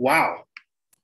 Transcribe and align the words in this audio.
Wow. 0.00 0.44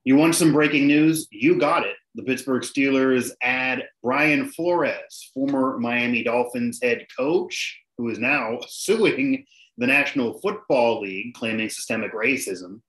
You 0.05 0.17
want 0.17 0.37
some 0.37 0.55
breaking 0.55 0.87
news? 0.87 1.29
You 1.31 1.59
got 1.59 1.85
it. 1.85 1.97
The 2.15 2.23
Pittsburgh 2.23 2.63
Steelers 2.63 3.31
add 3.43 3.85
Brian 4.03 4.49
Flores, 4.49 5.31
former 5.35 5.79
Miami 5.79 6.23
Dolphins 6.23 6.81
head 6.83 7.07
coach, 7.15 7.79
who 7.99 8.09
is 8.09 8.19
now 8.19 8.59
suing 8.69 9.45
the 9.77 9.87
National 9.87 10.41
Football 10.41 11.03
League, 11.03 11.35
claiming 11.35 11.69
systemic 11.69 12.15
racism 12.15 12.81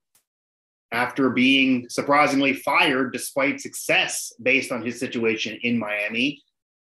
after 0.93 1.29
being 1.29 1.89
surprisingly 1.89 2.53
fired 2.53 3.11
despite 3.11 3.59
success 3.59 4.31
based 4.41 4.71
on 4.71 4.85
his 4.85 4.97
situation 4.97 5.59
in 5.63 5.77
Miami. 5.77 6.41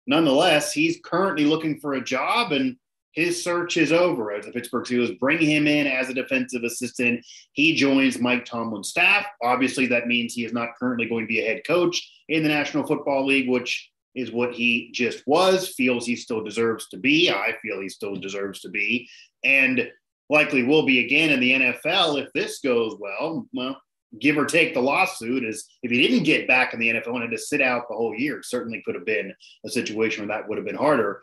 Nonetheless, 0.08 0.72
he's 0.72 1.02
currently 1.04 1.44
looking 1.44 1.78
for 1.82 1.96
a 1.96 2.04
job 2.04 2.54
and 2.54 2.78
his 3.12 3.44
search 3.44 3.78
is 3.78 3.92
over 3.92 4.32
as 4.32 4.46
the 4.46 4.52
Pittsburgh 4.52 4.86
Steelers 4.86 5.18
bring 5.20 5.40
him 5.40 5.68
in 5.68 5.88
as 5.88 6.10
a 6.10 6.14
defensive 6.14 6.64
assistant. 6.64 7.26
He 7.54 7.76
joins 7.76 8.20
Mike 8.20 8.46
Tomlin's 8.46 8.90
staff. 8.90 9.26
Obviously, 9.44 9.88
that 9.88 10.08
means 10.08 10.34
he 10.34 10.46
is 10.46 10.54
not 10.54 10.76
currently 10.80 11.08
going 11.08 11.26
to 11.26 11.30
be 11.30 11.42
a 11.42 11.48
head 11.48 11.62
coach 11.66 12.08
in 12.30 12.44
the 12.44 12.50
National 12.50 12.86
Football 12.86 13.26
League, 13.26 13.50
which 13.50 13.90
is 14.16 14.32
what 14.32 14.54
he 14.54 14.90
just 14.94 15.24
was, 15.28 15.70
feels 15.70 16.06
he 16.06 16.16
still 16.16 16.44
deserves 16.44 16.88
to 16.90 16.98
be. 16.98 17.30
I 17.30 17.54
feel 17.62 17.80
he 17.80 17.90
still 17.90 18.16
deserves 18.16 18.62
to 18.62 18.70
be, 18.70 19.08
and 19.44 19.90
likely 20.30 20.64
will 20.64 20.86
be 20.86 21.04
again 21.04 21.32
in 21.32 21.40
the 21.40 21.54
NFL 21.54 22.22
if 22.22 22.32
this 22.34 22.60
goes 22.60 22.96
well. 23.00 23.48
Well, 23.54 23.82
give 24.20 24.38
or 24.38 24.46
take 24.46 24.74
the 24.74 24.82
lawsuit 24.82 25.44
is 25.44 25.68
if 25.84 25.92
he 25.92 26.02
didn't 26.02 26.24
get 26.24 26.48
back 26.48 26.74
in 26.74 26.80
the 26.80 26.90
NFL 26.90 27.14
and 27.14 27.22
had 27.22 27.32
to 27.32 27.38
sit 27.38 27.62
out 27.62 27.84
the 27.88 27.96
whole 27.96 28.16
year, 28.16 28.42
certainly 28.44 28.82
could 28.86 28.96
have 28.96 29.06
been 29.06 29.34
a 29.66 29.70
situation 29.70 30.28
where 30.28 30.36
that 30.36 30.50
would 30.50 30.58
have 30.58 30.66
been 30.66 30.76
harder. 30.76 31.22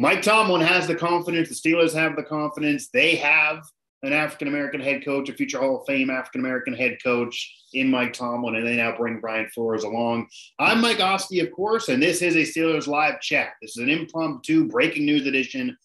Mike 0.00 0.22
Tomlin 0.22 0.62
has 0.62 0.86
the 0.86 0.94
confidence. 0.94 1.50
The 1.50 1.54
Steelers 1.54 1.92
have 1.92 2.16
the 2.16 2.22
confidence. 2.22 2.88
They 2.88 3.16
have 3.16 3.62
an 4.02 4.14
African 4.14 4.48
American 4.48 4.80
head 4.80 5.04
coach, 5.04 5.28
a 5.28 5.34
future 5.34 5.58
Hall 5.58 5.78
of 5.78 5.86
Fame 5.86 6.08
African 6.08 6.40
American 6.40 6.72
head 6.72 6.96
coach 7.04 7.54
in 7.74 7.90
Mike 7.90 8.14
Tomlin, 8.14 8.54
and 8.54 8.66
they 8.66 8.76
now 8.76 8.96
bring 8.96 9.20
Brian 9.20 9.50
Flores 9.50 9.84
along. 9.84 10.26
I'm 10.58 10.80
Mike 10.80 11.00
Asti, 11.00 11.40
of 11.40 11.52
course, 11.52 11.90
and 11.90 12.02
this 12.02 12.22
is 12.22 12.34
a 12.34 12.50
Steelers 12.50 12.86
live 12.86 13.20
chat. 13.20 13.50
This 13.60 13.76
is 13.76 13.82
an 13.82 13.90
impromptu 13.90 14.68
breaking 14.68 15.04
news 15.04 15.26
edition. 15.26 15.76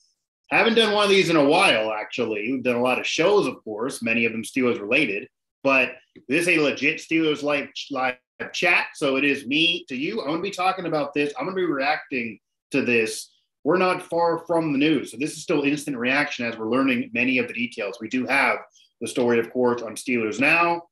Haven't 0.49 0.75
done 0.75 0.93
one 0.93 1.03
of 1.03 1.09
these 1.09 1.29
in 1.29 1.35
a 1.35 1.43
while, 1.43 1.91
actually. 1.91 2.53
We've 2.53 2.63
done 2.63 2.77
a 2.77 2.81
lot 2.81 2.99
of 2.99 3.05
shows, 3.05 3.47
of 3.47 3.61
course, 3.65 4.01
many 4.01 4.23
of 4.23 4.31
them 4.31 4.43
Steelers 4.43 4.79
related, 4.79 5.27
but 5.61 5.91
this 6.29 6.43
is 6.43 6.57
a 6.57 6.61
legit 6.61 6.99
Steelers 6.99 7.43
live, 7.43 7.67
live 7.91 8.15
chat. 8.53 8.85
So 8.93 9.17
it 9.17 9.25
is 9.25 9.45
me 9.45 9.83
to 9.89 9.95
you. 9.97 10.21
I'm 10.21 10.27
going 10.27 10.37
to 10.37 10.43
be 10.43 10.51
talking 10.51 10.85
about 10.85 11.13
this. 11.13 11.33
I'm 11.37 11.47
going 11.47 11.57
to 11.57 11.61
be 11.61 11.69
reacting 11.69 12.39
to 12.71 12.81
this 12.81 13.34
we're 13.65 13.77
not 13.77 14.03
far 14.03 14.45
from 14.45 14.71
the 14.71 14.77
news. 14.77 15.11
So 15.11 15.17
this 15.17 15.33
is 15.33 15.41
still 15.41 15.63
instant 15.63 15.97
reaction 15.97 16.45
as 16.45 16.55
we're 16.55 16.69
learning 16.69 17.09
many 17.13 17.39
of 17.39 17.47
the 17.47 17.53
details. 17.53 17.97
We 17.99 18.07
do 18.07 18.27
have 18.27 18.59
the 19.01 19.07
story, 19.07 19.39
of 19.39 19.51
course, 19.51 19.81
on 19.81 19.95
Steelers 19.95 20.39
Now. 20.39 20.83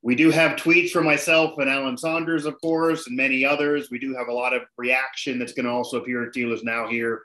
We 0.00 0.14
do 0.14 0.30
have 0.30 0.56
tweets 0.56 0.90
from 0.90 1.04
myself 1.04 1.58
and 1.58 1.68
Alan 1.68 1.98
Saunders, 1.98 2.46
of 2.46 2.58
course, 2.62 3.06
and 3.06 3.14
many 3.14 3.44
others. 3.44 3.90
We 3.90 3.98
do 3.98 4.16
have 4.16 4.28
a 4.28 4.32
lot 4.32 4.54
of 4.54 4.62
reaction 4.78 5.38
that's 5.38 5.52
going 5.52 5.66
to 5.66 5.70
also 5.72 5.98
appear 5.98 6.24
in 6.24 6.30
Steelers 6.30 6.64
Now 6.64 6.88
here 6.88 7.20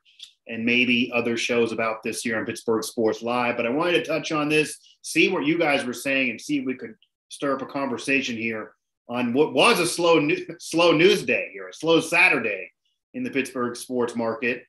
and 0.47 0.65
maybe 0.65 1.09
other 1.15 1.37
shows 1.37 1.71
about 1.71 2.03
this 2.03 2.21
here 2.21 2.37
on 2.37 2.45
Pittsburgh 2.45 2.83
Sports 2.83 3.21
Live. 3.21 3.55
But 3.55 3.65
I 3.65 3.69
wanted 3.69 3.93
to 3.93 4.03
touch 4.03 4.33
on 4.33 4.49
this, 4.49 4.77
see 5.03 5.29
what 5.29 5.45
you 5.45 5.57
guys 5.57 5.85
were 5.85 5.93
saying, 5.93 6.31
and 6.31 6.39
see 6.39 6.59
if 6.59 6.65
we 6.65 6.75
could 6.75 6.95
stir 7.29 7.55
up 7.55 7.61
a 7.61 7.65
conversation 7.65 8.35
here 8.35 8.73
on 9.07 9.31
what 9.31 9.53
was 9.53 9.79
a 9.79 9.87
slow, 9.87 10.19
slow 10.59 10.91
news 10.91 11.23
day 11.23 11.49
here, 11.53 11.69
a 11.69 11.73
slow 11.73 12.01
Saturday 12.01 12.71
in 13.17 13.23
the 13.23 13.31
Pittsburgh 13.31 13.75
sports 13.75 14.15
market. 14.15 14.63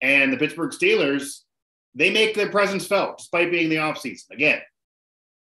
And 0.00 0.32
the 0.32 0.36
Pittsburgh 0.36 0.70
Steelers, 0.70 1.40
they 1.96 2.10
make 2.10 2.34
their 2.34 2.48
presence 2.48 2.86
felt 2.86 3.18
despite 3.18 3.50
being 3.50 3.68
the 3.68 3.76
offseason. 3.76 4.30
Again, 4.30 4.60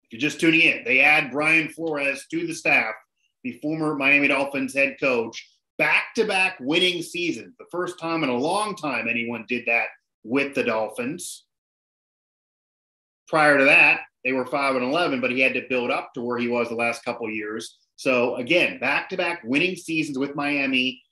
if 0.04 0.12
you're 0.12 0.20
just 0.20 0.40
tuning 0.40 0.62
in, 0.62 0.84
they 0.84 1.00
add 1.00 1.30
Brian 1.30 1.68
Flores 1.68 2.24
to 2.30 2.46
the 2.46 2.54
staff, 2.54 2.94
the 3.44 3.60
former 3.60 3.94
Miami 3.94 4.28
Dolphins 4.28 4.74
head 4.74 4.96
coach, 4.98 5.46
back 5.76 6.14
to 6.14 6.24
back 6.24 6.56
winning 6.60 7.02
seasons. 7.02 7.54
The 7.58 7.66
first 7.70 7.98
time 7.98 8.24
in 8.24 8.30
a 8.30 8.36
long 8.36 8.74
time 8.74 9.06
anyone 9.06 9.44
did 9.46 9.66
that 9.66 9.88
with 10.24 10.54
the 10.54 10.64
Dolphins. 10.64 11.44
Prior 13.28 13.58
to 13.58 13.64
that, 13.64 14.00
they 14.24 14.32
were 14.32 14.46
5 14.46 14.76
and 14.76 14.84
11, 14.84 15.20
but 15.20 15.30
he 15.30 15.40
had 15.40 15.52
to 15.54 15.66
build 15.68 15.90
up 15.90 16.14
to 16.14 16.22
where 16.22 16.38
he 16.38 16.48
was 16.48 16.70
the 16.70 16.74
last 16.74 17.04
couple 17.04 17.28
years. 17.28 17.76
So, 17.96 18.36
again, 18.36 18.78
back 18.78 19.10
to 19.10 19.16
back 19.18 19.42
winning 19.44 19.76
seasons 19.76 20.18
with 20.18 20.34
Miami 20.34 21.02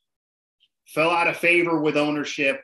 fell 0.87 1.11
out 1.11 1.29
of 1.29 1.37
favor 1.37 1.81
with 1.81 1.97
ownership, 1.97 2.61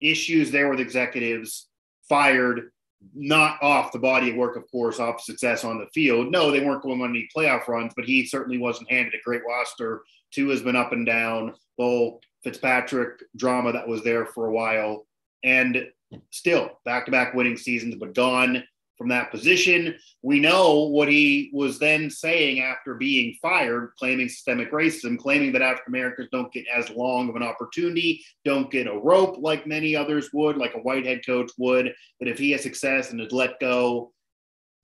issues 0.00 0.50
there 0.50 0.68
with 0.68 0.80
executives, 0.80 1.68
fired, 2.08 2.70
not 3.14 3.62
off 3.62 3.92
the 3.92 3.98
body 3.98 4.30
of 4.30 4.36
work, 4.36 4.56
of 4.56 4.70
course, 4.70 4.98
off 4.98 5.20
success 5.20 5.64
on 5.64 5.78
the 5.78 5.86
field. 5.92 6.30
No, 6.30 6.50
they 6.50 6.64
weren't 6.64 6.82
going 6.82 7.02
on 7.02 7.10
any 7.10 7.28
playoff 7.34 7.68
runs, 7.68 7.92
but 7.94 8.04
he 8.04 8.24
certainly 8.24 8.58
wasn't 8.58 8.90
handed 8.90 9.14
a 9.14 9.22
great 9.24 9.42
roster. 9.46 10.02
Two 10.30 10.48
has 10.48 10.62
been 10.62 10.76
up 10.76 10.92
and 10.92 11.06
down. 11.06 11.54
The 11.78 11.84
whole 11.84 12.20
Fitzpatrick 12.42 13.22
drama 13.36 13.72
that 13.72 13.88
was 13.88 14.02
there 14.02 14.26
for 14.26 14.46
a 14.46 14.52
while. 14.52 15.06
And 15.42 15.86
still 16.30 16.80
back 16.84 17.06
to 17.06 17.10
back 17.10 17.34
winning 17.34 17.56
seasons, 17.56 17.96
but 17.96 18.14
gone 18.14 18.64
from 18.96 19.08
that 19.08 19.30
position. 19.30 19.96
We 20.22 20.40
know 20.40 20.84
what 20.84 21.08
he 21.08 21.50
was 21.52 21.78
then 21.78 22.10
saying 22.10 22.60
after 22.60 22.94
being 22.94 23.36
fired, 23.42 23.92
claiming 23.98 24.28
systemic 24.28 24.72
racism, 24.72 25.18
claiming 25.18 25.52
that 25.52 25.62
African 25.62 25.94
Americans 25.94 26.28
don't 26.32 26.52
get 26.52 26.66
as 26.74 26.90
long 26.90 27.28
of 27.28 27.36
an 27.36 27.42
opportunity, 27.42 28.24
don't 28.44 28.70
get 28.70 28.86
a 28.86 28.98
rope 28.98 29.36
like 29.38 29.66
many 29.66 29.96
others 29.96 30.30
would, 30.32 30.56
like 30.56 30.74
a 30.74 30.80
white 30.80 31.06
head 31.06 31.26
coach 31.26 31.50
would, 31.58 31.92
that 32.20 32.28
if 32.28 32.38
he 32.38 32.52
has 32.52 32.62
success 32.62 33.10
and 33.10 33.20
is 33.20 33.32
let 33.32 33.58
go, 33.60 34.12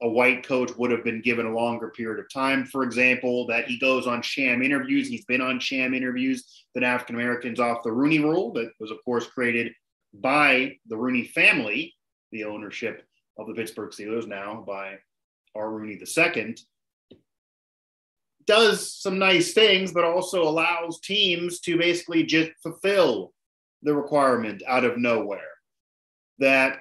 a 0.02 0.08
white 0.08 0.46
coach 0.46 0.70
would 0.76 0.90
have 0.90 1.04
been 1.04 1.20
given 1.20 1.44
a 1.44 1.54
longer 1.54 1.90
period 1.90 2.18
of 2.18 2.32
time, 2.32 2.64
for 2.64 2.82
example, 2.82 3.46
that 3.46 3.66
he 3.66 3.78
goes 3.78 4.06
on 4.06 4.22
sham 4.22 4.62
interviews. 4.62 5.08
He's 5.08 5.26
been 5.26 5.42
on 5.42 5.60
sham 5.60 5.92
interviews 5.92 6.64
that 6.74 6.82
African 6.82 7.16
Americans 7.16 7.60
off 7.60 7.82
the 7.82 7.92
Rooney 7.92 8.18
rule, 8.18 8.52
that 8.54 8.70
was, 8.80 8.90
of 8.90 8.96
course, 9.04 9.26
created 9.26 9.72
by 10.14 10.76
the 10.86 10.96
Rooney 10.96 11.26
family, 11.26 11.94
the 12.32 12.44
ownership 12.44 13.04
of 13.40 13.46
the 13.46 13.54
Pittsburgh 13.54 13.90
Steelers 13.90 14.26
now 14.26 14.62
by 14.66 14.98
Art 15.54 15.70
Rooney 15.70 15.98
II, 15.98 16.56
does 18.46 18.94
some 18.94 19.18
nice 19.18 19.52
things, 19.52 19.92
but 19.92 20.04
also 20.04 20.42
allows 20.42 21.00
teams 21.00 21.60
to 21.60 21.78
basically 21.78 22.24
just 22.24 22.50
fulfill 22.62 23.32
the 23.82 23.94
requirement 23.94 24.62
out 24.66 24.84
of 24.84 24.98
nowhere. 24.98 25.40
That 26.38 26.78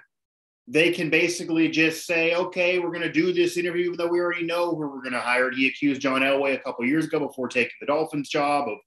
they 0.68 0.92
can 0.92 1.09
basically 1.09 1.68
just 1.69 2.06
say, 2.06 2.36
okay, 2.36 2.80
we're 2.80 2.92
going 2.92 3.02
to 3.02 3.12
do 3.12 3.34
this 3.34 3.58
interview, 3.58 3.86
even 3.86 3.98
though 3.98 4.08
we 4.08 4.19
already 4.19 4.46
know 4.46 4.69
who 4.69 4.88
we're 4.88 5.02
going 5.02 5.14
to 5.14 5.19
hire. 5.19 5.52
He 5.52 5.68
accused 5.68 6.02
John 6.02 6.22
Elway 6.22 6.56
a 6.56 6.59
couple 6.59 6.86
years 6.86 7.06
ago 7.06 7.19
before 7.19 7.48
taking 7.48 7.72
the 7.80 7.88
Dolphins 7.88 8.30
job 8.30 8.69
of 8.69 8.78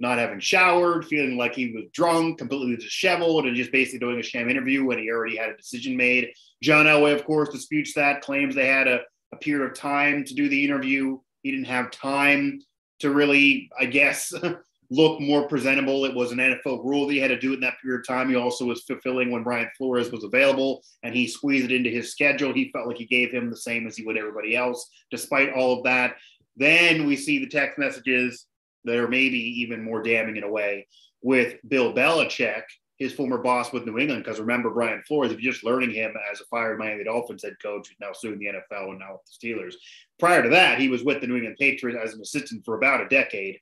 not 0.00 0.18
having 0.18 0.40
showered, 0.40 1.04
feeling 1.04 1.36
like 1.36 1.54
he 1.54 1.72
was 1.72 1.84
drunk, 1.92 2.38
completely 2.38 2.76
disheveled, 2.76 3.46
and 3.46 3.54
just 3.54 3.70
basically 3.70 3.98
doing 3.98 4.18
a 4.18 4.22
sham 4.22 4.48
interview 4.48 4.84
when 4.84 4.98
he 4.98 5.10
already 5.10 5.36
had 5.36 5.50
a 5.50 5.56
decision 5.56 5.96
made. 5.96 6.32
John 6.62 6.86
Elway, 6.86 7.14
of 7.14 7.24
course, 7.24 7.50
disputes 7.50 7.94
that, 7.94 8.22
claims 8.22 8.54
they 8.54 8.66
had 8.66 8.88
a, 8.88 9.00
a 9.32 9.36
period 9.36 9.70
of 9.70 9.76
time 9.76 10.24
to 10.24 10.34
do 10.34 10.48
the 10.48 10.64
interview. 10.64 11.18
He 11.42 11.50
didn't 11.50 11.66
have 11.66 11.90
time 11.90 12.60
to 13.00 13.10
really, 13.10 13.70
I 13.78 13.86
guess, 13.86 14.32
look 14.90 15.20
more 15.20 15.46
presentable. 15.46 16.04
It 16.04 16.14
was 16.14 16.32
an 16.32 16.38
NFL 16.38 16.84
rule 16.84 17.06
that 17.06 17.12
he 17.12 17.20
had 17.20 17.28
to 17.28 17.38
do 17.38 17.52
it 17.52 17.56
in 17.56 17.60
that 17.60 17.80
period 17.80 18.00
of 18.00 18.06
time. 18.06 18.28
He 18.28 18.36
also 18.36 18.64
was 18.64 18.82
fulfilling 18.82 19.30
when 19.30 19.44
Brian 19.44 19.70
Flores 19.78 20.10
was 20.10 20.24
available 20.24 20.82
and 21.02 21.14
he 21.14 21.28
squeezed 21.28 21.70
it 21.70 21.74
into 21.74 21.90
his 21.90 22.10
schedule. 22.10 22.52
He 22.52 22.70
felt 22.72 22.88
like 22.88 22.96
he 22.96 23.06
gave 23.06 23.30
him 23.30 23.50
the 23.50 23.56
same 23.56 23.86
as 23.86 23.96
he 23.96 24.04
would 24.04 24.18
everybody 24.18 24.56
else, 24.56 24.90
despite 25.10 25.52
all 25.52 25.78
of 25.78 25.84
that. 25.84 26.16
Then 26.56 27.06
we 27.06 27.16
see 27.16 27.38
the 27.38 27.48
text 27.48 27.78
messages 27.78 28.46
that 28.84 28.96
are 28.96 29.08
maybe 29.08 29.38
even 29.60 29.82
more 29.82 30.02
damning 30.02 30.36
in 30.36 30.44
a 30.44 30.50
way 30.50 30.86
with 31.22 31.56
Bill 31.68 31.92
Belichick, 31.92 32.62
his 32.98 33.12
former 33.12 33.38
boss 33.38 33.72
with 33.72 33.86
New 33.86 33.98
England. 33.98 34.24
Because 34.24 34.40
remember, 34.40 34.70
Brian 34.70 35.02
Flores, 35.06 35.32
if 35.32 35.40
you're 35.40 35.52
just 35.52 35.64
learning 35.64 35.90
him 35.92 36.14
as 36.30 36.40
a 36.40 36.44
fired 36.44 36.78
Miami 36.78 37.04
Dolphins 37.04 37.42
head 37.42 37.56
coach, 37.62 37.88
who's 37.88 37.96
now 38.00 38.12
suing 38.12 38.38
the 38.38 38.46
NFL 38.46 38.90
and 38.90 38.98
now 38.98 39.12
with 39.12 39.22
the 39.26 39.48
Steelers. 39.48 39.74
Prior 40.18 40.42
to 40.42 40.50
that, 40.50 40.78
he 40.78 40.88
was 40.88 41.02
with 41.02 41.20
the 41.20 41.26
New 41.26 41.36
England 41.36 41.56
Patriots 41.58 41.98
as 42.02 42.14
an 42.14 42.20
assistant 42.20 42.64
for 42.64 42.76
about 42.76 43.00
a 43.00 43.08
decade, 43.08 43.58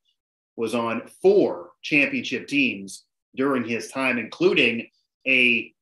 was 0.57 0.75
on 0.75 1.09
four 1.23 1.71
championship 1.83 2.49
teams 2.49 3.05
during 3.37 3.65
his 3.65 3.89
time, 3.89 4.19
including 4.19 4.89
a 5.27 5.73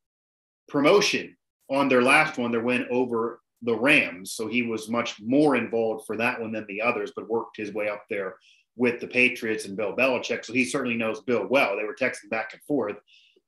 promotion 0.69 1.35
on 1.71 1.89
their 1.89 2.03
last 2.03 2.39
one, 2.39 2.53
their 2.53 2.61
win 2.61 2.87
over 2.91 3.41
the 3.63 3.75
Rams. 3.75 4.33
So 4.33 4.49
he 4.49 4.63
was 4.63 4.91
much 4.91 5.21
more 5.21 5.57
involved 5.57 6.07
for 6.07 6.17
that 6.19 6.41
one 6.41 6.53
than 6.53 6.67
the 6.69 6.83
others, 6.83 7.13
but 7.17 7.29
worked 7.29 7.57
his 7.57 7.73
way 7.73 7.89
up 7.89 8.05
there 8.11 8.37
with 8.77 9.01
the 9.01 9.07
Patriots 9.07 9.65
and 9.65 9.77
Bill 9.77 9.97
Belichick. 9.97 10.45
So 10.45 10.53
he 10.53 10.65
certainly 10.65 10.97
knows 10.97 11.23
Bill 11.23 11.47
well. 11.47 11.77
They 11.77 11.85
were 11.85 11.95
texting 11.95 12.31
back 12.31 12.53
and 12.53 12.63
forth. 12.63 12.97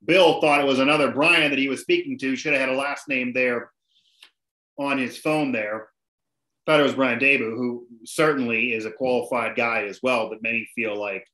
Bill 0.05 0.41
thought 0.41 0.61
it 0.61 0.67
was 0.67 0.79
another 0.79 1.11
Brian 1.11 1.51
that 1.51 1.59
he 1.59 1.69
was 1.69 1.81
speaking 1.81 2.19
to, 2.19 2.37
should 2.37 2.53
have 2.53 2.61
had 2.61 2.71
a 2.71 2.79
last 2.79 3.09
name 3.09 3.33
there 3.33 3.73
on 4.79 4.97
his 4.97 5.19
phone 5.19 5.53
there. 5.53 5.89
Thought 6.67 6.81
it 6.81 6.85
was 6.85 6.95
Brian 6.95 7.19
Daboll, 7.19 7.57
who 7.57 7.87
certainly 8.05 8.73
is 8.73 8.85
a 8.85 8.91
qualified 8.91 9.57
guy 9.57 9.85
as 9.85 10.01
well, 10.03 10.29
but 10.29 10.43
many 10.43 10.69
feel 10.75 10.99
like 10.99 11.27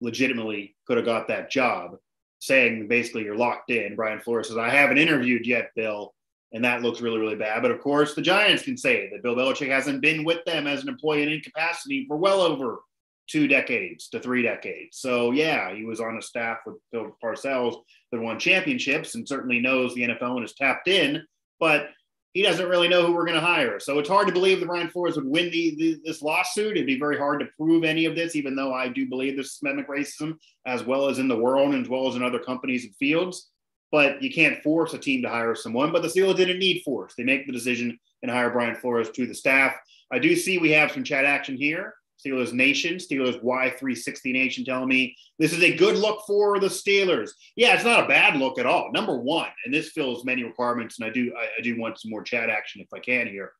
legitimately 0.00 0.76
could 0.86 0.98
have 0.98 1.06
got 1.06 1.28
that 1.28 1.50
job, 1.50 1.96
saying 2.38 2.88
basically 2.88 3.24
you're 3.24 3.36
locked 3.36 3.70
in. 3.70 3.96
Brian 3.96 4.20
Flores 4.20 4.48
says, 4.48 4.56
I 4.56 4.68
haven't 4.68 4.98
interviewed 4.98 5.46
yet, 5.46 5.70
Bill. 5.74 6.13
And 6.54 6.64
that 6.64 6.82
looks 6.82 7.00
really, 7.00 7.18
really 7.18 7.36
bad. 7.36 7.60
But 7.62 7.72
of 7.72 7.80
course, 7.80 8.14
the 8.14 8.22
Giants 8.22 8.62
can 8.62 8.76
say 8.76 9.10
that 9.10 9.22
Bill 9.22 9.34
Belichick 9.34 9.68
hasn't 9.68 10.00
been 10.00 10.24
with 10.24 10.42
them 10.46 10.66
as 10.66 10.82
an 10.82 10.88
employee 10.88 11.24
in 11.24 11.28
incapacity 11.28 12.06
for 12.06 12.16
well 12.16 12.40
over 12.40 12.78
two 13.26 13.48
decades 13.48 14.08
to 14.10 14.20
three 14.20 14.42
decades. 14.42 14.98
So 14.98 15.32
yeah, 15.32 15.74
he 15.74 15.84
was 15.84 16.00
on 16.00 16.16
a 16.16 16.22
staff 16.22 16.58
with 16.64 16.76
Bill 16.92 17.16
Parcells 17.22 17.82
that 18.12 18.20
won 18.20 18.38
championships 18.38 19.14
and 19.14 19.28
certainly 19.28 19.60
knows 19.60 19.94
the 19.94 20.02
NFL 20.02 20.36
and 20.36 20.44
is 20.44 20.54
tapped 20.54 20.88
in, 20.88 21.22
but 21.58 21.88
he 22.34 22.42
doesn't 22.42 22.68
really 22.68 22.88
know 22.88 23.06
who 23.06 23.14
we're 23.14 23.26
going 23.26 23.40
to 23.40 23.46
hire. 23.46 23.78
So 23.78 23.98
it's 24.00 24.08
hard 24.08 24.26
to 24.26 24.32
believe 24.32 24.58
that 24.58 24.66
Brian 24.66 24.90
Flores 24.90 25.14
would 25.14 25.26
win 25.26 25.50
the, 25.50 25.74
the, 25.76 26.00
this 26.04 26.20
lawsuit. 26.20 26.72
It'd 26.72 26.86
be 26.86 26.98
very 26.98 27.16
hard 27.16 27.38
to 27.40 27.46
prove 27.56 27.84
any 27.84 28.06
of 28.06 28.16
this, 28.16 28.34
even 28.34 28.56
though 28.56 28.74
I 28.74 28.88
do 28.88 29.08
believe 29.08 29.36
there's 29.36 29.52
systemic 29.52 29.88
racism 29.88 30.36
as 30.66 30.82
well 30.82 31.08
as 31.08 31.20
in 31.20 31.28
the 31.28 31.38
world 31.38 31.74
and 31.74 31.84
as 31.84 31.88
well 31.88 32.08
as 32.08 32.16
in 32.16 32.24
other 32.24 32.40
companies 32.40 32.84
and 32.84 32.96
fields. 32.96 33.50
But 33.94 34.20
you 34.20 34.28
can't 34.28 34.60
force 34.60 34.92
a 34.92 34.98
team 34.98 35.22
to 35.22 35.28
hire 35.28 35.54
someone. 35.54 35.92
But 35.92 36.02
the 36.02 36.08
Steelers 36.08 36.34
didn't 36.34 36.58
need 36.58 36.82
force. 36.82 37.14
They 37.16 37.22
make 37.22 37.46
the 37.46 37.52
decision 37.52 37.96
and 38.22 38.30
hire 38.30 38.50
Brian 38.50 38.74
Flores 38.74 39.08
to 39.10 39.24
the 39.24 39.36
staff. 39.36 39.76
I 40.10 40.18
do 40.18 40.34
see 40.34 40.58
we 40.58 40.72
have 40.72 40.90
some 40.90 41.04
chat 41.04 41.24
action 41.24 41.56
here. 41.56 41.94
Steelers 42.18 42.52
Nation, 42.52 42.96
Steelers 42.96 43.40
Y360 43.40 44.32
Nation 44.32 44.64
telling 44.64 44.88
me 44.88 45.16
this 45.38 45.52
is 45.52 45.62
a 45.62 45.76
good 45.76 45.96
look 45.96 46.24
for 46.26 46.58
the 46.58 46.66
Steelers. 46.66 47.30
Yeah, 47.54 47.76
it's 47.76 47.84
not 47.84 48.04
a 48.04 48.08
bad 48.08 48.36
look 48.36 48.58
at 48.58 48.66
all. 48.66 48.90
Number 48.90 49.16
one, 49.16 49.50
and 49.64 49.72
this 49.72 49.90
fills 49.90 50.24
many 50.24 50.42
requirements, 50.42 50.98
and 50.98 51.08
I 51.08 51.10
do 51.10 51.32
I, 51.38 51.44
I 51.56 51.62
do 51.62 51.78
want 51.78 52.00
some 52.00 52.10
more 52.10 52.24
chat 52.24 52.50
action 52.50 52.80
if 52.80 52.88
I 52.92 52.98
can 52.98 53.28
here. 53.28 53.52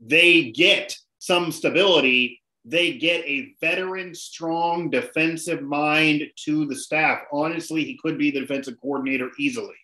They 0.00 0.52
get 0.52 0.96
some 1.18 1.52
stability. 1.52 2.40
They 2.64 2.98
get 2.98 3.24
a 3.24 3.54
veteran, 3.60 4.14
strong 4.14 4.90
defensive 4.90 5.62
mind 5.62 6.22
to 6.44 6.66
the 6.66 6.76
staff. 6.76 7.20
Honestly, 7.32 7.84
he 7.84 7.98
could 8.02 8.18
be 8.18 8.30
the 8.30 8.40
defensive 8.40 8.80
coordinator 8.80 9.30
easily. 9.38 9.76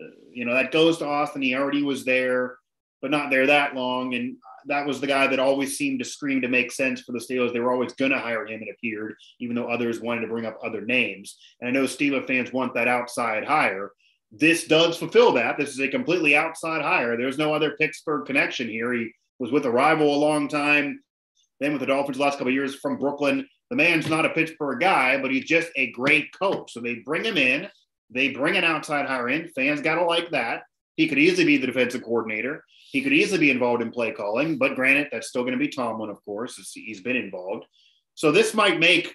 Uh, 0.00 0.06
you 0.32 0.44
know, 0.44 0.54
that 0.54 0.72
goes 0.72 0.98
to 0.98 1.06
Austin. 1.06 1.42
He 1.42 1.54
already 1.54 1.82
was 1.82 2.04
there, 2.04 2.56
but 3.02 3.10
not 3.10 3.30
there 3.30 3.46
that 3.46 3.74
long. 3.74 4.14
And 4.14 4.36
that 4.66 4.86
was 4.86 5.00
the 5.00 5.06
guy 5.06 5.26
that 5.26 5.38
always 5.38 5.76
seemed 5.76 5.98
to 5.98 6.04
scream 6.04 6.40
to 6.40 6.48
make 6.48 6.72
sense 6.72 7.00
for 7.00 7.12
the 7.12 7.18
Steelers. 7.18 7.52
They 7.52 7.60
were 7.60 7.72
always 7.72 7.92
going 7.92 8.12
to 8.12 8.18
hire 8.18 8.46
him, 8.46 8.62
it 8.62 8.68
appeared, 8.72 9.14
even 9.40 9.56
though 9.56 9.68
others 9.68 10.00
wanted 10.00 10.22
to 10.22 10.28
bring 10.28 10.46
up 10.46 10.58
other 10.62 10.80
names. 10.80 11.36
And 11.60 11.68
I 11.68 11.72
know 11.72 11.84
Steeler 11.84 12.26
fans 12.26 12.52
want 12.52 12.74
that 12.74 12.88
outside 12.88 13.44
hire. 13.44 13.92
This 14.32 14.66
does 14.66 14.96
fulfill 14.96 15.32
that. 15.32 15.58
This 15.58 15.70
is 15.70 15.80
a 15.80 15.88
completely 15.88 16.36
outside 16.36 16.82
hire. 16.82 17.16
There's 17.16 17.38
no 17.38 17.52
other 17.52 17.76
Pittsburgh 17.78 18.26
connection 18.26 18.68
here. 18.68 18.92
He 18.92 19.10
was 19.38 19.50
with 19.50 19.66
a 19.66 19.70
rival 19.70 20.14
a 20.14 20.18
long 20.18 20.46
time, 20.46 21.02
then 21.60 21.72
with 21.72 21.80
the 21.80 21.86
Dolphins 21.86 22.16
the 22.16 22.24
last 22.24 22.38
couple 22.38 22.52
years 22.52 22.74
from 22.74 22.98
Brooklyn. 22.98 23.46
The 23.70 23.76
man's 23.76 24.08
not 24.08 24.26
a 24.26 24.30
Pittsburgh 24.30 24.80
guy, 24.80 25.20
but 25.20 25.30
he's 25.30 25.44
just 25.44 25.70
a 25.76 25.92
great 25.92 26.32
coach. 26.36 26.72
So 26.72 26.80
they 26.80 26.96
bring 26.96 27.24
him 27.24 27.36
in. 27.36 27.68
They 28.10 28.30
bring 28.30 28.56
an 28.56 28.64
outside 28.64 29.06
hire 29.06 29.28
in. 29.28 29.48
Fans 29.48 29.80
got 29.80 29.94
to 29.96 30.04
like 30.04 30.30
that. 30.30 30.62
He 30.96 31.06
could 31.06 31.18
easily 31.18 31.44
be 31.44 31.56
the 31.56 31.68
defensive 31.68 32.02
coordinator. 32.02 32.64
He 32.90 33.02
could 33.02 33.12
easily 33.12 33.38
be 33.38 33.50
involved 33.50 33.82
in 33.82 33.92
play 33.92 34.10
calling, 34.10 34.58
but 34.58 34.74
granted, 34.74 35.08
that's 35.12 35.28
still 35.28 35.42
going 35.42 35.52
to 35.52 35.58
be 35.58 35.68
Tomlin, 35.68 36.10
of 36.10 36.24
course. 36.24 36.56
He's 36.74 37.00
been 37.00 37.14
involved. 37.14 37.64
So 38.16 38.32
this 38.32 38.52
might 38.52 38.80
make 38.80 39.14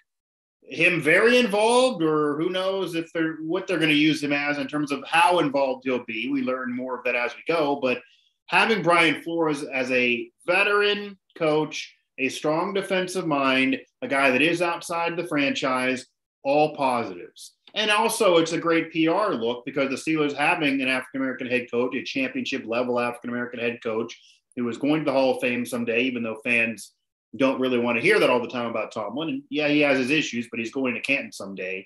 him 0.64 1.02
very 1.02 1.38
involved, 1.38 2.02
or 2.02 2.38
who 2.38 2.50
knows 2.50 2.96
if 2.96 3.12
they're 3.14 3.36
what 3.42 3.68
they're 3.68 3.78
going 3.78 3.90
to 3.90 3.96
use 3.96 4.24
him 4.24 4.32
as 4.32 4.58
in 4.58 4.68
terms 4.68 4.92
of 4.92 5.04
how 5.06 5.40
involved 5.40 5.84
he'll 5.84 6.06
be. 6.06 6.30
We 6.32 6.42
learn 6.42 6.76
more 6.76 6.98
of 6.98 7.04
that 7.04 7.16
as 7.16 7.36
we 7.36 7.44
go. 7.54 7.80
But 7.82 8.02
having 8.48 8.82
Brian 8.82 9.22
Flores 9.22 9.64
as 9.64 9.92
a 9.92 10.32
veteran 10.48 11.18
coach, 11.38 11.95
a 12.18 12.30
strong 12.30 12.74
defensive 12.74 13.28
mind, 13.28 13.80
a 14.02 14.08
guy 14.08 14.32
that 14.32 14.42
is 14.42 14.62
outside 14.62 15.16
the 15.16 15.28
franchise, 15.28 16.06
all 16.44 16.76
positives. 16.76 17.54
And 17.74 17.92
also, 17.92 18.38
it's 18.38 18.54
a 18.54 18.58
great 18.58 18.92
PR 18.92 19.34
look 19.34 19.66
because 19.66 19.90
the 19.90 19.96
Steelers 19.96 20.34
having 20.34 20.82
an 20.82 20.88
African 20.88 21.22
American 21.22 21.48
head 21.48 21.70
coach, 21.70 21.94
a 21.96 22.04
championship 22.04 22.64
level 22.66 23.00
African 23.00 23.32
American 23.32 23.60
head 23.60 23.80
coach 23.84 24.18
who 24.56 24.68
is 24.70 24.78
going 24.78 25.02
to 25.02 25.06
the 25.06 25.12
Hall 25.12 25.36
of 25.36 25.42
Fame 25.42 25.66
someday, 25.66 26.04
even 26.04 26.24
though 26.24 26.40
fans 26.44 26.94
don't 27.36 27.60
really 27.60 27.80
want 27.80 27.98
to 27.98 28.02
hear 28.02 28.18
that 28.18 28.30
all 28.30 28.42
the 28.42 28.48
time 28.48 28.70
about 28.70 28.94
Tomlin. 28.94 29.28
And 29.28 29.44
yeah, 29.50 29.68
he 29.68 29.82
has 29.82 29.98
his 29.98 30.10
issues, 30.10 30.48
but 30.50 30.60
he's 30.60 30.72
going 30.72 30.94
to 30.94 31.02
Canton 31.02 31.34
someday. 31.34 31.86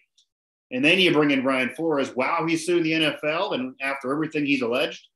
And 0.72 0.86
then 0.86 1.00
you 1.00 1.12
bring 1.12 1.32
in 1.32 1.42
Brian 1.42 1.72
Flores. 1.72 2.16
Wow, 2.16 2.46
he's 2.48 2.68
suing 2.68 2.84
the 2.84 2.92
NFL. 2.92 3.56
And 3.56 3.74
after 3.82 4.12
everything 4.12 4.46
he's 4.46 4.62
alleged 4.62 5.08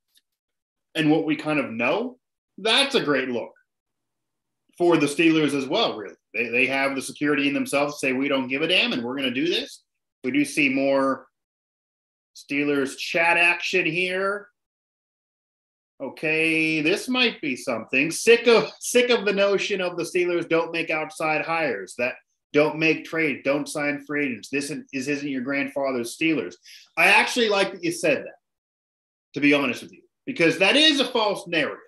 and 0.95 1.11
what 1.11 1.25
we 1.25 1.35
kind 1.35 1.59
of 1.59 1.69
know, 1.69 2.17
that's 2.57 2.95
a 2.95 3.03
great 3.03 3.29
look 3.29 3.51
for 4.77 4.97
the 4.97 5.05
Steelers 5.05 5.53
as 5.53 5.67
well, 5.67 5.97
really. 5.97 6.15
They, 6.33 6.49
they 6.49 6.65
have 6.67 6.95
the 6.95 7.01
security 7.01 7.47
in 7.47 7.53
themselves 7.53 7.95
to 7.95 7.99
say, 7.99 8.13
we 8.13 8.27
don't 8.27 8.47
give 8.47 8.61
a 8.61 8.67
damn 8.67 8.93
and 8.93 9.03
we're 9.03 9.15
going 9.15 9.31
to 9.31 9.33
do 9.33 9.47
this. 9.47 9.83
We 10.23 10.31
do 10.31 10.45
see 10.45 10.69
more 10.69 11.27
Steelers 12.35 12.97
chat 12.97 13.37
action 13.37 13.85
here. 13.85 14.47
Okay, 16.01 16.81
this 16.81 17.07
might 17.07 17.39
be 17.39 17.55
something. 17.55 18.11
Sick 18.11 18.47
of 18.47 18.71
sick 18.79 19.09
of 19.09 19.25
the 19.25 19.31
notion 19.33 19.79
of 19.79 19.95
the 19.95 20.03
Steelers 20.03 20.49
don't 20.49 20.71
make 20.71 20.89
outside 20.89 21.45
hires, 21.45 21.93
that 21.97 22.15
don't 22.51 22.77
make 22.77 23.05
trades, 23.05 23.41
don't 23.45 23.69
sign 23.69 24.03
free 24.03 24.25
agents. 24.25 24.49
This 24.49 24.73
this 24.91 25.07
isn't 25.07 25.29
your 25.29 25.43
grandfather's 25.43 26.17
Steelers. 26.17 26.55
I 26.97 27.05
actually 27.05 27.47
like 27.47 27.73
that 27.73 27.83
you 27.83 27.91
said 27.91 28.17
that, 28.17 28.35
to 29.35 29.39
be 29.39 29.53
honest 29.53 29.83
with 29.83 29.93
you, 29.93 30.01
because 30.25 30.57
that 30.57 30.75
is 30.75 30.99
a 30.99 31.05
false 31.05 31.47
narrative. 31.47 31.79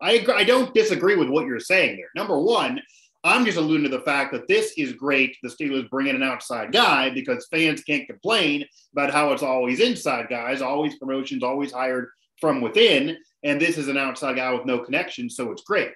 I 0.00 0.12
agree, 0.12 0.34
I 0.34 0.44
don't 0.44 0.74
disagree 0.74 1.16
with 1.16 1.28
what 1.28 1.46
you're 1.46 1.60
saying 1.60 1.96
there. 1.96 2.10
Number 2.14 2.38
one, 2.38 2.80
I'm 3.24 3.44
just 3.44 3.58
alluding 3.58 3.90
to 3.90 3.96
the 3.96 4.04
fact 4.04 4.32
that 4.32 4.46
this 4.46 4.72
is 4.76 4.92
great. 4.92 5.36
The 5.42 5.48
Steelers 5.48 5.90
bring 5.90 6.06
in 6.06 6.16
an 6.16 6.22
outside 6.22 6.72
guy 6.72 7.10
because 7.10 7.48
fans 7.50 7.82
can't 7.82 8.06
complain 8.06 8.64
about 8.92 9.10
how 9.10 9.32
it's 9.32 9.42
always 9.42 9.80
inside 9.80 10.28
guys, 10.28 10.62
always 10.62 10.96
promotions, 10.98 11.42
always 11.42 11.72
hired 11.72 12.10
from 12.40 12.60
within. 12.60 13.16
And 13.42 13.60
this 13.60 13.76
is 13.76 13.88
an 13.88 13.96
outside 13.96 14.36
guy 14.36 14.52
with 14.52 14.66
no 14.66 14.78
connection, 14.78 15.28
so 15.28 15.50
it's 15.50 15.62
great. 15.62 15.92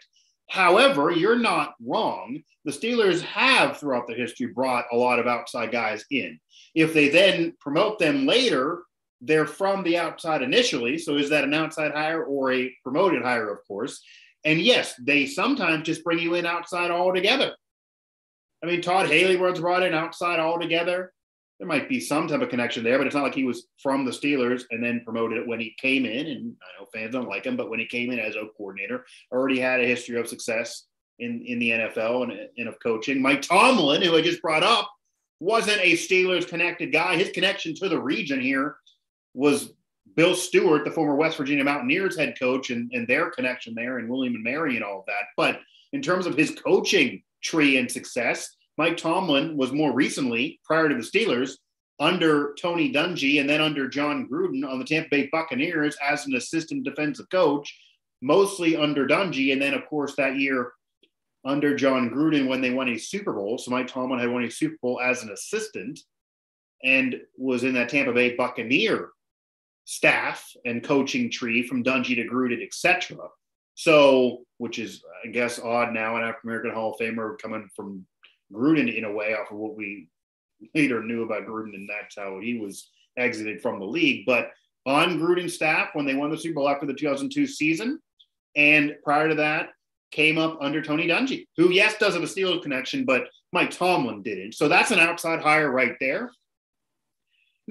However, 0.48 1.10
you're 1.12 1.38
not 1.38 1.75
wrong. 1.81 2.43
The 2.64 2.72
Steelers 2.72 3.22
have 3.22 3.78
throughout 3.78 4.06
the 4.06 4.14
history 4.14 4.46
brought 4.46 4.84
a 4.93 4.96
lot 4.96 5.19
of 5.19 5.26
outside 5.26 5.72
guys 5.72 6.05
in. 6.10 6.38
If 6.75 6.93
they 6.93 7.08
then 7.08 7.55
promote 7.60 7.98
them 7.98 8.26
later, 8.26 8.82
they're 9.22 9.46
from 9.46 9.84
the 9.84 9.96
outside 9.96 10.42
initially. 10.42 10.98
So 10.98 11.16
is 11.16 11.30
that 11.30 11.44
an 11.44 11.54
outside 11.54 11.92
hire 11.92 12.24
or 12.24 12.52
a 12.52 12.74
promoted 12.82 13.22
hire, 13.22 13.50
of 13.50 13.58
course? 13.66 14.02
And 14.44 14.60
yes, 14.60 14.94
they 15.00 15.26
sometimes 15.26 15.86
just 15.86 16.02
bring 16.02 16.19
you 16.19 16.34
in 16.34 16.44
outside 16.44 16.90
altogether. 16.90 17.54
I 18.62 18.66
mean, 18.66 18.82
Todd 18.82 19.06
Haley 19.06 19.36
was 19.36 19.60
brought 19.60 19.84
in 19.84 19.94
outside 19.94 20.40
altogether. 20.40 21.12
There 21.58 21.69
might 21.69 21.88
be 21.88 22.00
some 22.00 22.26
type 22.26 22.40
of 22.40 22.48
connection 22.48 22.82
there, 22.82 22.98
but 22.98 23.06
it's 23.06 23.14
not 23.14 23.22
like 23.22 23.34
he 23.34 23.44
was 23.44 23.69
from 23.80 24.04
the 24.04 24.10
Steelers 24.10 24.64
and 24.70 24.82
then 24.82 25.02
promoted 25.04 25.38
it 25.38 25.46
when 25.46 25.60
he 25.60 25.76
came 25.80 26.04
in. 26.04 26.26
And 26.26 26.56
I 26.60 26.80
know 26.80 26.88
fans 26.92 27.12
don't 27.12 27.28
like 27.28 27.44
him, 27.44 27.56
but 27.56 27.70
when 27.70 27.78
he 27.78 27.86
came 27.86 28.10
in 28.10 28.19
as 28.19 28.34
a 28.34 28.48
coordinator, 28.56 29.04
already 29.30 29.60
had 29.60 29.80
a 29.80 29.86
history 29.86 30.19
of 30.19 30.29
success 30.29 30.86
in, 31.20 31.44
in 31.46 31.60
the 31.60 31.70
NFL 31.70 32.24
and, 32.24 32.48
and 32.58 32.69
of 32.69 32.81
coaching. 32.82 33.22
Mike 33.22 33.43
Tomlin, 33.43 34.02
who 34.02 34.17
I 34.17 34.22
just 34.22 34.43
brought 34.43 34.64
up, 34.64 34.91
wasn't 35.38 35.81
a 35.81 35.93
Steelers 35.93 36.48
connected 36.48 36.93
guy. 36.93 37.17
His 37.17 37.31
connection 37.31 37.74
to 37.76 37.88
the 37.88 38.00
region 38.00 38.41
here 38.41 38.76
was 39.34 39.72
Bill 40.15 40.34
Stewart, 40.34 40.84
the 40.84 40.91
former 40.91 41.15
West 41.15 41.36
Virginia 41.36 41.65
Mountaineers 41.65 42.17
head 42.17 42.39
coach, 42.39 42.70
and, 42.70 42.91
and 42.93 43.06
their 43.06 43.31
connection 43.31 43.74
there, 43.74 43.98
and 43.98 44.08
William 44.08 44.34
and 44.34 44.44
Mary, 44.44 44.77
and 44.77 44.84
all 44.84 45.01
of 45.01 45.06
that. 45.06 45.24
But 45.36 45.60
in 45.93 46.03
terms 46.03 46.27
of 46.27 46.36
his 46.36 46.51
coaching 46.51 47.22
tree 47.43 47.79
and 47.79 47.91
success, 47.91 48.56
Mike 48.79 48.96
Tomlin 48.96 49.56
was 49.56 49.72
more 49.72 49.93
recently, 49.93 50.60
prior 50.65 50.89
to 50.89 50.94
the 50.94 51.01
Steelers, 51.01 51.56
under 52.01 52.55
Tony 52.60 52.93
Dungy 52.93 53.41
and 53.41 53.48
then 53.48 53.60
under 53.60 53.89
Jon 53.89 54.29
Gruden 54.29 54.69
on 54.69 54.79
the 54.79 54.84
Tampa 54.84 55.08
Bay 55.10 55.29
Buccaneers 55.31 55.96
as 56.03 56.27
an 56.27 56.34
assistant 56.34 56.84
defensive 56.84 57.31
coach, 57.31 57.79
mostly 58.20 58.77
under 58.77 59.06
Dungy. 59.06 59.53
And 59.53 59.62
then, 59.62 59.74
of 59.74 59.86
course, 59.86 60.17
that 60.17 60.36
year 60.36 60.72
under 61.44 61.77
Jon 61.77 62.10
Gruden 62.10 62.48
when 62.48 62.60
they 62.60 62.70
won 62.70 62.89
a 62.89 62.98
Super 62.98 63.32
Bowl. 63.32 63.58
So 63.58 63.70
Mike 63.70 63.89
Tomlin 63.89 64.19
had 64.19 64.31
won 64.31 64.44
a 64.44 64.51
Super 64.51 64.77
Bowl 64.82 65.01
as 65.01 65.22
an 65.22 65.31
assistant 65.31 66.01
and 66.82 67.20
was 67.36 67.62
in 67.62 67.74
that 67.74 67.89
Tampa 67.89 68.12
Bay 68.12 68.34
Buccaneer 68.34 69.10
staff 69.84 70.48
and 70.65 70.82
coaching 70.82 71.31
tree 71.31 71.67
from 71.67 71.84
Dungy 71.84 72.15
to 72.17 72.24
Gruden, 72.29 72.65
etc. 72.65 73.17
So, 73.74 74.43
which 74.58 74.79
is, 74.79 75.03
I 75.24 75.29
guess, 75.29 75.58
odd 75.58 75.93
now, 75.93 76.17
an 76.17 76.22
African 76.22 76.51
American 76.51 76.72
Hall 76.72 76.93
of 76.93 77.01
Famer 77.01 77.39
coming 77.39 77.69
from 77.74 78.06
Gruden 78.53 78.94
in 78.94 79.05
a 79.05 79.12
way 79.12 79.34
off 79.34 79.51
of 79.51 79.56
what 79.56 79.77
we 79.77 80.08
later 80.74 81.03
knew 81.03 81.22
about 81.22 81.46
Gruden, 81.46 81.74
and 81.74 81.89
that's 81.89 82.17
how 82.17 82.39
he 82.41 82.58
was 82.58 82.91
exited 83.17 83.60
from 83.60 83.79
the 83.79 83.86
league. 83.86 84.24
But 84.27 84.51
on 84.86 85.19
Gruden's 85.19 85.55
staff 85.55 85.91
when 85.94 86.06
they 86.06 86.15
won 86.15 86.31
the 86.31 86.39
Super 86.39 86.56
Bowl 86.56 86.69
after 86.69 86.86
the 86.86 86.94
2002 86.94 87.46
season, 87.46 88.01
and 88.55 88.94
prior 89.03 89.29
to 89.29 89.34
that, 89.36 89.70
came 90.10 90.36
up 90.39 90.58
under 90.60 90.82
Tony 90.82 91.08
Dungy, 91.08 91.46
who, 91.56 91.70
yes, 91.70 91.96
does 91.98 92.15
have 92.15 92.22
a 92.22 92.27
Steelers 92.27 92.62
connection, 92.62 93.05
but 93.05 93.24
Mike 93.53 93.70
Tomlin 93.70 94.22
didn't. 94.22 94.55
So 94.55 94.69
that's 94.69 94.91
an 94.91 94.98
outside 94.98 95.41
hire 95.41 95.70
right 95.70 95.96
there. 96.01 96.31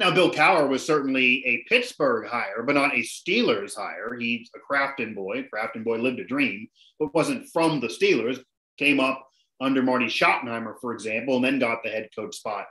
Now, 0.02 0.10
Bill 0.10 0.32
Cowher 0.32 0.68
was 0.68 0.84
certainly 0.84 1.46
a 1.46 1.64
Pittsburgh 1.70 2.28
hire, 2.28 2.64
but 2.64 2.74
not 2.74 2.96
a 2.96 3.02
Steelers 3.02 3.76
hire. 3.76 4.18
He's 4.20 4.50
a 4.56 4.74
Crafton 4.74 5.14
boy. 5.14 5.48
Crafton 5.54 5.84
boy 5.84 6.00
lived 6.00 6.20
a 6.20 6.26
dream, 6.26 6.68
but 6.98 7.14
wasn't 7.14 7.48
from 7.54 7.80
the 7.80 7.88
Steelers. 7.88 8.40
Came 8.80 9.00
up 9.00 9.24
under 9.60 9.84
Marty 9.84 10.08
Schottenheimer, 10.08 10.74
for 10.82 10.94
example, 10.94 11.36
and 11.36 11.46
then 11.46 11.60
got 11.60 11.84
the 11.84 11.92
head 11.92 12.10
coach 12.16 12.36
spot 12.36 12.66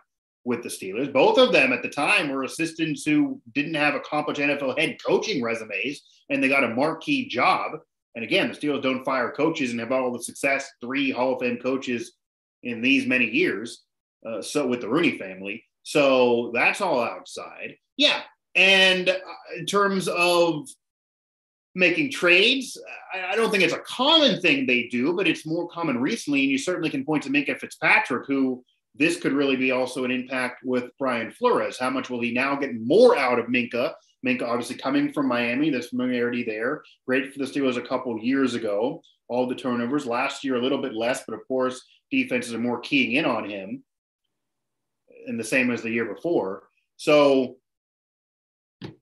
with 0.45 0.65
the 0.65 0.69
Steelers. 0.69 1.13
Both 1.13 1.39
of 1.39 1.53
them 1.53 1.73
at 1.73 1.85
the 1.85 1.89
time 1.89 2.31
were 2.31 2.43
assistants 2.43 3.05
who 3.05 3.41
didn't 3.55 3.75
have 3.75 3.95
accomplished 3.95 4.41
NFL 4.41 4.77
head 4.77 4.97
coaching 5.01 5.41
resumes, 5.41 6.03
and 6.31 6.43
they 6.43 6.49
got 6.49 6.65
a 6.65 6.75
marquee 6.75 7.29
job. 7.29 7.79
And 8.17 8.25
again, 8.25 8.49
the 8.49 8.55
Steelers 8.59 8.83
don't 8.83 9.05
fire 9.05 9.31
coaches 9.31 9.71
and 9.71 9.79
have 9.79 9.93
all 9.93 10.13
the 10.13 10.21
success, 10.21 10.69
three 10.81 11.13
Hall 11.13 11.35
of 11.35 11.41
Fame 11.41 11.59
coaches 11.59 12.11
in 12.65 12.83
these 12.83 13.07
many 13.07 13.27
years. 13.27 13.85
Uh, 14.29 14.43
so 14.43 14.67
with 14.67 14.81
the 14.81 14.89
Rooney 14.89 15.17
family. 15.17 15.63
So 15.83 16.51
that's 16.55 16.81
all 16.81 17.03
outside. 17.03 17.77
Yeah. 17.97 18.23
And 18.55 19.09
uh, 19.09 19.15
in 19.57 19.67
terms 19.67 20.09
of 20.09 20.69
making 21.75 22.11
trades, 22.11 22.77
I, 23.15 23.37
don't 23.37 23.51
think 23.51 23.63
it's 23.63 23.73
a 23.73 23.79
common 23.81 24.41
thing 24.41 24.67
they 24.67 24.89
do, 24.89 25.13
but 25.15 25.29
it's 25.29 25.47
more 25.47 25.69
common 25.69 25.99
recently. 25.99 26.43
And 26.43 26.51
you 26.51 26.59
certainly 26.59 26.91
can 26.91 27.05
point 27.05 27.23
to 27.25 27.31
Minkah 27.31 27.59
Fitzpatrick, 27.59 28.27
who 28.27 28.65
this 28.95 29.19
could 29.19 29.33
really 29.33 29.57
be 29.57 29.71
also 29.71 30.05
an 30.05 30.11
impact 30.11 30.65
with 30.65 30.91
Brian 30.99 31.31
Flores. 31.31 31.79
How 31.79 31.91
much 31.91 32.11
will 32.11 32.21
he 32.21 32.33
now 32.33 32.57
get 32.57 32.75
more 32.75 33.17
out 33.17 33.39
of 33.39 33.47
Minkah? 33.47 33.93
Minkah 34.27 34.49
obviously 34.49 34.77
coming 34.77 35.13
from 35.13 35.27
Miami, 35.27 35.71
there's 35.71 35.89
familiarity 35.89 36.43
there. 36.43 36.83
Great 37.07 37.33
for 37.33 37.39
the 37.39 37.45
Steelers 37.45 37.77
a 37.77 37.87
couple 37.87 38.19
years 38.19 38.55
ago. 38.55 39.01
All 39.29 39.47
the 39.47 39.55
turnovers 39.55 40.07
last 40.07 40.45
year, 40.45 40.57
a 40.57 40.63
little 40.63 40.83
bit 40.83 40.93
less, 40.93 41.23
but 41.27 41.35
of 41.35 41.47
course, 41.47 41.81
defenses 42.11 42.53
are 42.53 42.59
more 42.59 42.81
keying 42.81 43.13
in 43.13 43.25
on 43.25 43.49
him, 43.49 43.85
and 45.27 45.39
the 45.39 45.45
same 45.45 45.71
as 45.71 45.83
the 45.83 45.91
year 45.91 46.13
before. 46.13 46.65
So 46.97 47.57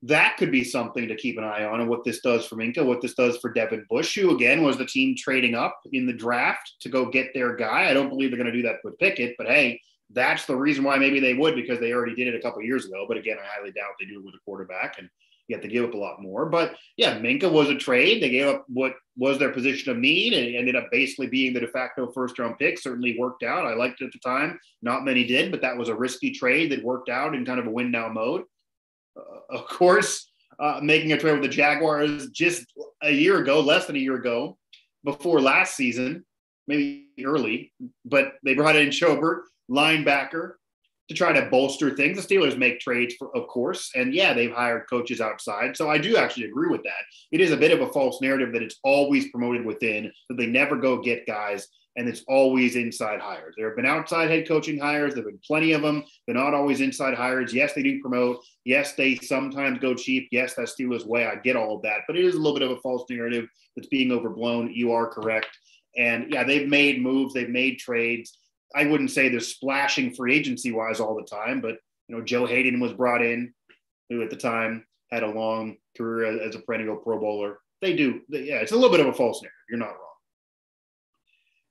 that 0.03 0.37
could 0.37 0.51
be 0.51 0.65
something 0.65 1.07
to 1.07 1.17
keep 1.17 1.39
an 1.39 1.45
eye 1.45 1.65
on 1.65 1.81
and 1.81 1.89
what 1.89 2.05
this 2.05 2.21
does 2.21 2.47
for 2.47 2.57
Minkah, 2.57 2.85
what 2.85 3.01
this 3.01 3.15
does 3.15 3.39
for 3.39 3.53
Devin 3.53 3.87
Bush, 3.89 4.17
who 4.17 4.35
again 4.35 4.63
was 4.63 4.77
the 4.77 4.85
team 4.85 5.15
trading 5.17 5.55
up 5.55 5.79
in 5.93 6.07
the 6.07 6.13
draft 6.13 6.75
to 6.81 6.89
go 6.89 7.07
get 7.07 7.33
their 7.33 7.55
guy. 7.55 7.89
I 7.89 7.95
don't 7.95 8.09
believe 8.09 8.31
they're 8.31 8.39
going 8.39 8.53
to 8.53 8.63
do 8.63 8.67
that 8.67 8.79
with 8.83 8.99
Pickett, 8.99 9.37
but 9.39 9.47
hey, 9.47 9.81
that's 10.11 10.47
the 10.47 10.57
reason 10.57 10.85
why 10.85 10.97
maybe 10.97 11.21
they 11.21 11.35
would 11.35 11.55
because 11.55 11.79
they 11.79 11.93
already 11.93 12.15
did 12.15 12.29
it 12.29 12.35
a 12.35 12.41
couple 12.41 12.63
years 12.63 12.87
ago. 12.87 13.05
But 13.07 13.19
again, 13.19 13.37
I 13.39 13.47
highly 13.47 13.73
doubt 13.73 13.93
they 14.01 14.07
do 14.07 14.19
it 14.19 14.25
with 14.25 14.35
a 14.35 14.45
quarterback 14.45 14.99
and 14.99 15.09
you 15.49 15.57
have 15.57 15.63
to 15.63 15.69
give 15.69 15.85
up 15.85 15.95
a 15.95 15.99
lot 15.99 16.23
more. 16.23 16.47
But 16.47 16.77
yeah, 16.97 17.19
Minkah 17.19 17.51
was 17.51 17.71
a 17.71 17.75
trade. 17.75 18.23
They 18.23 18.29
gave 18.29 18.47
up 18.47 18.65
what 18.69 18.95
was 19.17 19.39
their 19.39 19.51
position 19.51 19.91
of 19.91 19.99
need 19.99 20.35
and 20.35 20.55
ended 20.55 20.77
up 20.77 20.89
basically 20.93 21.27
being 21.27 21.55
the 21.55 21.61
de 21.61 21.69
facto 21.69 22.13
first 22.13 22.39
round 22.39 22.59
pick. 22.59 22.79
Certainly 22.79 23.19
worked 23.19 23.43
out. 23.43 23.67
I 23.67 23.75
liked 23.75 24.01
it 24.01 24.07
at 24.07 24.13
the 24.13 24.19
time. 24.19 24.61
Not 24.83 25.05
many 25.05 25.25
did, 25.25 25.51
but 25.51 25.63
that 25.63 25.77
was 25.77 25.89
a 25.89 25.95
risky 25.95 26.31
trade 26.31 26.71
that 26.73 26.85
worked 26.85 27.09
out 27.09 27.35
in 27.35 27.45
kind 27.45 27.59
of 27.59 27.67
a 27.67 27.71
win 27.71 27.91
now 27.91 28.09
mode. 28.09 28.45
Uh, 29.17 29.57
of 29.57 29.67
course, 29.67 30.31
uh, 30.61 30.81
making 30.83 31.13
a 31.13 31.19
trade 31.19 31.33
with 31.33 31.43
the 31.43 31.49
Jaguars 31.49 32.29
just 32.31 32.67
a 33.03 33.11
year 33.11 33.39
ago, 33.39 33.61
less 33.61 33.87
than 33.87 33.97
a 33.97 34.01
year 34.01 34.17
ago, 34.17 34.59
before 35.03 35.41
last 35.41 35.77
season, 35.77 36.25
maybe 36.67 37.07
early, 37.25 37.73
but 38.05 38.35
they 38.45 38.55
brought 38.55 38.77
in 38.77 38.89
Schobert, 38.91 39.41
linebacker, 39.71 40.55
to 41.09 41.15
try 41.15 41.33
to 41.33 41.49
bolster 41.51 41.97
things. 41.97 42.17
The 42.17 42.37
Steelers 42.37 42.57
make 42.57 42.81
trades, 42.81 43.15
for, 43.15 43.35
of 43.37 43.49
course, 43.49 43.91
and 43.95 44.15
yeah, 44.15 44.35
they've 44.35 44.53
hired 44.53 44.89
coaches 44.89 45.21
outside. 45.21 45.77
So 45.77 45.89
I 45.91 45.99
do 45.99 46.17
actually 46.17 46.47
agree 46.47 46.69
with 46.69 46.83
that. 46.83 47.03
It 47.33 47.41
is 47.41 47.51
a 47.51 47.57
bit 47.57 47.73
of 47.73 47.81
a 47.81 47.93
false 47.93 48.21
narrative 48.21 48.53
that 48.53 48.63
it's 48.63 48.79
always 48.85 49.31
promoted 49.31 49.65
within, 49.65 50.13
that 50.29 50.37
they 50.37 50.47
never 50.47 50.77
go 50.77 51.01
get 51.01 51.27
guys 51.27 51.69
and 51.99 52.09
it's 52.09 52.23
always 52.29 52.77
inside 52.77 53.21
hires. 53.21 53.55
There 53.57 53.67
have 53.67 53.77
been 53.77 53.85
outside 53.85 54.31
head 54.31 54.47
coaching 54.47 54.79
hires. 54.79 55.15
There 55.15 55.25
have 55.25 55.33
been 55.33 55.41
plenty 55.45 55.73
of 55.73 55.83
them. 55.83 56.05
They're 56.25 56.35
not 56.37 56.55
always 56.55 56.81
inside 56.81 57.15
hires. 57.15 57.53
Yes, 57.53 57.73
they 57.75 57.83
do 57.83 58.01
promote. 58.01 58.39
Yes, 58.65 58.93
they 58.93 59.17
sometimes 59.17 59.81
go 59.81 59.95
cheap. 59.95 60.29
Yes, 60.31 60.55
that's 60.55 60.77
Steelers' 60.77 61.05
way. 61.05 61.27
I 61.27 61.35
get 61.35 61.57
all 61.57 61.75
of 61.75 61.83
that, 61.83 62.03
but 62.07 62.17
it 62.17 62.25
is 62.25 62.37
a 62.37 62.39
little 62.39 62.57
bit 62.57 62.71
of 62.71 62.77
a 62.77 62.81
false 62.83 63.05
narrative 63.11 63.49
that's 63.75 63.89
being 63.89 64.13
overblown. 64.13 64.73
You 64.73 64.93
are 64.93 65.09
correct. 65.09 65.49
And 65.97 66.33
yeah, 66.33 66.45
they've 66.45 66.69
made 66.69 67.03
moves. 67.03 67.35
They've 67.35 67.49
made 67.49 67.81
trades. 67.81 68.39
I 68.75 68.87
wouldn't 68.87 69.11
say 69.11 69.29
they're 69.29 69.41
splashing 69.41 70.15
free 70.15 70.35
agency 70.35 70.73
wise 70.73 71.01
all 71.01 71.15
the 71.15 71.23
time, 71.23 71.61
but 71.61 71.79
you 72.09 72.17
know, 72.17 72.23
Joe 72.23 72.47
Haden 72.47 72.81
was 72.81 72.93
brought 72.93 73.23
in, 73.23 73.53
who 74.09 74.23
at 74.23 74.31
the 74.31 74.37
time 74.37 74.85
had 75.11 75.23
a 75.23 75.31
long 75.31 75.77
career 75.97 76.43
as 76.43 76.55
a 76.55 76.61
perennial 76.61 76.97
Pro 76.97 77.19
Bowler. 77.19 77.59
They 77.81 77.95
do, 77.95 78.21
yeah, 78.29 78.57
it's 78.57 78.73
a 78.73 78.75
little 78.75 78.91
bit 78.91 79.01
of 79.01 79.07
a 79.07 79.13
false 79.13 79.43
narrative. 79.43 79.57
You're 79.71 79.79
not 79.79 79.89
wrong. 79.89 80.09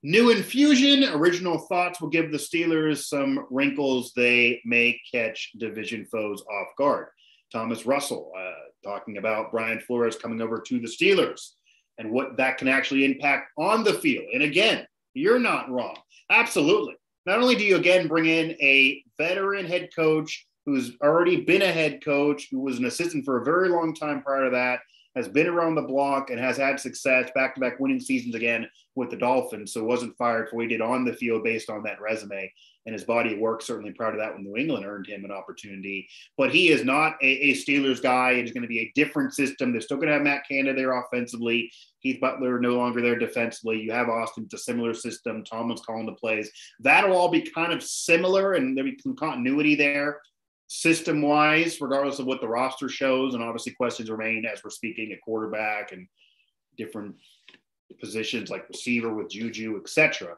New 0.04 0.30
infusion, 0.30 1.04
original 1.12 1.58
thoughts 1.58 2.00
will 2.00 2.08
give 2.08 2.30
the 2.30 2.38
Steelers 2.38 3.04
some 3.04 3.46
wrinkles 3.50 4.12
they 4.14 4.60
may 4.64 4.98
catch 5.12 5.50
division 5.58 6.06
foes 6.06 6.42
off 6.42 6.68
guard. 6.78 7.08
Thomas 7.50 7.84
Russell 7.84 8.30
uh, 8.38 8.88
talking 8.88 9.16
about 9.16 9.50
Brian 9.50 9.80
Flores 9.80 10.16
coming 10.16 10.40
over 10.40 10.60
to 10.60 10.78
the 10.78 10.86
Steelers 10.86 11.50
and 11.98 12.12
what 12.12 12.36
that 12.36 12.58
can 12.58 12.68
actually 12.68 13.04
impact 13.04 13.50
on 13.58 13.82
the 13.82 13.94
field. 13.94 14.26
And 14.32 14.42
again, 14.42 14.86
you're 15.14 15.38
not 15.38 15.70
wrong. 15.70 15.96
Absolutely. 16.30 16.94
Not 17.26 17.38
only 17.38 17.56
do 17.56 17.64
you 17.64 17.76
again 17.76 18.08
bring 18.08 18.26
in 18.26 18.52
a 18.60 19.02
veteran 19.18 19.66
head 19.66 19.90
coach 19.94 20.46
who's 20.64 20.92
already 21.02 21.42
been 21.42 21.62
a 21.62 21.72
head 21.72 22.04
coach, 22.04 22.48
who 22.50 22.60
was 22.60 22.78
an 22.78 22.84
assistant 22.84 23.24
for 23.24 23.40
a 23.40 23.44
very 23.44 23.68
long 23.68 23.94
time 23.94 24.22
prior 24.22 24.44
to 24.44 24.50
that, 24.50 24.80
has 25.18 25.28
been 25.28 25.48
around 25.48 25.74
the 25.74 25.82
block 25.82 26.30
and 26.30 26.38
has 26.38 26.56
had 26.56 26.78
success 26.78 27.28
back 27.34 27.54
to 27.54 27.60
back 27.60 27.80
winning 27.80 27.98
seasons 27.98 28.36
again 28.36 28.68
with 28.94 29.10
the 29.10 29.16
Dolphins. 29.16 29.72
So 29.72 29.82
wasn't 29.82 30.16
fired 30.16 30.48
for 30.48 30.56
what 30.56 30.62
he 30.62 30.68
did 30.68 30.80
on 30.80 31.04
the 31.04 31.12
field 31.12 31.42
based 31.42 31.68
on 31.68 31.82
that 31.82 32.00
resume. 32.00 32.52
And 32.86 32.92
his 32.92 33.04
body 33.04 33.34
of 33.34 33.40
work 33.40 33.60
certainly 33.60 33.92
proud 33.92 34.14
of 34.14 34.20
that 34.20 34.32
when 34.32 34.44
New 34.44 34.56
England 34.56 34.86
earned 34.86 35.08
him 35.08 35.24
an 35.24 35.32
opportunity. 35.32 36.08
But 36.36 36.54
he 36.54 36.68
is 36.68 36.84
not 36.84 37.16
a, 37.20 37.26
a 37.26 37.54
Steelers 37.54 38.00
guy. 38.00 38.30
It 38.30 38.44
is 38.44 38.52
going 38.52 38.62
to 38.62 38.68
be 38.68 38.78
a 38.78 38.92
different 38.94 39.34
system. 39.34 39.72
They're 39.72 39.80
still 39.80 39.96
going 39.96 40.08
to 40.08 40.14
have 40.14 40.22
Matt 40.22 40.48
Canada 40.48 40.74
there 40.74 40.98
offensively. 40.98 41.70
Keith 42.00 42.20
Butler 42.20 42.60
no 42.60 42.76
longer 42.76 43.02
there 43.02 43.18
defensively. 43.18 43.80
You 43.80 43.90
have 43.90 44.08
Austin. 44.08 44.44
It's 44.44 44.54
a 44.54 44.58
similar 44.58 44.94
system. 44.94 45.44
Tomlin's 45.44 45.82
calling 45.82 46.06
the 46.06 46.12
plays. 46.12 46.50
That'll 46.78 47.16
all 47.16 47.28
be 47.28 47.42
kind 47.42 47.72
of 47.72 47.82
similar, 47.82 48.54
and 48.54 48.76
there'll 48.76 48.90
be 48.90 48.98
some 49.02 49.16
continuity 49.16 49.74
there 49.74 50.20
system 50.68 51.22
wise, 51.22 51.80
regardless 51.80 52.18
of 52.18 52.26
what 52.26 52.40
the 52.40 52.48
roster 52.48 52.88
shows. 52.88 53.34
And 53.34 53.42
obviously, 53.42 53.72
questions 53.72 54.10
remain 54.10 54.44
as 54.44 54.62
we're 54.62 54.70
speaking 54.70 55.12
at 55.12 55.20
quarterback 55.22 55.92
and 55.92 56.06
different 56.76 57.16
positions 58.00 58.50
like 58.50 58.68
receiver 58.68 59.12
with 59.12 59.30
Juju, 59.30 59.78
etc. 59.80 60.36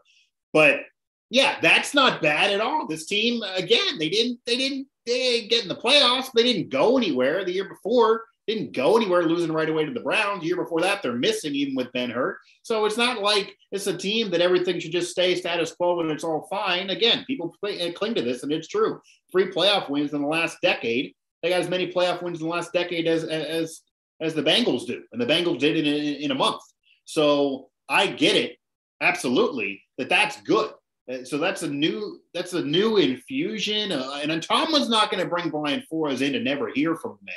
But 0.52 0.80
yeah, 1.28 1.58
that's 1.60 1.94
not 1.94 2.22
bad 2.22 2.52
at 2.52 2.60
all. 2.60 2.86
This 2.86 3.06
team, 3.06 3.42
again, 3.42 3.98
they 3.98 4.08
didn't, 4.08 4.40
they 4.46 4.56
didn't, 4.56 4.86
they 5.06 5.18
didn't 5.18 5.50
get 5.50 5.62
in 5.62 5.68
the 5.68 5.76
playoffs. 5.76 6.32
They 6.32 6.42
didn't 6.42 6.70
go 6.70 6.96
anywhere 6.96 7.44
the 7.44 7.52
year 7.52 7.68
before 7.68 8.24
didn't 8.46 8.72
go 8.72 8.96
anywhere, 8.96 9.22
losing 9.22 9.52
right 9.52 9.68
away 9.68 9.84
to 9.84 9.92
the 9.92 10.00
Browns. 10.00 10.40
The 10.40 10.48
year 10.48 10.56
before 10.56 10.80
that, 10.80 11.02
they're 11.02 11.12
missing 11.12 11.54
even 11.54 11.74
with 11.74 11.92
Ben 11.92 12.10
Hurt. 12.10 12.38
So 12.62 12.84
it's 12.84 12.96
not 12.96 13.22
like 13.22 13.56
it's 13.70 13.86
a 13.86 13.96
team 13.96 14.30
that 14.30 14.40
everything 14.40 14.80
should 14.80 14.92
just 14.92 15.10
stay 15.10 15.34
status 15.34 15.72
quo 15.72 16.00
and 16.00 16.10
it's 16.10 16.24
all 16.24 16.46
fine. 16.50 16.90
Again, 16.90 17.24
people 17.26 17.54
play, 17.60 17.88
uh, 17.88 17.92
cling 17.92 18.14
to 18.14 18.22
this, 18.22 18.42
and 18.42 18.52
it's 18.52 18.68
true. 18.68 19.00
Three 19.30 19.50
playoff 19.50 19.88
wins 19.88 20.12
in 20.12 20.22
the 20.22 20.28
last 20.28 20.58
decade. 20.62 21.14
They 21.42 21.50
got 21.50 21.60
as 21.60 21.70
many 21.70 21.92
playoff 21.92 22.22
wins 22.22 22.40
in 22.40 22.46
the 22.46 22.52
last 22.52 22.72
decade 22.72 23.06
as 23.06 23.24
as 23.24 23.82
as 24.20 24.34
the 24.34 24.42
Bengals 24.42 24.86
do, 24.86 25.02
and 25.12 25.20
the 25.20 25.26
Bengals 25.26 25.58
did 25.58 25.76
it 25.76 25.86
in, 25.86 26.16
in 26.16 26.30
a 26.30 26.34
month. 26.34 26.60
So 27.06 27.70
I 27.88 28.06
get 28.06 28.36
it, 28.36 28.56
absolutely, 29.00 29.82
that 29.96 30.08
that's 30.08 30.40
good. 30.42 30.72
Uh, 31.10 31.24
so 31.24 31.38
that's 31.38 31.62
a 31.62 31.68
new 31.68 32.20
that's 32.34 32.52
a 32.52 32.62
new 32.62 32.98
infusion, 32.98 33.92
uh, 33.92 34.20
and 34.22 34.42
Tomlin's 34.42 34.90
not 34.90 35.10
going 35.10 35.22
to 35.22 35.28
bring 35.28 35.50
Brian 35.50 35.82
Flores 35.88 36.20
in 36.20 36.34
to 36.34 36.40
never 36.40 36.68
hear 36.68 36.96
from 36.96 37.18
the 37.20 37.26
man. 37.26 37.34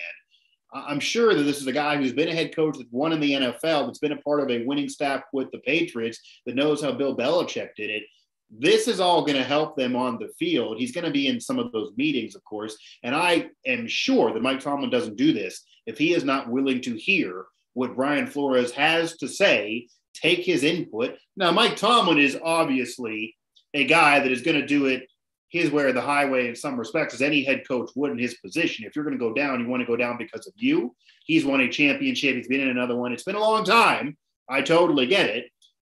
I'm 0.74 1.00
sure 1.00 1.36
that 1.36 1.44
this 1.44 1.62
is 1.62 1.68
a 1.68 1.72
guy 1.72 1.98
who's 1.98 2.14
been 2.14 2.30
a 2.30 2.34
head 2.34 2.56
coach 2.56 2.78
that's 2.78 2.90
won 2.92 3.14
in 3.14 3.20
the 3.20 3.34
NFL, 3.34 3.86
that's 3.86 4.00
been 4.00 4.12
a 4.12 4.18
part 4.18 4.42
of 4.42 4.50
a 4.50 4.66
winning 4.66 4.90
staff 4.90 5.22
with 5.32 5.52
the 5.52 5.60
Patriots, 5.60 6.20
that 6.46 6.56
knows 6.56 6.82
how 6.82 6.92
Bill 6.92 7.16
Belichick 7.16 7.70
did 7.76 7.90
it. 7.90 8.04
This 8.50 8.88
is 8.88 9.00
all 9.00 9.26
going 9.26 9.38
to 9.38 9.44
help 9.44 9.76
them 9.76 9.96
on 9.96 10.20
the 10.20 10.30
field. 10.40 10.78
He's 10.78 10.92
going 10.92 11.06
to 11.06 11.12
be 11.12 11.28
in 11.28 11.40
some 11.40 11.60
of 11.60 11.72
those 11.72 11.92
meetings, 11.98 12.36
of 12.36 12.44
course. 12.44 12.78
And 13.04 13.16
I 13.16 13.50
am 13.66 13.88
sure 13.88 14.34
that 14.34 14.44
Mike 14.44 14.60
Tomlin 14.60 14.90
doesn't 14.90 15.18
do 15.18 15.34
this 15.34 15.64
if 15.86 15.98
he 15.98 16.14
is 16.14 16.24
not 16.24 16.50
willing 16.50 16.82
to 16.82 16.96
hear 16.96 17.46
what 17.74 17.96
Brian 17.96 18.28
Flores 18.28 18.72
has 18.72 19.18
to 19.18 19.28
say, 19.28 19.88
take 20.14 20.46
his 20.46 20.64
input. 20.64 21.16
Now, 21.36 21.52
Mike 21.52 21.76
Tomlin 21.76 22.20
is 22.20 22.38
obviously 22.44 23.36
a 23.74 23.86
guy 23.86 24.20
that 24.20 24.32
is 24.32 24.44
going 24.44 24.60
to 24.60 24.68
do 24.68 24.86
it 24.86 25.08
his 25.54 25.70
way 25.70 25.84
or 25.84 25.94
the 25.94 26.02
highway 26.02 26.48
in 26.50 26.56
some 26.56 26.80
respects, 26.80 27.14
as 27.14 27.22
any 27.22 27.44
head 27.44 27.62
coach 27.68 27.92
would 27.96 28.10
in 28.10 28.18
his 28.18 28.34
position. 28.34 28.86
If 28.86 28.96
you're 28.96 29.06
going 29.06 29.18
to 29.18 29.24
go 29.24 29.36
down, 29.36 29.60
you 29.60 29.68
want 29.68 29.82
to 29.82 29.88
go 29.88 29.96
down 29.96 30.18
because 30.18 30.48
of 30.48 30.54
you. 30.56 30.96
He's 31.26 31.46
won 31.46 31.62
a 31.62 31.70
championship. 31.70 32.36
He's 32.36 32.48
been 32.48 32.62
in 32.62 32.70
another 32.70 32.96
one. 32.96 33.14
It's 33.14 33.24
been 33.24 33.36
a 33.36 33.40
long 33.40 33.64
time. 33.64 34.18
I 34.50 34.64
totally 34.64 35.06
get 35.06 35.30
it, 35.30 35.46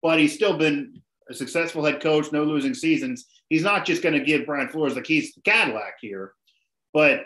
but 0.03 0.19
he's 0.19 0.35
still 0.35 0.59
been 0.59 1.01
a 1.31 1.35
successful 1.35 1.83
head 1.83 2.03
coach, 2.03 2.31
no 2.33 2.45
losing 2.45 2.75
seasons. 2.75 3.29
He's 3.49 3.63
not 3.63 3.87
just 3.87 4.03
going 4.03 4.13
to 4.13 4.25
give 4.25 4.45
Brian 4.45 4.69
Flores 4.69 4.95
the 4.95 5.01
keys 5.01 5.33
to 5.33 5.41
the 5.41 5.51
Cadillac 5.51 5.95
here, 6.03 6.35
but 6.93 7.25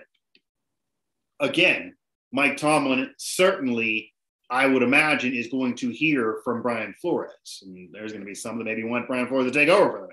again, 1.41 1.97
Mike 2.33 2.57
Tomlin 2.57 3.13
certainly, 3.19 4.13
I 4.49 4.67
would 4.67 4.85
imagine, 4.85 5.35
is 5.35 5.49
going 5.49 5.75
to 5.77 5.91
hear 5.91 6.39
from 6.45 6.63
Brian 6.63 6.95
Flores. 7.03 7.63
And 7.63 7.93
there's 7.93 8.13
going 8.13 8.23
to 8.23 8.27
be 8.27 8.37
some 8.37 8.59
that 8.59 8.65
maybe 8.65 8.85
want 8.85 9.09
Brian 9.09 9.27
Flores 9.27 9.51
to 9.51 9.59
take 9.59 9.69
over 9.69 9.91
for 9.91 10.01
them 10.03 10.11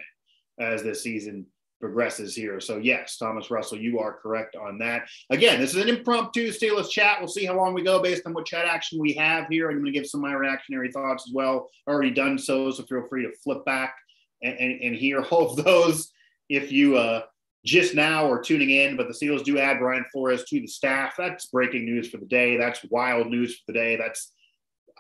as 0.59 0.81
this 0.81 1.03
season 1.03 1.45
progresses 1.79 2.35
here. 2.35 2.59
So 2.59 2.77
yes, 2.77 3.17
Thomas 3.17 3.51
Russell, 3.51 3.77
you 3.77 3.99
are 3.99 4.13
correct 4.13 4.55
on 4.55 4.77
that. 4.79 5.07
Again, 5.29 5.59
this 5.59 5.75
is 5.75 5.81
an 5.81 5.89
impromptu 5.89 6.51
Steelers 6.51 6.89
chat. 6.89 7.19
We'll 7.19 7.27
see 7.27 7.45
how 7.45 7.55
long 7.55 7.73
we 7.73 7.83
go 7.83 8.01
based 8.01 8.25
on 8.25 8.33
what 8.33 8.45
chat 8.45 8.65
action 8.65 8.99
we 8.99 9.13
have 9.13 9.47
here. 9.49 9.69
I'm 9.69 9.77
going 9.77 9.85
to 9.85 9.91
give 9.91 10.07
some 10.07 10.23
of 10.23 10.29
my 10.29 10.35
reactionary 10.35 10.91
thoughts 10.91 11.25
as 11.27 11.33
well. 11.33 11.69
Already 11.87 12.11
done 12.11 12.37
so, 12.37 12.71
so 12.71 12.83
feel 12.83 13.07
free 13.07 13.23
to 13.23 13.31
flip 13.43 13.63
back 13.65 13.95
and, 14.41 14.57
and, 14.57 14.81
and 14.81 14.95
hear 14.95 15.21
all 15.31 15.51
of 15.51 15.63
those 15.63 16.11
if 16.49 16.71
you 16.71 16.97
uh, 16.97 17.21
just 17.65 17.93
now 17.93 18.25
or 18.25 18.41
tuning 18.41 18.69
in, 18.69 18.95
but 18.95 19.07
the 19.07 19.13
Steelers 19.13 19.43
do 19.43 19.59
add 19.59 19.79
Brian 19.79 20.05
Flores 20.11 20.45
to 20.45 20.59
the 20.59 20.67
staff. 20.67 21.15
That's 21.17 21.47
breaking 21.47 21.85
news 21.85 22.09
for 22.09 22.17
the 22.17 22.25
day. 22.25 22.57
That's 22.57 22.83
wild 22.89 23.27
news 23.27 23.57
for 23.57 23.63
the 23.67 23.73
day. 23.73 23.95
That's 23.97 24.31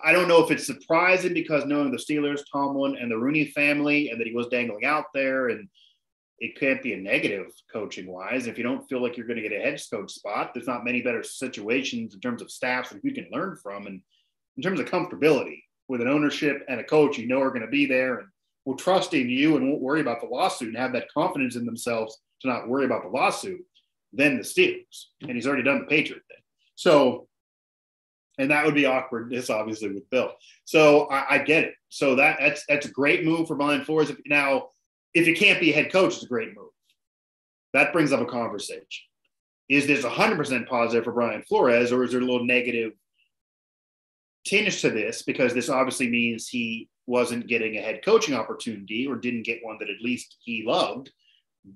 I 0.03 0.11
don't 0.11 0.27
know 0.27 0.43
if 0.43 0.51
it's 0.51 0.67
surprising 0.67 1.33
because 1.33 1.65
knowing 1.65 1.91
the 1.91 1.97
Steelers, 1.97 2.41
Tomlin, 2.51 2.97
and 2.97 3.09
the 3.09 3.17
Rooney 3.17 3.45
family, 3.45 4.09
and 4.09 4.19
that 4.19 4.27
he 4.27 4.33
was 4.33 4.47
dangling 4.47 4.85
out 4.85 5.05
there, 5.13 5.49
and 5.49 5.67
it 6.39 6.59
can't 6.59 6.83
be 6.83 6.93
a 6.93 6.97
negative 6.97 7.47
coaching 7.71 8.07
wise. 8.07 8.47
If 8.47 8.57
you 8.57 8.63
don't 8.63 8.87
feel 8.87 9.01
like 9.01 9.17
you're 9.17 9.27
going 9.27 9.41
to 9.41 9.47
get 9.47 9.57
a 9.57 9.63
head 9.63 9.81
coach 9.89 10.11
spot, 10.11 10.51
there's 10.53 10.67
not 10.67 10.85
many 10.85 11.01
better 11.01 11.23
situations 11.23 12.13
in 12.13 12.19
terms 12.19 12.41
of 12.41 12.51
staffs 12.51 12.89
that 12.89 13.03
you 13.03 13.13
can 13.13 13.27
learn 13.31 13.57
from, 13.61 13.87
and 13.87 14.01
in 14.55 14.63
terms 14.63 14.79
of 14.79 14.87
comfortability 14.87 15.63
with 15.87 16.01
an 16.01 16.07
ownership 16.07 16.63
and 16.67 16.79
a 16.79 16.83
coach 16.83 17.17
you 17.17 17.27
know 17.27 17.41
are 17.41 17.49
going 17.49 17.61
to 17.61 17.67
be 17.67 17.85
there 17.85 18.19
and 18.19 18.27
will 18.65 18.75
trust 18.75 19.13
in 19.13 19.29
you 19.29 19.55
and 19.55 19.67
won't 19.67 19.81
worry 19.81 20.01
about 20.01 20.19
the 20.19 20.27
lawsuit 20.27 20.69
and 20.69 20.77
have 20.77 20.93
that 20.93 21.11
confidence 21.13 21.55
in 21.55 21.65
themselves 21.65 22.19
to 22.41 22.47
not 22.47 22.67
worry 22.67 22.85
about 22.85 23.03
the 23.03 23.09
lawsuit, 23.09 23.61
then 24.13 24.37
the 24.37 24.43
Steelers. 24.43 25.05
And 25.21 25.31
he's 25.31 25.47
already 25.47 25.63
done 25.63 25.79
the 25.79 25.85
Patriot 25.85 26.21
thing. 26.27 26.43
So, 26.75 27.27
and 28.37 28.51
that 28.51 28.65
would 28.65 28.75
be 28.75 28.85
awkward. 28.85 29.31
This 29.31 29.49
obviously 29.49 29.89
with 29.89 30.09
Bill. 30.09 30.33
So 30.65 31.07
I, 31.07 31.35
I, 31.35 31.37
get 31.39 31.63
it. 31.63 31.73
So 31.89 32.15
that 32.15 32.37
that's 32.39 32.65
that's 32.67 32.85
a 32.85 32.91
great 32.91 33.25
move 33.25 33.47
for 33.47 33.55
Brian 33.55 33.83
Flores. 33.83 34.11
Now, 34.27 34.67
if 35.13 35.27
it 35.27 35.37
can't 35.37 35.59
be 35.59 35.71
a 35.71 35.75
head 35.75 35.91
coach, 35.91 36.15
it's 36.15 36.23
a 36.23 36.27
great 36.27 36.55
move. 36.55 36.69
That 37.73 37.93
brings 37.93 38.11
up 38.11 38.21
a 38.21 38.25
conversation. 38.25 38.85
Is 39.69 39.87
this 39.87 40.05
100% 40.05 40.67
positive 40.67 41.03
for 41.03 41.11
Brian 41.11 41.41
Flores, 41.41 41.91
or 41.91 42.03
is 42.03 42.11
there 42.11 42.21
a 42.21 42.23
little 42.23 42.45
negative 42.45 42.93
tinge 44.45 44.81
to 44.81 44.89
this? 44.89 45.23
Because 45.23 45.53
this 45.53 45.69
obviously 45.69 46.09
means 46.09 46.47
he 46.47 46.89
wasn't 47.05 47.47
getting 47.47 47.77
a 47.77 47.81
head 47.81 48.03
coaching 48.03 48.35
opportunity 48.35 49.07
or 49.07 49.15
didn't 49.15 49.43
get 49.43 49.63
one 49.63 49.77
that 49.79 49.89
at 49.89 50.01
least 50.01 50.37
he 50.39 50.63
loved 50.65 51.11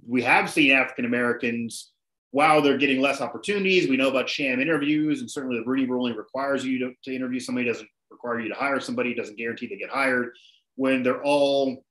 we 0.08 0.22
have 0.24 0.50
seen 0.50 0.72
African 0.72 1.06
Americans, 1.06 1.92
while 2.32 2.62
they're 2.62 2.78
getting 2.78 3.02
less 3.02 3.22
opportunities, 3.22 3.90
we 3.90 3.98
know 3.98 4.10
about 4.10 4.30
sham 4.30 4.60
interviews, 4.60 5.20
and 5.20 5.30
certainly 5.30 5.60
the 5.60 5.66
Rooney 5.66 5.86
ruling 5.86 6.16
requires 6.16 6.64
you 6.64 6.80
to, 6.80 6.94
to 7.04 7.16
interview 7.16 7.40
somebody, 7.40 7.68
doesn't 7.68 7.90
require 8.10 8.40
you 8.40 8.50
to 8.50 8.56
hire 8.56 8.80
somebody, 8.80 9.14
doesn't 9.14 9.38
guarantee 9.38 9.68
they 9.68 9.76
get 9.76 9.90
hired. 9.90 10.32
When 10.76 11.04
they're 11.04 11.24
all, 11.24 11.84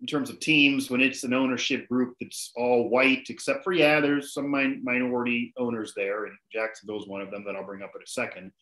in 0.00 0.06
terms 0.06 0.30
of 0.30 0.40
teams, 0.40 0.90
when 0.90 1.00
it's 1.00 1.24
an 1.24 1.34
ownership 1.34 1.88
group 1.88 2.14
that's 2.20 2.52
all 2.56 2.88
white, 2.88 3.26
except 3.28 3.62
for, 3.64 3.72
yeah, 3.72 4.00
there's 4.00 4.32
some 4.32 4.50
min- 4.50 4.80
minority 4.82 5.52
owners 5.58 5.92
there, 5.94 6.24
and 6.26 6.36
Jacksonville's 6.52 7.06
one 7.06 7.20
of 7.20 7.30
them 7.30 7.44
that 7.44 7.56
I'll 7.56 7.66
bring 7.66 7.82
up 7.82 7.92
in 7.94 8.02
a 8.02 8.06
second 8.06 8.52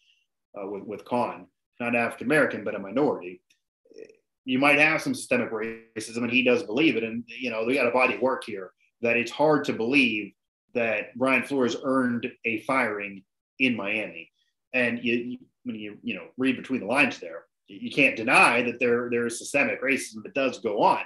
uh, 0.61 0.67
with, 0.67 0.85
with 0.85 1.05
Khan, 1.05 1.47
not 1.81 1.95
African 1.95 2.27
American, 2.27 2.65
but 2.65 2.75
a 2.75 2.79
minority 2.79 3.41
you 4.49 4.59
might 4.59 4.79
have 4.79 5.03
some 5.03 5.15
systemic 5.15 5.51
racism, 5.51 6.23
and 6.23 6.31
he 6.31 6.43
does 6.43 6.63
believe 6.63 6.97
it. 6.97 7.05
And 7.05 7.23
you 7.27 7.51
know, 7.51 7.65
we 7.67 7.75
got 7.75 7.87
a 7.87 7.91
body 7.91 8.15
of 8.15 8.23
work 8.23 8.45
here 8.45 8.71
that 9.03 9.19
it's 9.19 9.31
hard 9.31 9.63
to 9.65 9.75
believe 9.75 10.33
that 10.73 11.15
Brian 11.17 11.43
Flores 11.43 11.77
earned 11.85 12.33
a 12.47 12.63
firing 12.63 13.25
in 13.59 13.77
Miami. 13.77 14.31
And 14.73 15.05
you, 15.05 15.37
when 15.65 15.77
you 15.77 15.99
you 16.03 16.15
know 16.15 16.29
read 16.39 16.57
between 16.57 16.81
the 16.81 16.87
lines 16.87 17.19
there, 17.19 17.45
you 17.67 17.91
can't 17.91 18.17
deny 18.17 18.63
that 18.63 18.81
there 18.81 19.11
there 19.11 19.27
is 19.27 19.39
systemic 19.39 19.83
racism 19.83 20.23
that 20.23 20.33
does 20.33 20.61
go 20.61 20.83
on. 20.83 21.03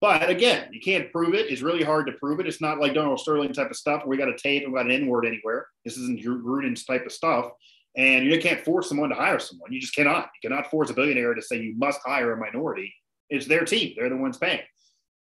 But 0.00 0.28
again, 0.28 0.68
you 0.72 0.80
can't 0.80 1.10
prove 1.10 1.34
it. 1.34 1.50
It's 1.50 1.62
really 1.62 1.82
hard 1.82 2.06
to 2.06 2.12
prove 2.12 2.38
it. 2.40 2.46
It's 2.46 2.60
not 2.60 2.78
like 2.78 2.94
Donald 2.94 3.18
Sterling 3.18 3.52
type 3.52 3.70
of 3.70 3.76
stuff 3.76 4.02
where 4.02 4.10
we 4.10 4.16
got 4.18 4.28
a 4.28 4.36
tape 4.36 4.64
and 4.64 4.74
got 4.74 4.84
an 4.84 4.92
N 4.92 5.06
word 5.06 5.26
anywhere. 5.26 5.66
This 5.84 5.96
isn't 5.96 6.20
Gruden's 6.20 6.84
type 6.84 7.06
of 7.06 7.12
stuff. 7.12 7.50
And 7.96 8.26
you 8.26 8.38
can't 8.38 8.60
force 8.60 8.90
someone 8.90 9.08
to 9.08 9.14
hire 9.14 9.38
someone. 9.38 9.72
You 9.72 9.80
just 9.80 9.94
cannot. 9.94 10.28
You 10.42 10.50
cannot 10.50 10.70
force 10.70 10.90
a 10.90 10.94
billionaire 10.94 11.32
to 11.32 11.40
say 11.40 11.56
you 11.56 11.74
must 11.78 12.00
hire 12.04 12.32
a 12.32 12.36
minority. 12.36 12.94
It's 13.30 13.46
their 13.46 13.64
team. 13.64 13.94
They're 13.96 14.10
the 14.10 14.16
ones 14.16 14.36
paying. 14.36 14.60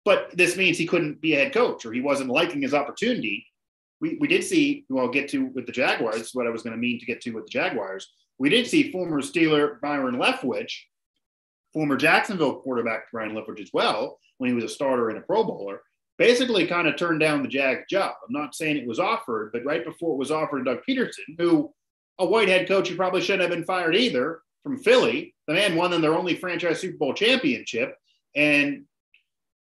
But 0.04 0.36
this 0.36 0.56
means 0.56 0.78
he 0.78 0.86
couldn't 0.86 1.20
be 1.20 1.34
a 1.34 1.38
head 1.38 1.52
coach 1.52 1.84
or 1.84 1.92
he 1.92 2.00
wasn't 2.00 2.30
liking 2.30 2.62
his 2.62 2.74
opportunity. 2.74 3.44
We, 4.00 4.16
we 4.20 4.28
did 4.28 4.44
see, 4.44 4.84
who 4.88 5.00
I'll 5.00 5.08
get 5.08 5.28
to 5.30 5.46
with 5.46 5.66
the 5.66 5.72
Jaguars, 5.72 6.30
what 6.34 6.46
I 6.46 6.50
was 6.50 6.62
going 6.62 6.74
to 6.74 6.80
mean 6.80 7.00
to 7.00 7.06
get 7.06 7.20
to 7.22 7.32
with 7.32 7.46
the 7.46 7.50
Jaguars. 7.50 8.12
We 8.38 8.48
did 8.48 8.66
see 8.66 8.90
former 8.90 9.20
Steeler 9.20 9.80
Byron 9.80 10.16
Leftwich, 10.16 10.72
former 11.72 11.96
Jacksonville 11.96 12.60
quarterback 12.60 13.12
Byron 13.12 13.34
Leftwich 13.34 13.60
as 13.60 13.70
well, 13.72 14.18
when 14.42 14.50
he 14.50 14.56
was 14.56 14.64
a 14.64 14.68
starter 14.68 15.08
and 15.08 15.18
a 15.18 15.20
Pro 15.20 15.44
Bowler, 15.44 15.82
basically 16.18 16.66
kind 16.66 16.88
of 16.88 16.96
turned 16.96 17.20
down 17.20 17.42
the 17.42 17.48
Jag 17.48 17.84
job. 17.88 18.12
I'm 18.26 18.32
not 18.32 18.56
saying 18.56 18.76
it 18.76 18.88
was 18.88 18.98
offered, 18.98 19.52
but 19.52 19.64
right 19.64 19.84
before 19.84 20.14
it 20.14 20.18
was 20.18 20.32
offered 20.32 20.64
to 20.64 20.74
Doug 20.74 20.82
Pederson, 20.86 21.38
who 21.38 21.72
a 22.18 22.26
white 22.26 22.48
head 22.48 22.66
coach 22.66 22.88
who 22.88 22.96
probably 22.96 23.20
shouldn't 23.20 23.42
have 23.42 23.56
been 23.56 23.64
fired 23.64 23.94
either 23.94 24.40
from 24.64 24.78
Philly. 24.78 25.32
The 25.46 25.54
man 25.54 25.76
won 25.76 25.92
them 25.92 26.02
their 26.02 26.16
only 26.16 26.34
franchise 26.34 26.80
Super 26.80 26.96
Bowl 26.96 27.14
championship, 27.14 27.96
and 28.34 28.84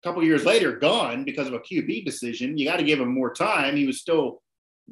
a 0.04 0.06
couple 0.06 0.22
years 0.22 0.44
later, 0.44 0.76
gone 0.76 1.24
because 1.24 1.48
of 1.48 1.54
a 1.54 1.60
QB 1.60 2.04
decision. 2.04 2.58
You 2.58 2.68
got 2.68 2.76
to 2.76 2.84
give 2.84 3.00
him 3.00 3.14
more 3.14 3.32
time. 3.32 3.76
He 3.76 3.86
was 3.86 4.02
still 4.02 4.42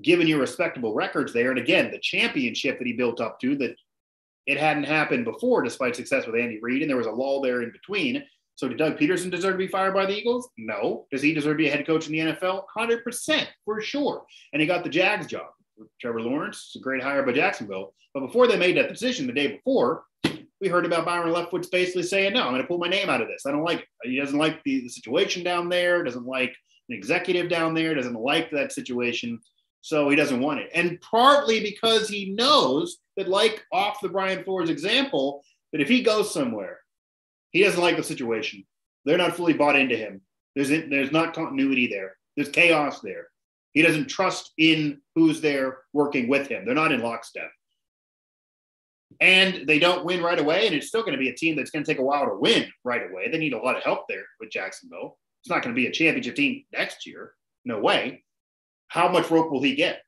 giving 0.00 0.26
you 0.26 0.40
respectable 0.40 0.94
records 0.94 1.34
there, 1.34 1.50
and 1.50 1.60
again, 1.60 1.90
the 1.90 1.98
championship 1.98 2.78
that 2.78 2.86
he 2.86 2.94
built 2.94 3.20
up 3.20 3.38
to 3.40 3.54
that 3.58 3.76
it 4.46 4.58
hadn't 4.58 4.84
happened 4.84 5.26
before, 5.26 5.62
despite 5.62 5.94
success 5.94 6.26
with 6.26 6.36
Andy 6.36 6.58
Reid, 6.62 6.80
and 6.80 6.88
there 6.88 6.96
was 6.96 7.06
a 7.06 7.10
lull 7.10 7.42
there 7.42 7.60
in 7.60 7.70
between. 7.70 8.24
So, 8.56 8.68
did 8.68 8.78
Doug 8.78 8.98
Pederson 8.98 9.30
deserve 9.30 9.54
to 9.54 9.58
be 9.58 9.66
fired 9.66 9.94
by 9.94 10.06
the 10.06 10.16
Eagles? 10.16 10.48
No. 10.56 11.06
Does 11.10 11.22
he 11.22 11.34
deserve 11.34 11.54
to 11.54 11.64
be 11.64 11.68
a 11.68 11.72
head 11.72 11.86
coach 11.86 12.06
in 12.06 12.12
the 12.12 12.34
NFL? 12.34 12.64
100% 12.76 13.46
for 13.64 13.80
sure. 13.80 14.24
And 14.52 14.60
he 14.60 14.66
got 14.66 14.84
the 14.84 14.90
Jags 14.90 15.26
job. 15.26 15.46
Trevor 16.00 16.20
Lawrence. 16.20 16.72
A 16.76 16.78
great 16.78 17.02
hire 17.02 17.24
by 17.24 17.32
Jacksonville. 17.32 17.94
But 18.12 18.20
before 18.20 18.46
they 18.46 18.56
made 18.56 18.76
that 18.76 18.88
decision 18.88 19.26
the 19.26 19.32
day 19.32 19.48
before, 19.48 20.04
we 20.60 20.68
heard 20.68 20.86
about 20.86 21.04
Byron 21.04 21.34
Leftwich 21.34 21.70
basically 21.70 22.04
saying, 22.04 22.32
no, 22.32 22.42
I'm 22.42 22.50
going 22.50 22.62
to 22.62 22.68
pull 22.68 22.78
my 22.78 22.88
name 22.88 23.10
out 23.10 23.20
of 23.20 23.28
this. 23.28 23.44
I 23.44 23.50
don't 23.50 23.64
like 23.64 23.80
it. 23.80 24.08
He 24.08 24.18
doesn't 24.18 24.38
like 24.38 24.62
the, 24.64 24.80
the 24.80 24.88
situation 24.88 25.42
down 25.42 25.68
there, 25.68 26.02
doesn't 26.04 26.26
like 26.26 26.54
an 26.88 26.96
executive 26.96 27.48
down 27.48 27.74
there, 27.74 27.94
doesn't 27.94 28.18
like 28.18 28.50
that 28.52 28.72
situation. 28.72 29.40
So 29.80 30.08
he 30.08 30.16
doesn't 30.16 30.40
want 30.40 30.60
it. 30.60 30.70
And 30.74 30.98
partly 31.00 31.60
because 31.60 32.08
he 32.08 32.30
knows 32.30 32.98
that, 33.16 33.28
like 33.28 33.62
off 33.72 34.00
the 34.00 34.08
Brian 34.08 34.44
Flores 34.44 34.70
example, 34.70 35.44
that 35.72 35.82
if 35.82 35.88
he 35.88 36.02
goes 36.02 36.32
somewhere, 36.32 36.78
he 37.54 37.62
doesn't 37.62 37.80
like 37.80 37.96
the 37.96 38.02
situation. 38.02 38.64
They're 39.04 39.16
not 39.16 39.36
fully 39.36 39.52
bought 39.52 39.76
into 39.76 39.96
him. 39.96 40.20
There's, 40.56 40.68
there's 40.68 41.12
not 41.12 41.34
continuity 41.34 41.86
there. 41.86 42.16
There's 42.36 42.48
chaos 42.48 43.00
there. 43.00 43.28
He 43.72 43.82
doesn't 43.82 44.08
trust 44.08 44.52
in 44.58 45.00
who's 45.14 45.40
there 45.40 45.78
working 45.92 46.28
with 46.28 46.48
him. 46.48 46.64
They're 46.64 46.74
not 46.74 46.92
in 46.92 47.00
lockstep. 47.00 47.50
And 49.20 49.68
they 49.68 49.78
don't 49.78 50.04
win 50.04 50.20
right 50.20 50.38
away. 50.38 50.66
And 50.66 50.74
it's 50.74 50.88
still 50.88 51.02
going 51.02 51.12
to 51.12 51.18
be 51.18 51.28
a 51.28 51.34
team 51.34 51.54
that's 51.54 51.70
going 51.70 51.84
to 51.84 51.90
take 51.90 52.00
a 52.00 52.04
while 52.04 52.26
to 52.26 52.36
win 52.36 52.66
right 52.82 53.08
away. 53.08 53.30
They 53.30 53.38
need 53.38 53.52
a 53.52 53.58
lot 53.58 53.76
of 53.76 53.84
help 53.84 54.08
there 54.08 54.24
with 54.40 54.50
Jacksonville. 54.50 55.16
It's 55.42 55.50
not 55.50 55.62
going 55.62 55.74
to 55.74 55.80
be 55.80 55.86
a 55.86 55.92
championship 55.92 56.34
team 56.34 56.64
next 56.72 57.06
year. 57.06 57.34
No 57.64 57.78
way. 57.78 58.24
How 58.88 59.08
much 59.08 59.30
rope 59.30 59.52
will 59.52 59.62
he 59.62 59.76
get? 59.76 60.00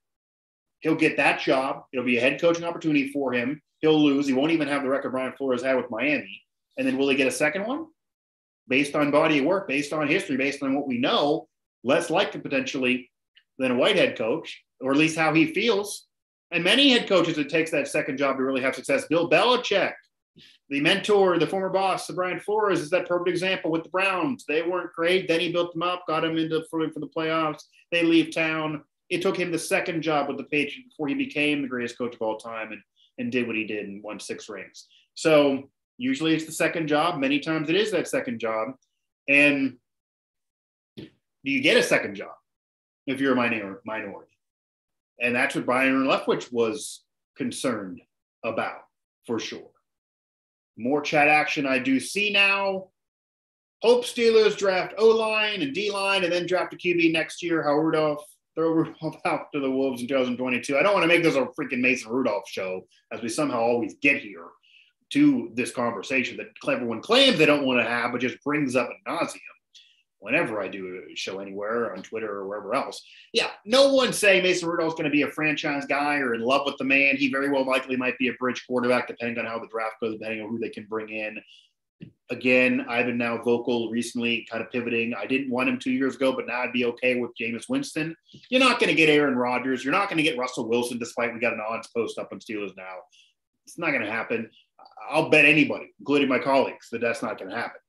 He'll 0.80 0.96
get 0.96 1.16
that 1.18 1.40
job. 1.40 1.85
It'll 1.92 2.04
be 2.04 2.18
a 2.18 2.20
head 2.20 2.40
coaching 2.40 2.64
opportunity 2.64 3.12
for 3.12 3.32
him. 3.32 3.62
He'll 3.80 4.02
lose. 4.02 4.26
He 4.26 4.32
won't 4.32 4.52
even 4.52 4.66
have 4.66 4.82
the 4.82 4.88
record 4.88 5.12
Brian 5.12 5.32
Flores 5.37 5.62
had 5.62 5.76
with 5.76 5.90
Miami. 5.90 6.42
And 6.76 6.86
then 6.86 6.98
will 6.98 7.08
he 7.08 7.16
get 7.16 7.26
a 7.26 7.32
second 7.32 7.66
one? 7.66 7.86
Based 8.68 8.94
on 8.94 9.10
body 9.10 9.38
of 9.38 9.44
work, 9.44 9.68
based 9.68 9.92
on 9.92 10.08
history, 10.08 10.36
based 10.36 10.62
on 10.62 10.74
what 10.74 10.88
we 10.88 10.98
know, 10.98 11.48
less 11.84 12.10
likely 12.10 12.40
potentially 12.40 13.10
than 13.58 13.70
a 13.70 13.76
white 13.76 13.96
head 13.96 14.18
coach, 14.18 14.62
or 14.80 14.90
at 14.90 14.98
least 14.98 15.16
how 15.16 15.32
he 15.32 15.54
feels. 15.54 16.06
And 16.50 16.62
many 16.62 16.90
head 16.90 17.08
coaches, 17.08 17.38
it 17.38 17.48
takes 17.48 17.70
that 17.70 17.88
second 17.88 18.18
job 18.18 18.36
to 18.36 18.42
really 18.42 18.60
have 18.60 18.74
success. 18.74 19.06
Bill 19.06 19.30
Belichick, 19.30 19.94
the 20.68 20.80
mentor, 20.80 21.38
the 21.38 21.46
former 21.46 21.70
boss, 21.70 22.06
the 22.06 22.12
Brian 22.12 22.40
Flores, 22.40 22.80
is 22.80 22.90
that 22.90 23.08
perfect 23.08 23.28
example 23.28 23.70
with 23.70 23.84
the 23.84 23.90
Browns. 23.90 24.44
They 24.46 24.62
weren't 24.62 24.92
great. 24.92 25.28
Then 25.28 25.40
he 25.40 25.52
built 25.52 25.72
them 25.72 25.82
up, 25.82 26.04
got 26.06 26.20
them 26.20 26.36
into 26.36 26.64
for, 26.70 26.88
for 26.90 27.00
the 27.00 27.08
playoffs. 27.08 27.62
They 27.92 28.02
leave 28.02 28.34
town. 28.34 28.82
It 29.08 29.22
took 29.22 29.36
him 29.36 29.52
the 29.52 29.58
second 29.58 30.02
job 30.02 30.28
with 30.28 30.36
the 30.36 30.44
Patriots 30.44 30.90
before 30.90 31.08
he 31.08 31.14
became 31.14 31.62
the 31.62 31.68
greatest 31.68 31.96
coach 31.96 32.14
of 32.14 32.22
all 32.22 32.36
time 32.36 32.72
and, 32.72 32.82
and 33.18 33.30
did 33.30 33.46
what 33.46 33.56
he 33.56 33.64
did 33.64 33.86
and 33.86 34.02
won 34.02 34.18
six 34.18 34.48
rings. 34.48 34.86
So 35.14 35.70
usually 35.98 36.35
it's 36.35 36.46
the 36.46 36.52
second 36.52 36.88
job. 36.88 37.18
Many 37.18 37.40
times 37.40 37.68
it 37.68 37.76
is 37.76 37.90
that 37.92 38.09
second 38.09 38.38
job. 38.40 38.74
And 39.28 39.76
do 40.96 41.04
you 41.42 41.61
get 41.61 41.76
a 41.76 41.82
second 41.82 42.14
job? 42.14 42.32
if 43.06 43.20
you're 43.20 43.32
a 43.32 43.37
minor, 43.37 43.80
minority. 43.85 44.32
And 45.20 45.35
that's 45.35 45.54
what 45.54 45.66
Byron 45.66 46.06
Leftwich 46.06 46.52
was 46.52 47.02
concerned 47.37 48.00
about 48.44 48.80
for 49.26 49.38
sure. 49.38 49.70
More 50.76 51.00
chat 51.00 51.28
action 51.28 51.66
I 51.66 51.78
do 51.78 51.98
see 52.00 52.30
now. 52.30 52.88
Hope 53.82 54.04
Steelers 54.04 54.56
draft 54.56 54.94
O 54.98 55.09
line 55.09 55.62
and 55.62 55.74
D 55.74 55.90
line 55.90 56.24
and 56.24 56.32
then 56.32 56.46
draft 56.46 56.74
a 56.74 56.76
QB 56.76 57.12
next 57.12 57.42
year. 57.42 57.62
How 57.62 57.74
Rudolph 57.74 58.24
throw 58.54 58.70
Rudolph 58.70 59.16
out 59.24 59.52
to 59.54 59.61
the 59.61 59.70
Wolves 59.70 60.02
in 60.02 60.09
2022. 60.09 60.76
I 60.76 60.82
don't 60.82 60.92
want 60.92 61.04
to 61.04 61.09
make 61.09 61.22
this 61.22 61.37
a 61.37 61.46
freaking 61.59 61.80
Mason 61.80 62.11
Rudolph 62.11 62.48
show 62.48 62.87
as 63.12 63.22
we 63.22 63.28
somehow 63.28 63.61
always 63.61 63.94
get 64.02 64.20
here 64.20 64.46
to 65.10 65.50
this 65.54 65.70
conversation 65.70 66.36
that 66.36 66.48
everyone 66.68 67.00
claims 67.00 67.38
they 67.38 67.46
don't 67.46 67.66
want 67.66 67.78
to 67.80 67.88
have, 67.88 68.12
but 68.12 68.20
just 68.20 68.42
brings 68.42 68.74
up 68.74 68.88
a 68.88 69.10
nauseum 69.10 69.40
whenever 70.18 70.60
I 70.60 70.66
do 70.66 71.02
a 71.08 71.14
show 71.14 71.38
anywhere 71.38 71.94
on 71.94 72.02
Twitter 72.02 72.28
or 72.28 72.48
wherever 72.48 72.74
else. 72.74 73.00
Yeah, 73.32 73.50
no 73.64 73.92
one's 73.94 74.18
saying 74.18 74.42
Mason 74.42 74.68
Rudolph's 74.68 74.94
going 74.94 75.04
to 75.04 75.10
be 75.10 75.22
a 75.22 75.30
franchise 75.30 75.84
guy 75.86 76.16
or 76.16 76.34
in 76.34 76.40
love 76.40 76.62
with 76.66 76.76
the 76.78 76.84
man. 76.84 77.16
He 77.16 77.30
very 77.30 77.48
well 77.48 77.64
likely 77.64 77.96
might 77.96 78.18
be 78.18 78.28
a 78.28 78.32
bridge 78.34 78.64
quarterback, 78.66 79.06
depending 79.06 79.38
on 79.38 79.46
how 79.46 79.58
the 79.60 79.68
draft 79.68 80.00
goes, 80.00 80.14
depending 80.14 80.42
on 80.42 80.50
who 80.50 80.58
they 80.58 80.70
can 80.70 80.86
bring 80.86 81.10
in. 81.10 81.38
again, 82.30 82.84
I've 82.88 83.06
been 83.06 83.18
now 83.18 83.40
vocal 83.40 83.90
recently, 83.90 84.46
kind 84.50 84.62
of 84.62 84.70
pivoting. 84.72 85.14
I 85.14 85.26
didn't 85.26 85.50
want 85.50 85.68
him 85.68 85.78
two 85.78 85.92
years 85.92 86.16
ago, 86.16 86.32
but 86.32 86.46
now 86.46 86.62
I'd 86.62 86.72
be 86.72 86.84
okay 86.86 87.20
with 87.20 87.30
Jameis 87.40 87.68
Winston. 87.68 88.16
You're 88.50 88.60
not 88.60 88.80
going 88.80 88.88
to 88.88 88.96
get 88.96 89.08
Aaron 89.08 89.36
Rodgers. 89.36 89.84
You're 89.84 89.92
not 89.92 90.08
going 90.08 90.18
to 90.18 90.24
get 90.24 90.38
Russell 90.38 90.68
Wilson, 90.68 90.98
despite 90.98 91.32
we 91.32 91.40
got 91.40 91.52
an 91.52 91.62
odds 91.66 91.88
post 91.94 92.18
up 92.18 92.30
on 92.32 92.40
Steelers 92.40 92.76
now. 92.76 92.94
It's 93.64 93.78
not 93.78 93.90
going 93.90 94.02
to 94.02 94.10
happen. 94.10 94.50
I'll 95.11 95.30
bet 95.30 95.44
anybody, 95.44 95.92
including 95.98 96.28
my 96.28 96.38
colleagues, 96.38 96.88
that 96.90 97.00
that's 97.00 97.22
not 97.22 97.38
going 97.38 97.50
to 97.50 97.56
happen. 97.56 97.80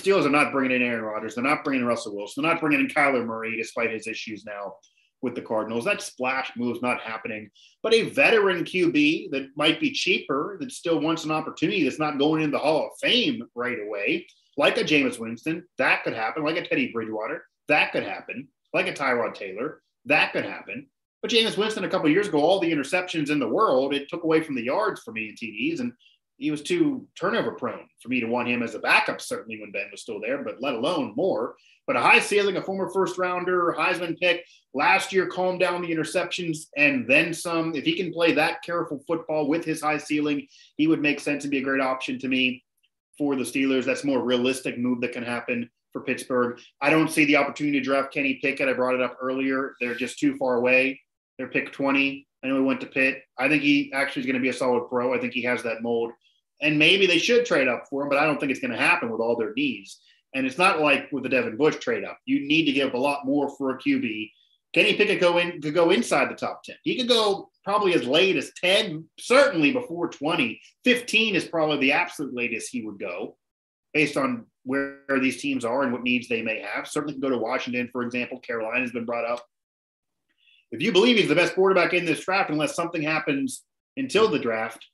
Steelers 0.00 0.24
are 0.24 0.30
not 0.30 0.52
bringing 0.52 0.76
in 0.76 0.86
Aaron 0.86 1.04
Rodgers. 1.04 1.34
They're 1.34 1.44
not 1.44 1.64
bringing 1.64 1.82
in 1.82 1.86
Russell 1.86 2.16
Wilson. 2.16 2.42
They're 2.42 2.52
not 2.52 2.60
bringing 2.60 2.80
in 2.80 2.88
Kyler 2.88 3.24
Murray, 3.24 3.56
despite 3.56 3.90
his 3.90 4.06
issues 4.06 4.44
now 4.44 4.74
with 5.22 5.34
the 5.34 5.42
Cardinals. 5.42 5.84
That 5.84 6.00
splash 6.00 6.52
move's 6.56 6.82
not 6.82 7.00
happening. 7.00 7.50
But 7.82 7.94
a 7.94 8.08
veteran 8.08 8.64
QB 8.64 9.30
that 9.32 9.48
might 9.56 9.80
be 9.80 9.90
cheaper, 9.90 10.56
that 10.60 10.72
still 10.72 11.00
wants 11.00 11.24
an 11.24 11.30
opportunity, 11.30 11.84
that's 11.84 11.98
not 11.98 12.18
going 12.18 12.42
in 12.42 12.50
the 12.50 12.58
Hall 12.58 12.86
of 12.86 12.98
Fame 13.00 13.42
right 13.54 13.78
away, 13.78 14.26
like 14.56 14.78
a 14.78 14.84
Jameis 14.84 15.18
Winston, 15.18 15.64
that 15.78 16.04
could 16.04 16.14
happen. 16.14 16.44
Like 16.44 16.56
a 16.56 16.66
Teddy 16.66 16.92
Bridgewater, 16.92 17.44
that 17.68 17.92
could 17.92 18.02
happen. 18.02 18.48
Like 18.72 18.86
a 18.86 18.92
Tyrod 18.92 19.34
Taylor, 19.34 19.82
that 20.06 20.32
could 20.32 20.44
happen. 20.44 20.86
But 21.22 21.30
Jameis 21.30 21.58
Winston, 21.58 21.84
a 21.84 21.88
couple 21.88 22.08
years 22.08 22.28
ago, 22.28 22.40
all 22.40 22.60
the 22.60 22.72
interceptions 22.72 23.30
in 23.30 23.38
the 23.38 23.48
world, 23.48 23.92
it 23.92 24.08
took 24.08 24.24
away 24.24 24.42
from 24.42 24.54
the 24.54 24.64
yards 24.64 25.02
for 25.02 25.12
me 25.12 25.28
and 25.28 25.38
TDs, 25.38 25.80
and 25.80 25.92
he 26.40 26.50
was 26.50 26.62
too 26.62 27.06
turnover 27.20 27.52
prone 27.52 27.86
for 28.02 28.08
me 28.08 28.18
to 28.18 28.26
want 28.26 28.48
him 28.48 28.62
as 28.62 28.74
a 28.74 28.78
backup, 28.78 29.20
certainly 29.20 29.60
when 29.60 29.70
Ben 29.72 29.90
was 29.90 30.00
still 30.00 30.18
there, 30.18 30.42
but 30.42 30.62
let 30.62 30.74
alone 30.74 31.12
more. 31.14 31.54
But 31.86 31.96
a 31.96 32.00
high 32.00 32.20
ceiling, 32.20 32.56
a 32.56 32.62
former 32.62 32.88
first 32.88 33.18
rounder, 33.18 33.74
Heisman 33.78 34.18
pick, 34.18 34.46
last 34.72 35.12
year 35.12 35.26
calmed 35.26 35.60
down 35.60 35.82
the 35.82 35.94
interceptions 35.94 36.68
and 36.78 37.06
then 37.06 37.34
some. 37.34 37.74
If 37.74 37.84
he 37.84 37.94
can 37.94 38.10
play 38.10 38.32
that 38.32 38.62
careful 38.62 39.02
football 39.06 39.48
with 39.48 39.66
his 39.66 39.82
high 39.82 39.98
ceiling, 39.98 40.46
he 40.78 40.86
would 40.86 41.02
make 41.02 41.20
sense 41.20 41.44
and 41.44 41.50
be 41.50 41.58
a 41.58 41.62
great 41.62 41.82
option 41.82 42.18
to 42.20 42.28
me 42.28 42.64
for 43.18 43.36
the 43.36 43.42
Steelers. 43.42 43.84
That's 43.84 44.04
more 44.04 44.24
realistic 44.24 44.78
move 44.78 45.02
that 45.02 45.12
can 45.12 45.22
happen 45.22 45.68
for 45.92 46.00
Pittsburgh. 46.00 46.58
I 46.80 46.88
don't 46.88 47.10
see 47.10 47.26
the 47.26 47.36
opportunity 47.36 47.78
to 47.80 47.84
draft 47.84 48.14
Kenny 48.14 48.38
Pickett. 48.42 48.68
I 48.68 48.72
brought 48.72 48.94
it 48.94 49.02
up 49.02 49.18
earlier. 49.20 49.74
They're 49.78 49.94
just 49.94 50.18
too 50.18 50.38
far 50.38 50.54
away. 50.54 51.02
They're 51.36 51.48
pick 51.48 51.70
20. 51.70 52.26
I 52.42 52.46
know 52.46 52.56
he 52.56 52.62
went 52.62 52.80
to 52.80 52.86
Pitt. 52.86 53.24
I 53.38 53.48
think 53.48 53.62
he 53.62 53.92
actually 53.92 54.20
is 54.20 54.26
going 54.26 54.36
to 54.36 54.42
be 54.42 54.48
a 54.48 54.54
solid 54.54 54.88
pro. 54.88 55.12
I 55.12 55.18
think 55.18 55.34
he 55.34 55.42
has 55.42 55.62
that 55.64 55.82
mold 55.82 56.12
and 56.62 56.78
maybe 56.78 57.06
they 57.06 57.18
should 57.18 57.46
trade 57.46 57.68
up 57.68 57.84
for 57.88 58.02
him, 58.02 58.08
but 58.08 58.18
I 58.18 58.24
don't 58.24 58.38
think 58.38 58.50
it's 58.50 58.60
going 58.60 58.72
to 58.72 58.76
happen 58.76 59.10
with 59.10 59.20
all 59.20 59.36
their 59.36 59.54
needs. 59.54 60.00
And 60.34 60.46
it's 60.46 60.58
not 60.58 60.80
like 60.80 61.10
with 61.10 61.24
the 61.24 61.28
Devin 61.28 61.56
Bush 61.56 61.76
trade 61.76 62.04
up. 62.04 62.18
You 62.24 62.46
need 62.46 62.64
to 62.66 62.72
give 62.72 62.88
up 62.88 62.94
a 62.94 62.98
lot 62.98 63.26
more 63.26 63.48
for 63.56 63.70
a 63.70 63.78
QB. 63.78 64.30
Kenny 64.72 64.94
Pickett 64.94 65.20
go 65.20 65.38
in 65.38 65.60
could 65.60 65.74
go 65.74 65.90
inside 65.90 66.30
the 66.30 66.36
top 66.36 66.62
10. 66.62 66.76
He 66.84 66.96
could 66.96 67.08
go 67.08 67.50
probably 67.64 67.94
as 67.94 68.04
late 68.04 68.36
as 68.36 68.52
10, 68.62 69.04
certainly 69.18 69.72
before 69.72 70.08
20. 70.08 70.60
15 70.84 71.34
is 71.34 71.44
probably 71.44 71.78
the 71.78 71.92
absolute 71.92 72.34
latest 72.34 72.70
he 72.70 72.82
would 72.82 72.98
go 72.98 73.36
based 73.92 74.16
on 74.16 74.46
where 74.62 75.00
these 75.20 75.40
teams 75.40 75.64
are 75.64 75.82
and 75.82 75.92
what 75.92 76.04
needs 76.04 76.28
they 76.28 76.42
may 76.42 76.60
have. 76.60 76.86
Certainly 76.86 77.14
can 77.14 77.20
go 77.20 77.30
to 77.30 77.38
Washington, 77.38 77.88
for 77.90 78.02
example. 78.02 78.38
Carolina 78.38 78.80
has 78.80 78.92
been 78.92 79.04
brought 79.04 79.24
up. 79.24 79.44
If 80.70 80.80
you 80.80 80.92
believe 80.92 81.16
he's 81.16 81.28
the 81.28 81.34
best 81.34 81.54
quarterback 81.54 81.92
in 81.92 82.04
this 82.04 82.24
draft, 82.24 82.50
unless 82.50 82.76
something 82.76 83.02
happens 83.02 83.64
until 83.96 84.28
the 84.28 84.38
draft, 84.38 84.86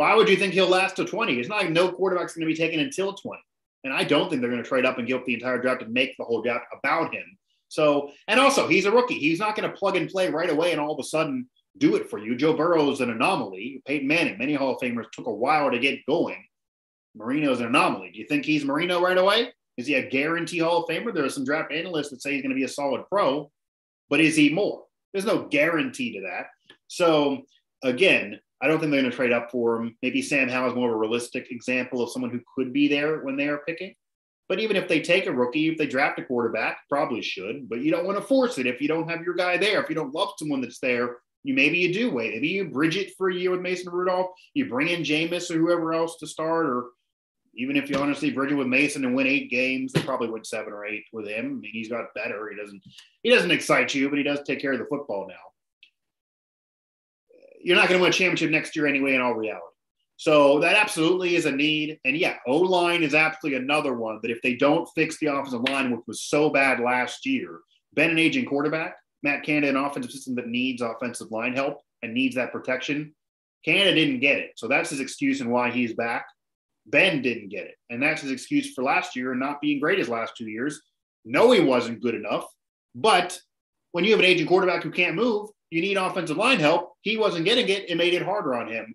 why 0.00 0.14
would 0.14 0.30
you 0.30 0.36
think 0.36 0.54
he'll 0.54 0.66
last 0.66 0.96
to 0.96 1.04
20? 1.04 1.38
It's 1.38 1.50
not 1.50 1.60
like 1.60 1.72
no 1.72 1.92
quarterback's 1.92 2.32
going 2.32 2.48
to 2.48 2.50
be 2.50 2.56
taken 2.56 2.80
until 2.80 3.12
20. 3.12 3.38
And 3.84 3.92
I 3.92 4.02
don't 4.02 4.30
think 4.30 4.40
they're 4.40 4.50
going 4.50 4.62
to 4.62 4.66
trade 4.66 4.86
up 4.86 4.96
and 4.96 5.06
give 5.06 5.18
up 5.18 5.26
the 5.26 5.34
entire 5.34 5.60
draft 5.60 5.82
and 5.82 5.92
make 5.92 6.16
the 6.16 6.24
whole 6.24 6.40
draft 6.40 6.64
about 6.72 7.12
him. 7.12 7.36
So, 7.68 8.10
and 8.26 8.40
also, 8.40 8.66
he's 8.66 8.86
a 8.86 8.90
rookie. 8.90 9.18
He's 9.18 9.38
not 9.38 9.54
going 9.54 9.70
to 9.70 9.76
plug 9.76 9.96
and 9.96 10.08
play 10.08 10.30
right 10.30 10.48
away 10.48 10.72
and 10.72 10.80
all 10.80 10.94
of 10.94 10.98
a 10.98 11.02
sudden 11.02 11.50
do 11.76 11.96
it 11.96 12.08
for 12.08 12.18
you. 12.18 12.34
Joe 12.34 12.54
Burrow's 12.54 13.02
an 13.02 13.10
anomaly. 13.10 13.82
Peyton 13.86 14.08
Manning, 14.08 14.38
many 14.38 14.54
Hall 14.54 14.74
of 14.74 14.80
Famers 14.80 15.10
took 15.12 15.26
a 15.26 15.34
while 15.34 15.70
to 15.70 15.78
get 15.78 16.06
going. 16.06 16.46
Marino's 17.14 17.60
an 17.60 17.66
anomaly. 17.66 18.10
Do 18.10 18.20
you 18.20 18.26
think 18.26 18.46
he's 18.46 18.64
Marino 18.64 19.02
right 19.02 19.18
away? 19.18 19.52
Is 19.76 19.86
he 19.86 19.96
a 19.96 20.08
guarantee 20.08 20.60
Hall 20.60 20.82
of 20.82 20.88
Famer? 20.88 21.12
There 21.12 21.26
are 21.26 21.28
some 21.28 21.44
draft 21.44 21.72
analysts 21.72 22.08
that 22.08 22.22
say 22.22 22.32
he's 22.32 22.42
going 22.42 22.54
to 22.54 22.58
be 22.58 22.64
a 22.64 22.68
solid 22.68 23.02
pro, 23.10 23.50
but 24.08 24.20
is 24.20 24.34
he 24.34 24.48
more? 24.48 24.84
There's 25.12 25.26
no 25.26 25.46
guarantee 25.46 26.14
to 26.14 26.22
that. 26.22 26.46
So, 26.86 27.42
again, 27.82 28.40
I 28.62 28.66
don't 28.66 28.78
think 28.78 28.92
they're 28.92 29.00
going 29.00 29.10
to 29.10 29.16
trade 29.16 29.32
up 29.32 29.50
for 29.50 29.76
him. 29.76 29.96
Maybe 30.02 30.20
Sam 30.20 30.48
Howell 30.48 30.70
is 30.70 30.76
more 30.76 30.90
of 30.90 30.94
a 30.94 30.98
realistic 30.98 31.50
example 31.50 32.02
of 32.02 32.10
someone 32.10 32.30
who 32.30 32.40
could 32.54 32.72
be 32.72 32.88
there 32.88 33.20
when 33.20 33.36
they 33.36 33.48
are 33.48 33.62
picking. 33.66 33.94
But 34.48 34.60
even 34.60 34.76
if 34.76 34.88
they 34.88 35.00
take 35.00 35.26
a 35.26 35.32
rookie, 35.32 35.68
if 35.68 35.78
they 35.78 35.86
draft 35.86 36.18
a 36.18 36.24
quarterback, 36.24 36.78
probably 36.88 37.22
should. 37.22 37.68
But 37.68 37.80
you 37.80 37.90
don't 37.90 38.04
want 38.04 38.18
to 38.18 38.24
force 38.24 38.58
it 38.58 38.66
if 38.66 38.80
you 38.80 38.88
don't 38.88 39.08
have 39.08 39.22
your 39.22 39.34
guy 39.34 39.56
there. 39.56 39.80
If 39.80 39.88
you 39.88 39.94
don't 39.94 40.14
love 40.14 40.30
someone 40.36 40.60
that's 40.60 40.80
there, 40.80 41.18
you 41.44 41.54
maybe 41.54 41.78
you 41.78 41.94
do 41.94 42.10
wait. 42.10 42.34
Maybe 42.34 42.48
you 42.48 42.68
bridge 42.68 42.96
it 42.96 43.14
for 43.16 43.30
a 43.30 43.34
year 43.34 43.52
with 43.52 43.60
Mason 43.60 43.92
Rudolph. 43.92 44.32
You 44.52 44.68
bring 44.68 44.88
in 44.88 45.02
Jameis 45.02 45.50
or 45.50 45.58
whoever 45.58 45.94
else 45.94 46.18
to 46.18 46.26
start, 46.26 46.66
or 46.66 46.86
even 47.54 47.76
if 47.76 47.88
you 47.88 47.96
honestly 47.96 48.30
bridge 48.30 48.52
it 48.52 48.56
with 48.56 48.66
Mason 48.66 49.04
and 49.04 49.14
win 49.14 49.26
eight 49.26 49.50
games, 49.50 49.92
they 49.92 50.02
probably 50.02 50.28
win 50.28 50.44
seven 50.44 50.72
or 50.72 50.84
eight 50.84 51.04
with 51.12 51.28
him. 51.28 51.46
I 51.46 51.48
mean, 51.48 51.70
he's 51.72 51.88
got 51.88 52.12
better. 52.14 52.50
He 52.50 52.60
doesn't 52.60 52.82
he 53.22 53.30
doesn't 53.30 53.52
excite 53.52 53.94
you, 53.94 54.10
but 54.10 54.18
he 54.18 54.24
does 54.24 54.42
take 54.42 54.60
care 54.60 54.72
of 54.72 54.80
the 54.80 54.86
football 54.86 55.26
now 55.28 55.49
you're 57.62 57.76
not 57.76 57.88
going 57.88 57.98
to 57.98 58.02
win 58.02 58.10
a 58.10 58.12
championship 58.12 58.50
next 58.50 58.74
year 58.74 58.86
anyway, 58.86 59.14
in 59.14 59.20
all 59.20 59.34
reality. 59.34 59.64
So 60.16 60.60
that 60.60 60.76
absolutely 60.76 61.36
is 61.36 61.46
a 61.46 61.52
need. 61.52 61.98
And 62.04 62.16
yeah, 62.16 62.36
O 62.46 62.58
line 62.58 63.02
is 63.02 63.14
absolutely 63.14 63.58
another 63.58 63.94
one 63.94 64.18
that 64.22 64.30
if 64.30 64.42
they 64.42 64.54
don't 64.54 64.88
fix 64.94 65.18
the 65.18 65.28
offensive 65.28 65.62
line, 65.62 65.90
which 65.90 66.06
was 66.06 66.22
so 66.22 66.50
bad 66.50 66.78
last 66.78 67.24
year, 67.24 67.60
Ben, 67.94 68.10
an 68.10 68.18
aging 68.18 68.44
quarterback, 68.44 68.96
Matt 69.22 69.44
Canada, 69.44 69.70
an 69.70 69.82
offensive 69.82 70.12
system 70.12 70.34
that 70.34 70.46
needs 70.46 70.82
offensive 70.82 71.30
line 71.30 71.54
help 71.54 71.78
and 72.02 72.12
needs 72.12 72.36
that 72.36 72.52
protection. 72.52 73.14
Canada 73.64 73.94
didn't 73.94 74.20
get 74.20 74.38
it. 74.38 74.52
So 74.56 74.68
that's 74.68 74.90
his 74.90 75.00
excuse 75.00 75.40
and 75.40 75.50
why 75.50 75.70
he's 75.70 75.94
back. 75.94 76.26
Ben 76.86 77.22
didn't 77.22 77.48
get 77.48 77.66
it. 77.66 77.76
And 77.88 78.02
that's 78.02 78.22
his 78.22 78.30
excuse 78.30 78.74
for 78.74 78.82
last 78.82 79.16
year 79.16 79.30
and 79.30 79.40
not 79.40 79.60
being 79.60 79.80
great 79.80 79.98
his 79.98 80.08
last 80.08 80.36
two 80.36 80.48
years. 80.48 80.82
No, 81.24 81.50
he 81.50 81.60
wasn't 81.60 82.02
good 82.02 82.14
enough. 82.14 82.46
But 82.94 83.40
when 83.92 84.04
you 84.04 84.10
have 84.10 84.20
an 84.20 84.26
aging 84.26 84.46
quarterback 84.46 84.82
who 84.82 84.90
can't 84.90 85.16
move, 85.16 85.50
you 85.70 85.80
need 85.80 85.96
offensive 85.96 86.36
line 86.36 86.60
help. 86.60 86.94
He 87.02 87.16
wasn't 87.16 87.44
getting 87.44 87.68
it. 87.68 87.88
It 87.88 87.96
made 87.96 88.14
it 88.14 88.22
harder 88.22 88.54
on 88.54 88.68
him. 88.68 88.94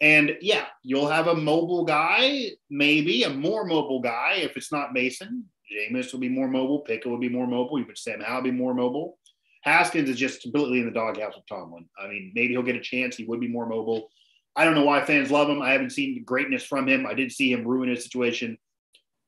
And 0.00 0.36
yeah, 0.40 0.66
you'll 0.82 1.08
have 1.08 1.26
a 1.26 1.34
mobile 1.34 1.84
guy, 1.84 2.50
maybe 2.68 3.22
a 3.22 3.30
more 3.30 3.64
mobile 3.64 4.00
guy 4.00 4.34
if 4.42 4.56
it's 4.56 4.70
not 4.70 4.92
Mason. 4.92 5.44
Jameis 5.72 6.12
will 6.12 6.20
be 6.20 6.28
more 6.28 6.48
mobile. 6.48 6.80
Pickett 6.80 7.10
will 7.10 7.18
be 7.18 7.28
more 7.28 7.46
mobile. 7.46 7.78
Even 7.78 7.96
Sam 7.96 8.20
Howell 8.20 8.42
be 8.42 8.50
more 8.50 8.74
mobile. 8.74 9.18
Haskins 9.62 10.08
is 10.08 10.18
just 10.18 10.42
completely 10.42 10.80
in 10.80 10.86
the 10.86 10.92
doghouse 10.92 11.34
with 11.34 11.46
Tomlin. 11.48 11.88
I 11.98 12.06
mean, 12.08 12.32
maybe 12.34 12.52
he'll 12.52 12.62
get 12.62 12.76
a 12.76 12.80
chance. 12.80 13.16
He 13.16 13.24
would 13.24 13.40
be 13.40 13.48
more 13.48 13.66
mobile. 13.66 14.08
I 14.54 14.64
don't 14.64 14.74
know 14.74 14.84
why 14.84 15.04
fans 15.04 15.30
love 15.30 15.48
him. 15.48 15.60
I 15.60 15.72
haven't 15.72 15.90
seen 15.90 16.22
greatness 16.24 16.64
from 16.64 16.86
him. 16.86 17.06
I 17.06 17.14
did 17.14 17.32
see 17.32 17.50
him 17.50 17.66
ruin 17.66 17.88
his 17.88 18.04
situation 18.04 18.58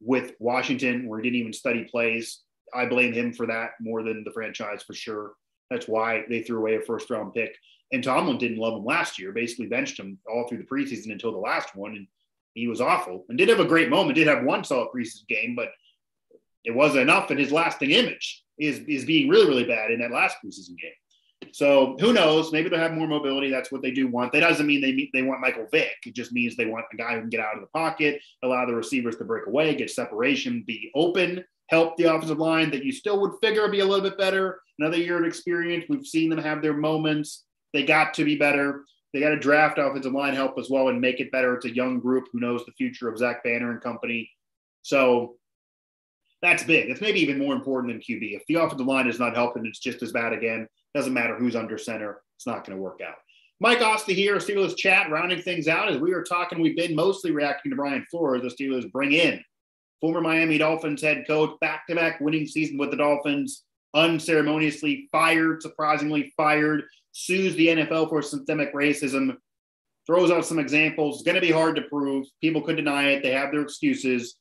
with 0.01 0.33
Washington, 0.39 1.09
where 1.09 1.19
he 1.19 1.25
didn't 1.25 1.41
even 1.41 1.53
study 1.53 1.85
plays. 1.85 2.41
I 2.73 2.87
blame 2.87 3.13
him 3.13 3.33
for 3.33 3.47
that 3.47 3.71
more 3.81 4.03
than 4.03 4.23
the 4.23 4.31
franchise 4.31 4.83
for 4.83 4.95
sure. 4.95 5.33
That's 5.71 5.89
why 5.89 6.25
they 6.29 6.43
threw 6.43 6.59
away 6.59 6.77
a 6.77 6.81
first 6.81 7.11
round 7.11 7.35
pick. 7.35 7.55
And 7.93 8.05
Tomlin 8.05 8.39
didn't 8.39 8.59
love 8.59 8.75
him 8.75 8.85
last 8.85 9.19
year, 9.19 9.33
basically 9.33 9.67
benched 9.67 9.99
him 9.99 10.19
all 10.31 10.47
through 10.47 10.59
the 10.59 10.65
preseason 10.65 11.13
until 11.13 11.33
the 11.33 11.39
last 11.39 11.75
one. 11.75 11.97
And 11.97 12.07
he 12.55 12.69
was 12.69 12.81
awful 12.81 13.25
and 13.29 13.39
did 13.39 13.49
have 13.49 13.61
a 13.61 13.65
great 13.65 13.89
moment, 13.89 14.17
did 14.17 14.27
have 14.27 14.45
one 14.45 14.65
solid 14.65 14.89
preseason 14.95 15.27
game, 15.29 15.55
but 15.57 15.69
it 16.65 16.73
wasn't 16.73 17.03
enough. 17.03 17.31
And 17.31 17.41
his 17.41 17.53
lasting 17.53 17.91
image 17.93 18.45
is, 18.59 18.81
is 18.81 19.05
being 19.05 19.29
really, 19.29 19.47
really 19.47 19.65
bad 19.65 19.91
in 19.91 20.01
that 20.01 20.11
last 20.11 20.37
preseason 20.45 20.77
game. 20.79 20.93
So 21.53 21.97
who 22.01 22.13
knows? 22.13 22.53
Maybe 22.53 22.69
they'll 22.69 22.81
have 22.81 22.93
more 22.93 23.07
mobility. 23.07 23.51
That's 23.51 23.71
what 23.71 23.81
they 23.81 23.91
do 23.91 24.09
want. 24.09 24.33
That 24.33 24.41
doesn't 24.41 24.67
mean 24.67 24.81
they 24.81 25.09
they 25.13 25.23
want 25.23 25.41
Michael 25.41 25.67
Vick. 25.71 25.97
It 26.05 26.15
just 26.15 26.33
means 26.33 26.57
they 26.57 26.67
want 26.67 26.87
a 26.93 26.97
guy 26.97 27.15
who 27.15 27.21
can 27.21 27.31
get 27.31 27.41
out 27.41 27.55
of 27.55 27.61
the 27.61 27.69
pocket, 27.69 28.21
allow 28.43 28.67
the 28.67 28.75
receivers 28.75 29.17
to 29.17 29.25
break 29.25 29.47
away, 29.47 29.75
get 29.75 29.91
separation, 29.91 30.65
be 30.67 30.91
open, 30.95 31.45
help 31.69 31.97
the 31.97 32.13
offensive 32.13 32.39
line 32.39 32.71
that 32.71 32.85
you 32.85 32.93
still 32.93 33.21
would 33.21 33.33
figure 33.41 33.69
be 33.69 33.81
a 33.81 33.85
little 33.85 34.09
bit 34.09 34.19
better. 34.19 34.61
Another 34.79 34.97
year 34.97 35.19
of 35.19 35.25
experience. 35.25 35.85
We've 35.89 36.07
seen 36.07 36.31
them 36.31 36.39
have 36.39 36.63
their 36.63 36.75
moments. 36.75 37.45
They 37.73 37.85
got 37.85 38.15
to 38.15 38.25
be 38.25 38.37
better. 38.37 38.85
They 39.13 39.21
got 39.21 39.31
to 39.31 39.39
draft 39.39 39.79
offensive 39.79 40.13
line 40.13 40.35
help 40.35 40.59
as 40.59 40.69
well 40.71 40.89
and 40.89 41.01
make 41.01 41.21
it 41.21 41.33
better. 41.33 41.55
It's 41.55 41.67
a 41.67 41.75
young 41.75 42.01
group 42.01 42.25
who 42.33 42.41
knows 42.41 42.65
the 42.65 42.73
future 42.73 43.09
of 43.09 43.19
Zach 43.19 43.43
Banner 43.43 43.71
and 43.71 43.81
company. 43.81 44.31
So 44.83 45.37
that's 46.43 46.63
big. 46.63 46.91
It's 46.91 47.01
maybe 47.01 47.21
even 47.21 47.39
more 47.39 47.55
important 47.55 47.93
than 47.93 48.01
QB. 48.01 48.37
If 48.37 48.47
the 48.47 48.57
offensive 48.57 48.87
line 48.87 49.09
is 49.09 49.19
not 49.19 49.35
helping, 49.35 49.67
it's 49.67 49.81
just 49.81 50.03
as 50.03 50.13
bad 50.13 50.33
again. 50.33 50.69
Doesn't 50.95 51.15
matter 51.15 51.37
who's 51.37 51.57
under 51.57 51.79
center. 51.79 52.23
It's 52.37 52.47
not 52.47 52.65
going 52.65 52.77
to 52.77 52.83
work 52.83 53.01
out. 53.07 53.17
Mike 53.61 53.81
Asti 53.81 54.15
here, 54.15 54.37
Steelers 54.37 54.77
chat, 54.77 55.11
rounding 55.11 55.43
things 55.43 55.67
out 55.67 55.91
as 55.91 55.99
we 55.99 56.13
were 56.13 56.23
talking. 56.23 56.61
We've 56.61 56.77
been 56.77 56.95
mostly 56.95 57.33
reacting 57.33 57.71
to 57.71 57.77
Brian 57.77 58.07
Flores. 58.09 58.43
The 58.43 58.65
Steelers 58.65 58.91
bring 58.93 59.13
in 59.13 59.43
former 60.01 60.21
Miami 60.21 60.59
Dolphins 60.59 61.03
head 61.03 61.25
coach, 61.27 61.59
back 61.61 61.87
to 61.89 61.95
back 61.95 62.21
winning 62.21 62.47
season 62.47 62.79
with 62.79 62.91
the 62.91 62.97
Dolphins, 62.97 63.65
unceremoniously 63.95 65.09
fired, 65.11 65.63
surprisingly 65.63 66.33
fired, 66.37 66.85
sues 67.13 67.55
the 67.57 67.69
NFL 67.69 68.09
for 68.09 68.23
systemic 68.23 68.75
racism, 68.75 69.37
throws 70.07 70.31
out 70.31 70.47
some 70.47 70.59
examples. 70.59 71.17
It's 71.17 71.25
going 71.25 71.35
to 71.35 71.41
be 71.41 71.51
hard 71.53 71.77
to 71.77 71.83
prove. 71.83 72.27
People 72.41 72.63
could 72.63 72.77
deny 72.77 73.11
it, 73.11 73.23
they 73.23 73.33
have 73.33 73.53
their 73.53 73.63
excuses. 73.63 74.37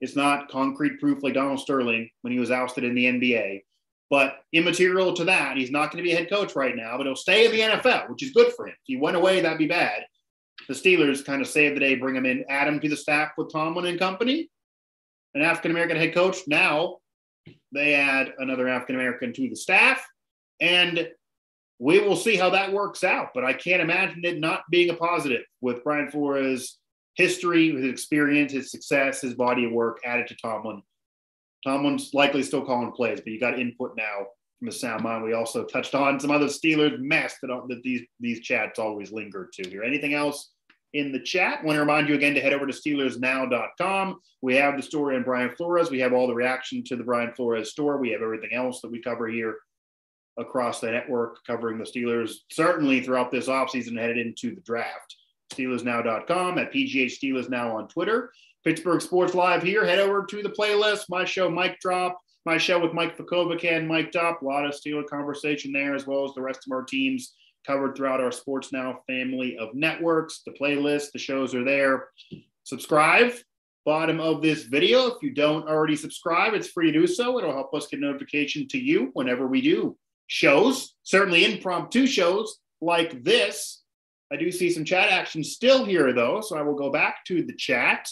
It's 0.00 0.16
not 0.16 0.48
concrete 0.48 1.00
proof 1.00 1.22
like 1.22 1.34
Donald 1.34 1.60
Sterling 1.60 2.08
when 2.22 2.32
he 2.32 2.38
was 2.38 2.50
ousted 2.50 2.84
in 2.84 2.94
the 2.94 3.06
NBA. 3.06 3.62
But 4.10 4.36
immaterial 4.52 5.12
to 5.14 5.24
that, 5.24 5.56
he's 5.56 5.70
not 5.70 5.90
going 5.90 6.02
to 6.02 6.08
be 6.08 6.14
a 6.14 6.16
head 6.16 6.30
coach 6.30 6.56
right 6.56 6.74
now, 6.74 6.96
but 6.96 7.06
he'll 7.06 7.16
stay 7.16 7.46
in 7.46 7.52
the 7.52 7.60
NFL, 7.60 8.08
which 8.08 8.22
is 8.22 8.32
good 8.32 8.52
for 8.54 8.66
him. 8.66 8.74
If 8.74 8.84
he 8.84 8.96
went 8.96 9.16
away, 9.16 9.40
that'd 9.40 9.58
be 9.58 9.66
bad. 9.66 10.04
the 10.66 10.74
Steelers 10.74 11.24
kind 11.24 11.42
of 11.42 11.48
save 11.48 11.74
the 11.74 11.80
day, 11.80 11.94
bring 11.94 12.16
him 12.16 12.26
in, 12.26 12.44
add 12.48 12.68
him 12.68 12.80
to 12.80 12.88
the 12.88 12.96
staff 12.96 13.32
with 13.36 13.52
Tomlin 13.52 13.86
and 13.86 13.98
company, 13.98 14.48
an 15.38 15.44
African 15.44 15.70
American 15.70 15.96
head 15.96 16.14
coach. 16.14 16.38
Now 16.46 16.96
they 17.72 17.94
add 17.94 18.32
another 18.38 18.68
African 18.68 18.96
American 18.96 19.32
to 19.34 19.48
the 19.48 19.56
staff, 19.56 20.04
and 20.60 21.08
we 21.78 22.00
will 22.00 22.16
see 22.16 22.36
how 22.36 22.50
that 22.50 22.72
works 22.72 23.04
out. 23.04 23.28
But 23.34 23.44
I 23.44 23.52
can't 23.52 23.82
imagine 23.82 24.24
it 24.24 24.40
not 24.40 24.62
being 24.70 24.90
a 24.90 24.94
positive 24.94 25.42
with 25.60 25.84
Brian 25.84 26.10
Flores' 26.10 26.78
history, 27.14 27.70
his 27.70 27.84
experience, 27.84 28.52
his 28.52 28.70
success, 28.70 29.20
his 29.20 29.34
body 29.34 29.64
of 29.64 29.72
work 29.72 29.98
added 30.04 30.26
to 30.28 30.36
Tomlin. 30.42 30.82
Tomlin's 31.64 32.14
likely 32.14 32.42
still 32.42 32.64
calling 32.64 32.92
plays, 32.92 33.20
but 33.20 33.32
you 33.32 33.40
got 33.40 33.58
input 33.58 33.96
now 33.96 34.26
from 34.58 34.68
a 34.68 34.72
sound 34.72 35.04
mind. 35.04 35.24
We 35.24 35.34
also 35.34 35.64
touched 35.64 35.94
on 35.94 36.18
some 36.18 36.30
other 36.30 36.46
Steelers 36.46 36.98
mess 37.00 37.36
that, 37.42 37.48
that 37.68 37.82
these 37.82 38.02
these 38.18 38.40
chats 38.40 38.78
always 38.78 39.12
linger 39.12 39.48
to 39.54 39.68
here. 39.68 39.84
Anything 39.84 40.14
else 40.14 40.50
in 40.94 41.12
the 41.12 41.20
chat? 41.20 41.60
I 41.60 41.64
want 41.64 41.76
to 41.76 41.80
remind 41.80 42.08
you 42.08 42.14
again 42.14 42.34
to 42.34 42.40
head 42.40 42.52
over 42.52 42.66
to 42.66 42.72
SteelersNow.com. 42.72 44.20
We 44.42 44.56
have 44.56 44.76
the 44.76 44.82
story 44.82 45.16
on 45.16 45.22
Brian 45.22 45.50
Flores. 45.50 45.90
We 45.90 46.00
have 46.00 46.12
all 46.12 46.26
the 46.26 46.34
reaction 46.34 46.84
to 46.84 46.96
the 46.96 47.04
Brian 47.04 47.32
Flores 47.34 47.70
story. 47.70 48.00
We 48.00 48.10
have 48.10 48.22
everything 48.22 48.52
else 48.52 48.80
that 48.80 48.90
we 48.90 49.00
cover 49.00 49.28
here 49.28 49.56
across 50.38 50.80
the 50.80 50.90
network 50.90 51.44
covering 51.44 51.78
the 51.78 51.84
Steelers, 51.84 52.32
certainly 52.50 53.00
throughout 53.00 53.30
this 53.30 53.48
offseason 53.48 53.98
headed 53.98 54.18
into 54.18 54.54
the 54.54 54.60
draft. 54.60 55.16
SteelersNow.com 55.52 56.58
at 56.58 56.72
PGH 56.72 57.18
Steelers 57.18 57.48
Now 57.48 57.76
on 57.76 57.88
Twitter. 57.88 58.30
Pittsburgh 58.64 59.00
Sports 59.00 59.34
Live 59.34 59.62
here. 59.62 59.84
Head 59.84 59.98
over 59.98 60.24
to 60.26 60.42
the 60.42 60.50
playlist. 60.50 61.04
My 61.08 61.24
show, 61.24 61.50
Mike 61.50 61.78
Drop. 61.80 62.18
My 62.44 62.58
show 62.58 62.78
with 62.78 62.94
Mike 62.94 63.16
Fakovic 63.16 63.64
and 63.64 63.88
Mike 63.88 64.14
Up. 64.16 64.42
A 64.42 64.44
lot 64.44 64.64
of 64.64 64.72
Steeler 64.72 65.06
conversation 65.06 65.72
there, 65.72 65.94
as 65.94 66.06
well 66.06 66.24
as 66.24 66.32
the 66.34 66.42
rest 66.42 66.60
of 66.66 66.72
our 66.72 66.84
teams 66.84 67.34
covered 67.66 67.96
throughout 67.96 68.20
our 68.20 68.32
Sports 68.32 68.72
Now 68.72 69.00
family 69.06 69.56
of 69.58 69.74
networks. 69.74 70.42
The 70.44 70.52
playlist, 70.52 71.12
the 71.12 71.18
shows 71.18 71.54
are 71.54 71.64
there. 71.64 72.08
Subscribe. 72.64 73.32
Bottom 73.84 74.20
of 74.20 74.42
this 74.42 74.64
video. 74.64 75.06
If 75.06 75.22
you 75.22 75.32
don't 75.32 75.68
already 75.68 75.96
subscribe, 75.96 76.54
it's 76.54 76.68
free 76.68 76.92
to 76.92 77.00
do 77.00 77.06
so. 77.06 77.38
It'll 77.38 77.52
help 77.52 77.74
us 77.74 77.86
get 77.86 78.00
notification 78.00 78.68
to 78.68 78.78
you 78.78 79.10
whenever 79.14 79.46
we 79.46 79.62
do 79.62 79.96
shows, 80.28 80.94
certainly 81.02 81.44
impromptu 81.44 82.06
shows 82.06 82.58
like 82.80 83.24
this. 83.24 83.82
I 84.30 84.36
do 84.36 84.52
see 84.52 84.70
some 84.70 84.84
chat 84.84 85.08
action 85.08 85.42
still 85.42 85.84
here, 85.84 86.12
though, 86.12 86.40
so 86.42 86.56
I 86.56 86.62
will 86.62 86.76
go 86.76 86.90
back 86.90 87.24
to 87.26 87.42
the 87.42 87.54
chat. 87.54 88.08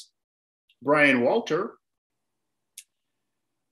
Brian 0.82 1.22
Walter. 1.22 1.74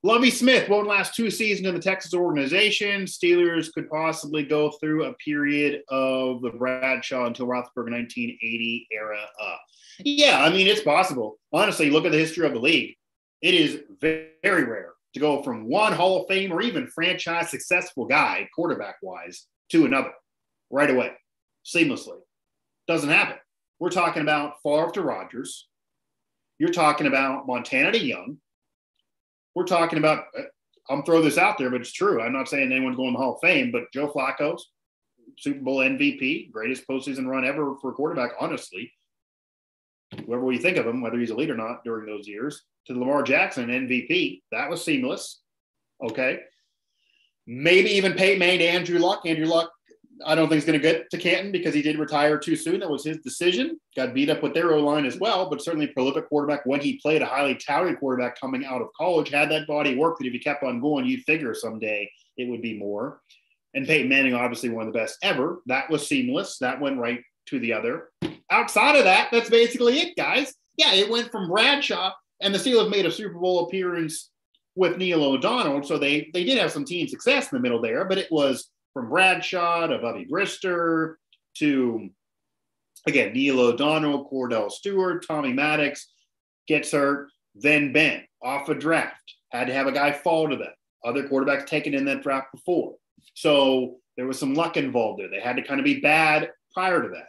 Lovie 0.05 0.31
Smith 0.31 0.69
won't 0.69 0.87
last 0.87 1.15
two 1.15 1.31
seasons 1.31 1.67
in 1.67 1.75
the 1.75 1.81
Texas 1.81 2.13
organization. 2.13 3.07
Steelers 3.07 3.73
could 3.73 3.89
possibly 3.89 4.43
go 4.43 4.71
through 4.73 5.05
a 5.05 5.15
period 5.15 5.81
of 5.89 6.43
the 6.43 6.51
Bradshaw 6.51 7.25
until 7.25 7.47
Roethlisberger 7.47 7.91
1980 7.91 8.87
era. 8.93 9.25
Uh, 9.43 9.57
yeah, 10.01 10.45
I 10.45 10.51
mean, 10.51 10.67
it's 10.67 10.83
possible. 10.83 11.39
Honestly, 11.55 11.89
look 11.89 12.05
at 12.05 12.13
the 12.13 12.19
history 12.19 12.47
of 12.47 12.53
the 12.53 12.59
league. 12.59 12.95
It 13.41 13.55
is 13.55 13.81
very, 13.99 14.65
rare 14.65 14.93
to 15.15 15.21
go 15.21 15.43
from 15.43 15.71
one 15.71 15.95
Hall 15.95 16.21
of 16.21 16.29
Fame 16.29 16.53
or 16.53 16.61
even 16.61 16.87
franchise 16.87 17.51
successful 17.51 18.05
guy, 18.05 18.47
quarterback 18.55 18.97
wise, 19.01 19.47
to 19.71 19.87
another 19.87 20.13
right 20.71 20.91
away, 20.91 21.13
seamlessly. 21.65 22.19
Doesn't 22.87 23.09
happen. 23.09 23.39
We're 23.81 23.89
talking 23.89 24.21
about 24.21 24.57
Favre 24.63 24.91
to 24.93 25.01
Rodgers. 25.01 25.67
You're 26.59 26.73
talking 26.73 27.07
about 27.07 27.47
Montana 27.47 27.93
to 27.93 27.99
Young. 27.99 28.37
We're 29.55 29.65
talking 29.65 29.99
about, 29.99 30.25
uh, 30.39 30.43
I'm 30.91 31.03
throwing 31.03 31.25
this 31.25 31.39
out 31.39 31.59
there, 31.59 31.71
but 31.71 31.81
it's 31.81 31.93
true. 31.93 32.21
I'm 32.21 32.33
not 32.33 32.49
saying 32.49 32.73
anyone's 32.73 32.97
going 32.97 33.13
to 33.13 33.19
the 33.19 33.23
Hall 33.23 33.35
of 33.35 33.41
Fame, 33.41 33.71
but 33.71 33.93
Joe 33.93 34.09
Flacco's 34.09 34.71
Super 35.39 35.61
Bowl 35.61 35.79
MVP, 35.79 36.53
greatest 36.53 36.87
postseason 36.89 37.27
run 37.27 37.45
ever 37.45 37.77
for 37.81 37.91
a 37.91 37.95
quarterback, 37.95 38.33
honestly. 38.41 38.93
Whoever 40.27 40.53
you 40.53 40.59
think 40.59 40.77
of 40.77 40.87
him, 40.87 41.01
whether 41.01 41.19
he's 41.19 41.31
a 41.31 41.35
lead 41.35 41.51
or 41.51 41.57
not 41.57 41.83
during 41.85 42.07
those 42.07 42.29
years, 42.29 42.63
to 42.87 42.93
Lamar 42.93 43.23
Jackson, 43.23 43.69
MVP. 43.69 44.43
That 44.53 44.69
was 44.71 44.85
seamless. 44.85 45.41
Okay. 46.03 46.41
Maybe 47.47 47.91
even 47.91 48.15
Peyton 48.15 48.39
Manning 48.39 48.67
Andrew 48.67 48.99
Luck. 48.99 49.23
Andrew 49.27 49.47
Luck, 49.47 49.71
I 50.25 50.35
don't 50.35 50.49
think 50.49 50.63
he's 50.63 50.65
going 50.65 50.81
to 50.81 50.83
get 50.83 51.11
to 51.11 51.19
Canton 51.19 51.53
because 51.53 51.75
he 51.75 51.83
did 51.83 51.99
retire 51.99 52.39
too 52.39 52.57
soon. 52.57 52.81
That 52.81 52.91
was 52.91 53.05
his 53.05 53.19
decision. 53.19 53.81
Got 53.97 54.15
beat 54.15 54.31
up 54.31 54.43
with 54.43 54.55
their 54.55 54.73
O 54.73 54.81
line 54.81 55.07
as 55.07 55.19
well, 55.19 55.49
but 55.51 55.63
certainly 55.63 55.89
prolific 55.89 56.29
quarterback 56.29 56.65
when 56.67 56.81
he 56.81 56.99
played 56.99 57.23
a 57.23 57.27
highly 57.27 57.55
touted 57.57 57.99
quarterback 57.99 58.41
coming 58.41 58.65
out 58.65 58.83
of 58.83 58.89
college. 58.97 59.31
Had 59.31 59.51
that 59.51 59.67
body 59.67 59.97
work 59.97 60.19
that 60.19 60.27
if 60.27 60.33
he 60.33 60.39
kept 60.39 60.63
on 60.63 60.81
going, 60.81 61.07
you'd 61.07 61.25
figure 61.25 61.55
someday 61.55 62.11
it 62.37 62.49
would 62.49 62.63
be 62.63 62.79
more. 62.79 63.21
And 63.75 63.87
Peyton 63.87 64.09
Manning, 64.09 64.35
obviously 64.35 64.69
one 64.69 64.87
of 64.87 64.93
the 64.93 64.99
best 64.99 65.19
ever. 65.23 65.61
That 65.67 65.91
was 65.91 66.07
seamless. 66.07 66.59
That 66.59 66.81
went 66.81 66.99
right 66.99 67.21
to 67.47 67.59
the 67.59 67.73
other. 67.73 68.11
Outside 68.51 68.97
of 68.97 69.05
that, 69.05 69.29
that's 69.33 69.51
basically 69.51 69.99
it, 69.99 70.17
guys. 70.17 70.55
Yeah, 70.77 70.95
it 70.95 71.11
went 71.11 71.33
from 71.33 71.49
Bradshaw 71.49 72.13
and 72.41 72.55
the 72.55 72.59
Steelers 72.59 72.91
made 72.91 73.07
a 73.07 73.11
Super 73.11 73.39
Bowl 73.39 73.67
appearance 73.67 74.31
with 74.77 74.99
Neil 74.99 75.25
O'Donnell, 75.25 75.83
so 75.83 75.99
they 75.99 76.31
they 76.35 76.45
did 76.45 76.59
have 76.59 76.73
some 76.73 76.85
team 76.85 77.07
success 77.09 77.51
in 77.51 77.57
the 77.57 77.63
middle 77.63 77.81
there. 77.81 78.05
But 78.05 78.19
it 78.19 78.31
was 78.31 78.71
from 78.95 79.11
Bradshaw 79.11 79.89
to 79.89 79.99
Bubby 79.99 80.27
Brister 80.31 81.17
to 81.59 82.09
again 83.07 83.35
Neil 83.35 83.61
O'Donnell, 83.61 84.29
Kordell 84.31 84.71
Stewart, 84.71 85.27
Tommy 85.27 85.53
Maddox 85.53 86.09
gets 86.67 86.93
hurt, 86.93 87.29
then 87.55 87.93
Ben 87.93 88.25
off 88.43 88.69
a 88.71 88.75
draft 88.75 89.35
had 89.51 89.67
to 89.67 89.75
have 89.75 89.87
a 89.87 89.93
guy 89.93 90.13
fall 90.13 90.49
to 90.49 90.57
them. 90.57 90.73
Other 91.05 91.29
quarterbacks 91.29 91.67
taken 91.67 91.93
in 91.93 92.07
that 92.07 92.23
draft 92.23 92.49
before, 92.53 92.95
so 93.35 93.97
there 94.17 94.27
was 94.27 94.39
some 94.39 94.55
luck 94.55 94.79
involved 94.79 95.21
there. 95.21 95.29
They 95.29 95.41
had 95.41 95.57
to 95.57 95.63
kind 95.63 95.81
of 95.81 95.85
be 95.85 96.01
bad 96.01 96.51
prior 96.73 97.03
to 97.03 97.09
that 97.11 97.29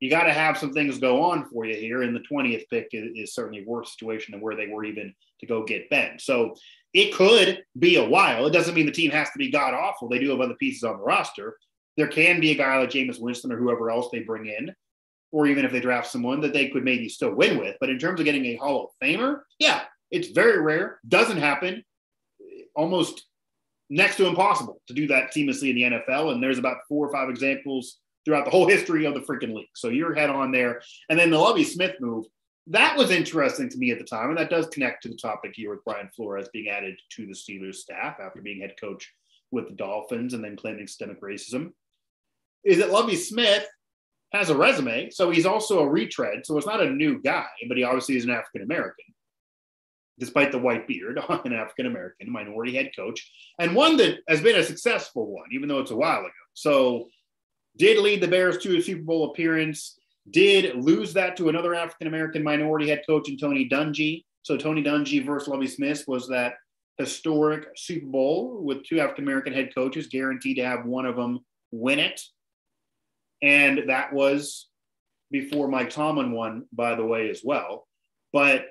you 0.00 0.08
got 0.10 0.24
to 0.24 0.32
have 0.32 0.56
some 0.56 0.72
things 0.72 0.98
go 0.98 1.22
on 1.22 1.48
for 1.50 1.64
you 1.64 1.76
here. 1.76 2.02
And 2.02 2.14
the 2.14 2.22
20th 2.30 2.64
pick 2.70 2.88
is, 2.92 3.10
is, 3.16 3.34
certainly 3.34 3.64
a 3.64 3.68
worse 3.68 3.92
situation 3.92 4.32
than 4.32 4.40
where 4.40 4.54
they 4.54 4.68
were 4.68 4.84
even 4.84 5.14
to 5.40 5.46
go 5.46 5.64
get 5.64 5.90
Ben. 5.90 6.18
So 6.18 6.54
it 6.94 7.14
could 7.14 7.62
be 7.78 7.96
a 7.96 8.08
while. 8.08 8.46
It 8.46 8.52
doesn't 8.52 8.74
mean 8.74 8.86
the 8.86 8.92
team 8.92 9.10
has 9.10 9.30
to 9.30 9.38
be 9.38 9.50
god 9.50 9.74
awful. 9.74 10.08
They 10.08 10.18
do 10.18 10.30
have 10.30 10.40
other 10.40 10.54
pieces 10.54 10.84
on 10.84 10.98
the 10.98 11.04
roster. 11.04 11.56
There 11.96 12.08
can 12.08 12.40
be 12.40 12.52
a 12.52 12.56
guy 12.56 12.78
like 12.78 12.90
Jameis 12.90 13.20
Winston 13.20 13.52
or 13.52 13.56
whoever 13.56 13.90
else 13.90 14.08
they 14.10 14.20
bring 14.20 14.46
in, 14.46 14.72
or 15.32 15.46
even 15.46 15.64
if 15.64 15.72
they 15.72 15.80
draft 15.80 16.10
someone 16.10 16.40
that 16.40 16.52
they 16.52 16.68
could 16.68 16.84
maybe 16.84 17.08
still 17.08 17.34
win 17.34 17.58
with. 17.58 17.76
But 17.80 17.90
in 17.90 17.98
terms 17.98 18.20
of 18.20 18.24
getting 18.24 18.46
a 18.46 18.56
Hall 18.56 18.84
of 18.84 19.06
Famer, 19.06 19.40
yeah, 19.58 19.82
it's 20.10 20.28
very 20.28 20.60
rare. 20.60 21.00
Doesn't 21.06 21.38
happen. 21.38 21.84
Almost 22.74 23.26
next 23.90 24.16
to 24.16 24.26
impossible 24.26 24.80
to 24.86 24.94
do 24.94 25.06
that 25.08 25.34
seamlessly 25.34 25.70
in 25.70 25.76
the 25.76 25.98
NFL. 25.98 26.32
And 26.32 26.42
there's 26.42 26.58
about 26.58 26.78
four 26.88 27.06
or 27.06 27.12
five 27.12 27.28
examples 27.28 27.98
throughout 28.24 28.44
the 28.44 28.50
whole 28.50 28.68
history 28.68 29.04
of 29.06 29.14
the 29.14 29.20
freaking 29.20 29.54
league. 29.54 29.68
So 29.74 29.88
you're 29.88 30.14
head 30.14 30.30
on 30.30 30.52
there. 30.52 30.82
And 31.08 31.18
then 31.18 31.30
the 31.30 31.38
Lovie 31.38 31.64
Smith 31.64 31.96
move, 32.00 32.26
that 32.70 32.96
was 32.96 33.10
interesting 33.10 33.68
to 33.68 33.78
me 33.78 33.90
at 33.90 33.98
the 33.98 34.04
time. 34.04 34.30
And 34.30 34.38
that 34.38 34.50
does 34.50 34.66
connect 34.68 35.02
to 35.02 35.08
the 35.08 35.16
topic 35.16 35.52
here 35.54 35.70
with 35.70 35.84
Brian 35.84 36.08
Flores 36.14 36.48
being 36.52 36.68
added 36.68 36.98
to 37.16 37.26
the 37.26 37.32
Steelers 37.32 37.76
staff 37.76 38.18
after 38.20 38.40
being 38.40 38.60
head 38.60 38.74
coach 38.80 39.10
with 39.50 39.68
the 39.68 39.74
Dolphins 39.74 40.34
and 40.34 40.44
then 40.44 40.56
claiming 40.56 40.86
systemic 40.86 41.20
racism. 41.20 41.72
Is 42.64 42.78
that 42.78 42.90
Lovie 42.90 43.16
Smith 43.16 43.66
has 44.32 44.50
a 44.50 44.56
resume. 44.56 45.10
So 45.10 45.30
he's 45.30 45.46
also 45.46 45.80
a 45.80 45.88
retread. 45.88 46.44
So 46.44 46.58
it's 46.58 46.66
not 46.66 46.82
a 46.82 46.90
new 46.90 47.20
guy, 47.22 47.46
but 47.66 47.76
he 47.76 47.84
obviously 47.84 48.16
is 48.16 48.24
an 48.24 48.30
African 48.30 48.62
American 48.62 49.04
despite 50.18 50.50
the 50.50 50.58
white 50.58 50.86
beard, 50.88 51.18
an 51.44 51.52
African 51.52 51.86
American 51.86 52.30
minority 52.30 52.74
head 52.74 52.90
coach, 52.96 53.30
and 53.58 53.74
one 53.74 53.96
that 53.96 54.18
has 54.28 54.40
been 54.40 54.56
a 54.56 54.64
successful 54.64 55.32
one, 55.32 55.46
even 55.52 55.68
though 55.68 55.78
it's 55.78 55.92
a 55.92 55.96
while 55.96 56.20
ago. 56.20 56.30
So 56.54 57.08
did 57.76 57.98
lead 57.98 58.20
the 58.20 58.28
Bears 58.28 58.58
to 58.58 58.76
a 58.76 58.82
Super 58.82 59.02
Bowl 59.02 59.30
appearance, 59.30 59.97
did 60.30 60.76
lose 60.76 61.12
that 61.14 61.36
to 61.36 61.48
another 61.48 61.74
African 61.74 62.06
American 62.06 62.42
minority 62.42 62.88
head 62.88 63.02
coach 63.08 63.28
in 63.28 63.36
Tony 63.36 63.68
Dungy. 63.68 64.24
So 64.42 64.56
Tony 64.56 64.82
Dungy 64.82 65.24
versus 65.24 65.48
Lovie 65.48 65.66
Smith 65.66 66.04
was 66.06 66.28
that 66.28 66.54
historic 66.96 67.68
Super 67.76 68.06
Bowl 68.06 68.62
with 68.62 68.84
two 68.84 69.00
African 69.00 69.24
American 69.24 69.52
head 69.52 69.74
coaches, 69.74 70.08
guaranteed 70.08 70.56
to 70.56 70.64
have 70.64 70.84
one 70.84 71.06
of 71.06 71.16
them 71.16 71.40
win 71.70 71.98
it. 71.98 72.20
And 73.42 73.88
that 73.88 74.12
was 74.12 74.68
before 75.30 75.68
Mike 75.68 75.90
Tomlin 75.90 76.32
won, 76.32 76.66
by 76.72 76.94
the 76.94 77.04
way, 77.04 77.30
as 77.30 77.42
well. 77.44 77.86
But 78.32 78.66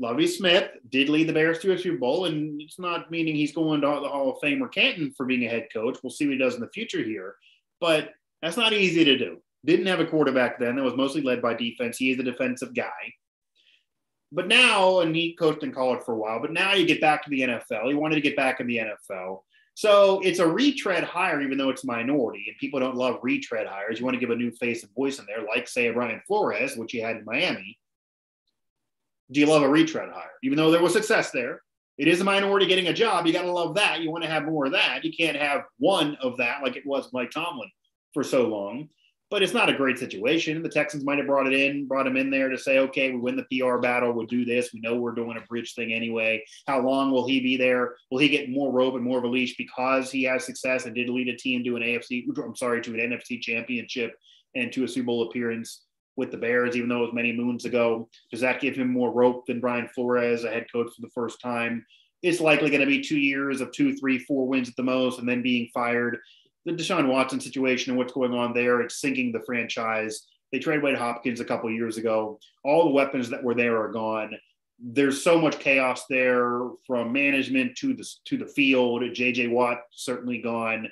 Lovie 0.00 0.26
Smith 0.26 0.70
did 0.88 1.08
lead 1.08 1.28
the 1.28 1.32
Bears 1.32 1.60
to 1.60 1.72
a 1.72 1.78
Super 1.78 1.98
Bowl, 1.98 2.24
and 2.26 2.60
it's 2.60 2.78
not 2.78 3.10
meaning 3.10 3.34
he's 3.34 3.54
going 3.54 3.80
to 3.80 3.86
the 3.86 4.08
Hall 4.08 4.32
of 4.32 4.40
Fame 4.40 4.62
or 4.62 4.68
Canton 4.68 5.12
for 5.16 5.24
being 5.24 5.44
a 5.44 5.48
head 5.48 5.68
coach. 5.72 5.98
We'll 6.02 6.10
see 6.10 6.26
what 6.26 6.32
he 6.32 6.38
does 6.38 6.56
in 6.56 6.60
the 6.60 6.70
future 6.74 7.02
here. 7.02 7.36
But 7.80 8.10
that's 8.42 8.56
not 8.56 8.72
easy 8.72 9.04
to 9.04 9.16
do. 9.16 9.38
Didn't 9.64 9.86
have 9.86 10.00
a 10.00 10.06
quarterback 10.06 10.58
then. 10.58 10.76
That 10.76 10.82
was 10.82 10.96
mostly 10.96 11.22
led 11.22 11.40
by 11.40 11.54
defense. 11.54 11.96
He 11.96 12.10
is 12.10 12.18
a 12.18 12.22
defensive 12.22 12.74
guy. 12.74 13.14
But 14.32 14.48
now, 14.48 15.00
and 15.00 15.14
he 15.14 15.34
coached 15.34 15.62
in 15.62 15.72
college 15.72 16.02
for 16.04 16.12
a 16.12 16.18
while, 16.18 16.40
but 16.40 16.52
now 16.52 16.74
you 16.74 16.86
get 16.86 17.00
back 17.00 17.22
to 17.24 17.30
the 17.30 17.42
NFL. 17.42 17.88
He 17.88 17.94
wanted 17.94 18.16
to 18.16 18.20
get 18.20 18.36
back 18.36 18.60
in 18.60 18.66
the 18.66 18.78
NFL. 18.78 19.42
So 19.74 20.20
it's 20.24 20.38
a 20.38 20.46
retread 20.46 21.04
hire, 21.04 21.40
even 21.40 21.58
though 21.58 21.68
it's 21.70 21.84
minority, 21.84 22.44
and 22.48 22.56
people 22.58 22.80
don't 22.80 22.96
love 22.96 23.20
retread 23.22 23.66
hires. 23.66 23.98
You 23.98 24.04
want 24.04 24.14
to 24.14 24.20
give 24.20 24.30
a 24.30 24.36
new 24.36 24.50
face 24.52 24.82
and 24.82 24.94
voice 24.94 25.18
in 25.18 25.26
there, 25.26 25.44
like, 25.46 25.68
say, 25.68 25.90
Brian 25.90 26.20
Flores, 26.26 26.76
which 26.76 26.92
he 26.92 26.98
had 26.98 27.16
in 27.16 27.24
Miami. 27.24 27.78
Do 29.30 29.40
you 29.40 29.46
love 29.46 29.62
a 29.62 29.68
retread 29.68 30.10
hire? 30.12 30.30
Even 30.42 30.56
though 30.56 30.70
there 30.70 30.82
was 30.82 30.92
success 30.92 31.30
there, 31.30 31.60
it 31.98 32.08
is 32.08 32.20
a 32.20 32.24
minority 32.24 32.66
getting 32.66 32.88
a 32.88 32.92
job. 32.92 33.26
You 33.26 33.32
got 33.32 33.42
to 33.42 33.52
love 33.52 33.74
that. 33.76 34.00
You 34.00 34.10
want 34.10 34.24
to 34.24 34.30
have 34.30 34.44
more 34.44 34.66
of 34.66 34.72
that. 34.72 35.04
You 35.04 35.12
can't 35.12 35.36
have 35.36 35.62
one 35.78 36.16
of 36.20 36.36
that 36.38 36.62
like 36.62 36.76
it 36.76 36.86
was 36.86 37.12
Mike 37.12 37.30
Tomlin 37.30 37.70
for 38.12 38.22
so 38.22 38.48
long. 38.48 38.88
But 39.34 39.42
it's 39.42 39.52
not 39.52 39.68
a 39.68 39.74
great 39.74 39.98
situation. 39.98 40.62
The 40.62 40.68
Texans 40.68 41.04
might 41.04 41.18
have 41.18 41.26
brought 41.26 41.48
it 41.48 41.54
in, 41.54 41.88
brought 41.88 42.06
him 42.06 42.16
in 42.16 42.30
there 42.30 42.48
to 42.48 42.56
say, 42.56 42.78
okay, 42.78 43.10
we 43.10 43.18
win 43.18 43.34
the 43.34 43.60
PR 43.60 43.78
battle, 43.78 44.12
we'll 44.12 44.26
do 44.26 44.44
this. 44.44 44.72
We 44.72 44.78
know 44.78 44.94
we're 44.94 45.10
doing 45.10 45.36
a 45.36 45.44
bridge 45.48 45.74
thing 45.74 45.92
anyway. 45.92 46.44
How 46.68 46.80
long 46.80 47.10
will 47.10 47.26
he 47.26 47.40
be 47.40 47.56
there? 47.56 47.96
Will 48.12 48.20
he 48.20 48.28
get 48.28 48.48
more 48.48 48.70
rope 48.70 48.94
and 48.94 49.02
more 49.02 49.18
of 49.18 49.24
a 49.24 49.26
leash 49.26 49.56
because 49.56 50.08
he 50.08 50.22
has 50.22 50.44
success 50.44 50.84
and 50.84 50.94
did 50.94 51.08
lead 51.08 51.26
a 51.26 51.36
team 51.36 51.64
to 51.64 51.74
an 51.74 51.82
AFC, 51.82 52.24
I'm 52.38 52.54
sorry, 52.54 52.80
to 52.82 52.94
an 52.94 53.10
NFC 53.10 53.40
championship 53.40 54.14
and 54.54 54.72
to 54.72 54.84
a 54.84 54.88
Super 54.88 55.06
Bowl 55.06 55.28
appearance 55.28 55.82
with 56.14 56.30
the 56.30 56.36
Bears, 56.36 56.76
even 56.76 56.88
though 56.88 56.98
it 56.98 57.06
was 57.06 57.12
many 57.12 57.32
moons 57.32 57.64
ago? 57.64 58.08
Does 58.30 58.42
that 58.42 58.60
give 58.60 58.76
him 58.76 58.86
more 58.88 59.10
rope 59.10 59.46
than 59.46 59.58
Brian 59.58 59.88
Flores, 59.88 60.44
a 60.44 60.48
head 60.48 60.66
coach 60.70 60.92
for 60.94 61.02
the 61.02 61.10
first 61.12 61.40
time? 61.40 61.84
It's 62.22 62.40
likely 62.40 62.70
going 62.70 62.82
to 62.82 62.86
be 62.86 63.02
two 63.02 63.18
years 63.18 63.60
of 63.60 63.72
two, 63.72 63.96
three, 63.96 64.20
four 64.20 64.46
wins 64.46 64.68
at 64.68 64.76
the 64.76 64.84
most, 64.84 65.18
and 65.18 65.28
then 65.28 65.42
being 65.42 65.70
fired 65.74 66.18
the 66.64 66.72
Deshaun 66.72 67.08
Watson 67.08 67.40
situation 67.40 67.90
and 67.90 67.98
what's 67.98 68.12
going 68.12 68.32
on 68.32 68.54
there. 68.54 68.80
It's 68.80 69.00
sinking 69.00 69.32
the 69.32 69.40
franchise. 69.40 70.26
They 70.52 70.58
traded 70.58 70.84
Wade 70.84 70.96
Hopkins 70.96 71.40
a 71.40 71.44
couple 71.44 71.70
years 71.70 71.98
ago. 71.98 72.38
All 72.64 72.84
the 72.84 72.90
weapons 72.90 73.28
that 73.30 73.42
were 73.42 73.54
there 73.54 73.80
are 73.80 73.92
gone. 73.92 74.32
There's 74.78 75.22
so 75.22 75.38
much 75.38 75.58
chaos 75.58 76.04
there 76.08 76.60
from 76.86 77.12
management 77.12 77.76
to 77.78 77.94
the 77.94 78.06
to 78.26 78.36
the 78.36 78.46
field. 78.46 79.02
JJ 79.02 79.50
Watt 79.50 79.82
certainly 79.90 80.38
gone. 80.38 80.88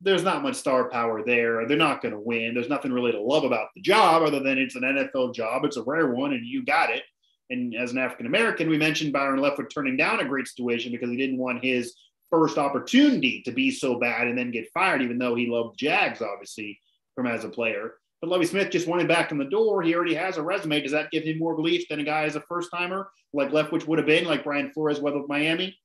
There's 0.00 0.22
not 0.22 0.42
much 0.42 0.56
star 0.56 0.90
power 0.90 1.24
there. 1.24 1.66
They're 1.66 1.76
not 1.76 2.02
going 2.02 2.12
to 2.12 2.20
win. 2.20 2.52
There's 2.52 2.68
nothing 2.68 2.92
really 2.92 3.12
to 3.12 3.20
love 3.20 3.44
about 3.44 3.68
the 3.74 3.80
job 3.80 4.22
other 4.22 4.40
than 4.40 4.58
it's 4.58 4.74
an 4.74 4.82
NFL 4.82 5.34
job. 5.34 5.64
It's 5.64 5.76
a 5.76 5.82
rare 5.82 6.08
one, 6.08 6.32
and 6.32 6.44
you 6.44 6.64
got 6.64 6.90
it. 6.90 7.02
And 7.50 7.74
as 7.74 7.92
an 7.92 7.98
African 7.98 8.26
American, 8.26 8.68
we 8.68 8.78
mentioned 8.78 9.12
Byron 9.12 9.40
Leftwich 9.40 9.72
turning 9.72 9.96
down 9.96 10.20
a 10.20 10.24
great 10.24 10.46
situation 10.46 10.92
because 10.92 11.10
he 11.10 11.16
didn't 11.16 11.38
want 11.38 11.64
his 11.64 11.94
first 12.30 12.58
opportunity 12.58 13.42
to 13.42 13.52
be 13.52 13.70
so 13.70 13.98
bad 13.98 14.26
and 14.26 14.36
then 14.36 14.50
get 14.50 14.70
fired, 14.72 15.02
even 15.02 15.18
though 15.18 15.34
he 15.34 15.46
loved 15.46 15.78
Jags, 15.78 16.22
obviously, 16.22 16.80
from 17.14 17.26
as 17.26 17.44
a 17.44 17.48
player. 17.48 17.94
But 18.20 18.30
Lovie 18.30 18.46
Smith 18.46 18.70
just 18.70 18.88
wanted 18.88 19.08
back 19.08 19.32
in 19.32 19.38
the 19.38 19.44
door. 19.44 19.82
He 19.82 19.94
already 19.94 20.14
has 20.14 20.36
a 20.36 20.42
resume. 20.42 20.80
Does 20.80 20.92
that 20.92 21.10
give 21.10 21.24
him 21.24 21.38
more 21.38 21.54
belief 21.54 21.86
than 21.88 22.00
a 22.00 22.04
guy 22.04 22.24
as 22.24 22.36
a 22.36 22.40
first 22.40 22.70
timer 22.74 23.10
like 23.32 23.50
Leftwich 23.50 23.86
would 23.86 23.98
have 23.98 24.06
been, 24.06 24.24
like 24.24 24.44
Brian 24.44 24.72
Flores 24.72 25.00
with 25.00 25.14
Miami? 25.28 25.78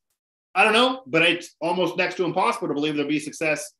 I 0.55 0.63
don't 0.63 0.73
know, 0.73 1.03
but 1.05 1.21
it's 1.21 1.55
almost 1.61 1.97
next 1.97 2.15
to 2.15 2.25
impossible 2.25 2.67
to 2.69 2.73
believe 2.73 2.95
there'll 2.95 3.09
be 3.09 3.19
success 3.19 3.73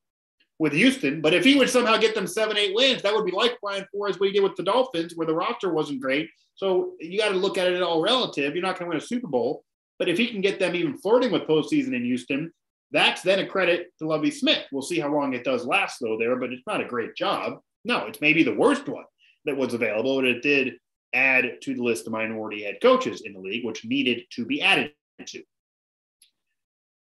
with 0.60 0.74
Houston. 0.74 1.22
But 1.22 1.34
if 1.34 1.44
he 1.44 1.56
would 1.56 1.70
somehow 1.70 1.98
get 1.98 2.14
them 2.14 2.28
seven, 2.28 2.58
eight 2.58 2.76
wins, 2.76 3.02
that 3.02 3.14
would 3.14 3.26
be 3.26 3.32
like 3.32 3.58
Brian 3.62 3.86
Flores 3.92 4.20
what 4.20 4.28
he 4.28 4.34
did 4.34 4.44
with 4.44 4.56
the 4.56 4.64
Dolphins, 4.64 5.14
where 5.16 5.26
the 5.26 5.34
roster 5.34 5.74
wasn't 5.74 6.02
great. 6.02 6.30
So 6.56 6.96
you 7.00 7.18
got 7.18 7.30
to 7.30 7.38
look 7.38 7.58
at 7.58 7.72
it 7.72 7.82
all 7.82 8.02
relative. 8.02 8.54
You're 8.54 8.62
not 8.62 8.78
going 8.78 8.92
to 8.92 8.96
win 8.96 9.02
a 9.02 9.06
Super 9.06 9.28
Bowl, 9.28 9.64
but 10.00 10.10
if 10.10 10.18
he 10.18 10.28
can 10.28 10.42
get 10.42 10.60
them 10.60 10.76
even 10.76 10.98
flirting 10.98 11.32
with 11.32 11.44
postseason 11.44 11.94
in 11.94 12.06
Houston, 12.06 12.52
that's 12.92 13.22
then 13.22 13.40
a 13.40 13.46
credit 13.46 13.88
to 14.00 14.08
Lovie 14.08 14.32
Smith. 14.32 14.66
We'll 14.72 14.82
see 14.82 15.00
how 15.00 15.14
long 15.14 15.34
it 15.34 15.44
does 15.44 15.66
last, 15.66 15.98
though, 16.02 16.18
there, 16.18 16.36
but 16.38 16.52
it's 16.52 16.66
not 16.66 16.82
a 16.82 16.88
great 16.88 17.16
job. 17.16 17.60
No, 17.86 18.08
it's 18.08 18.22
maybe 18.22 18.44
the 18.44 18.56
worst 18.56 18.88
one 18.88 19.04
that 19.46 19.58
was 19.58 19.74
available, 19.74 20.16
but 20.16 20.26
it 20.26 20.42
did 20.42 20.76
add 21.14 21.60
to 21.62 21.76
the 21.76 21.84
list 21.84 22.08
of 22.08 22.14
minority 22.14 22.64
head 22.64 22.78
coaches 22.82 23.22
in 23.22 23.34
the 23.34 23.40
league, 23.40 23.66
which 23.66 23.86
needed 23.86 24.24
to 24.32 24.46
be 24.46 24.62
added 24.62 24.92
to. 25.26 25.44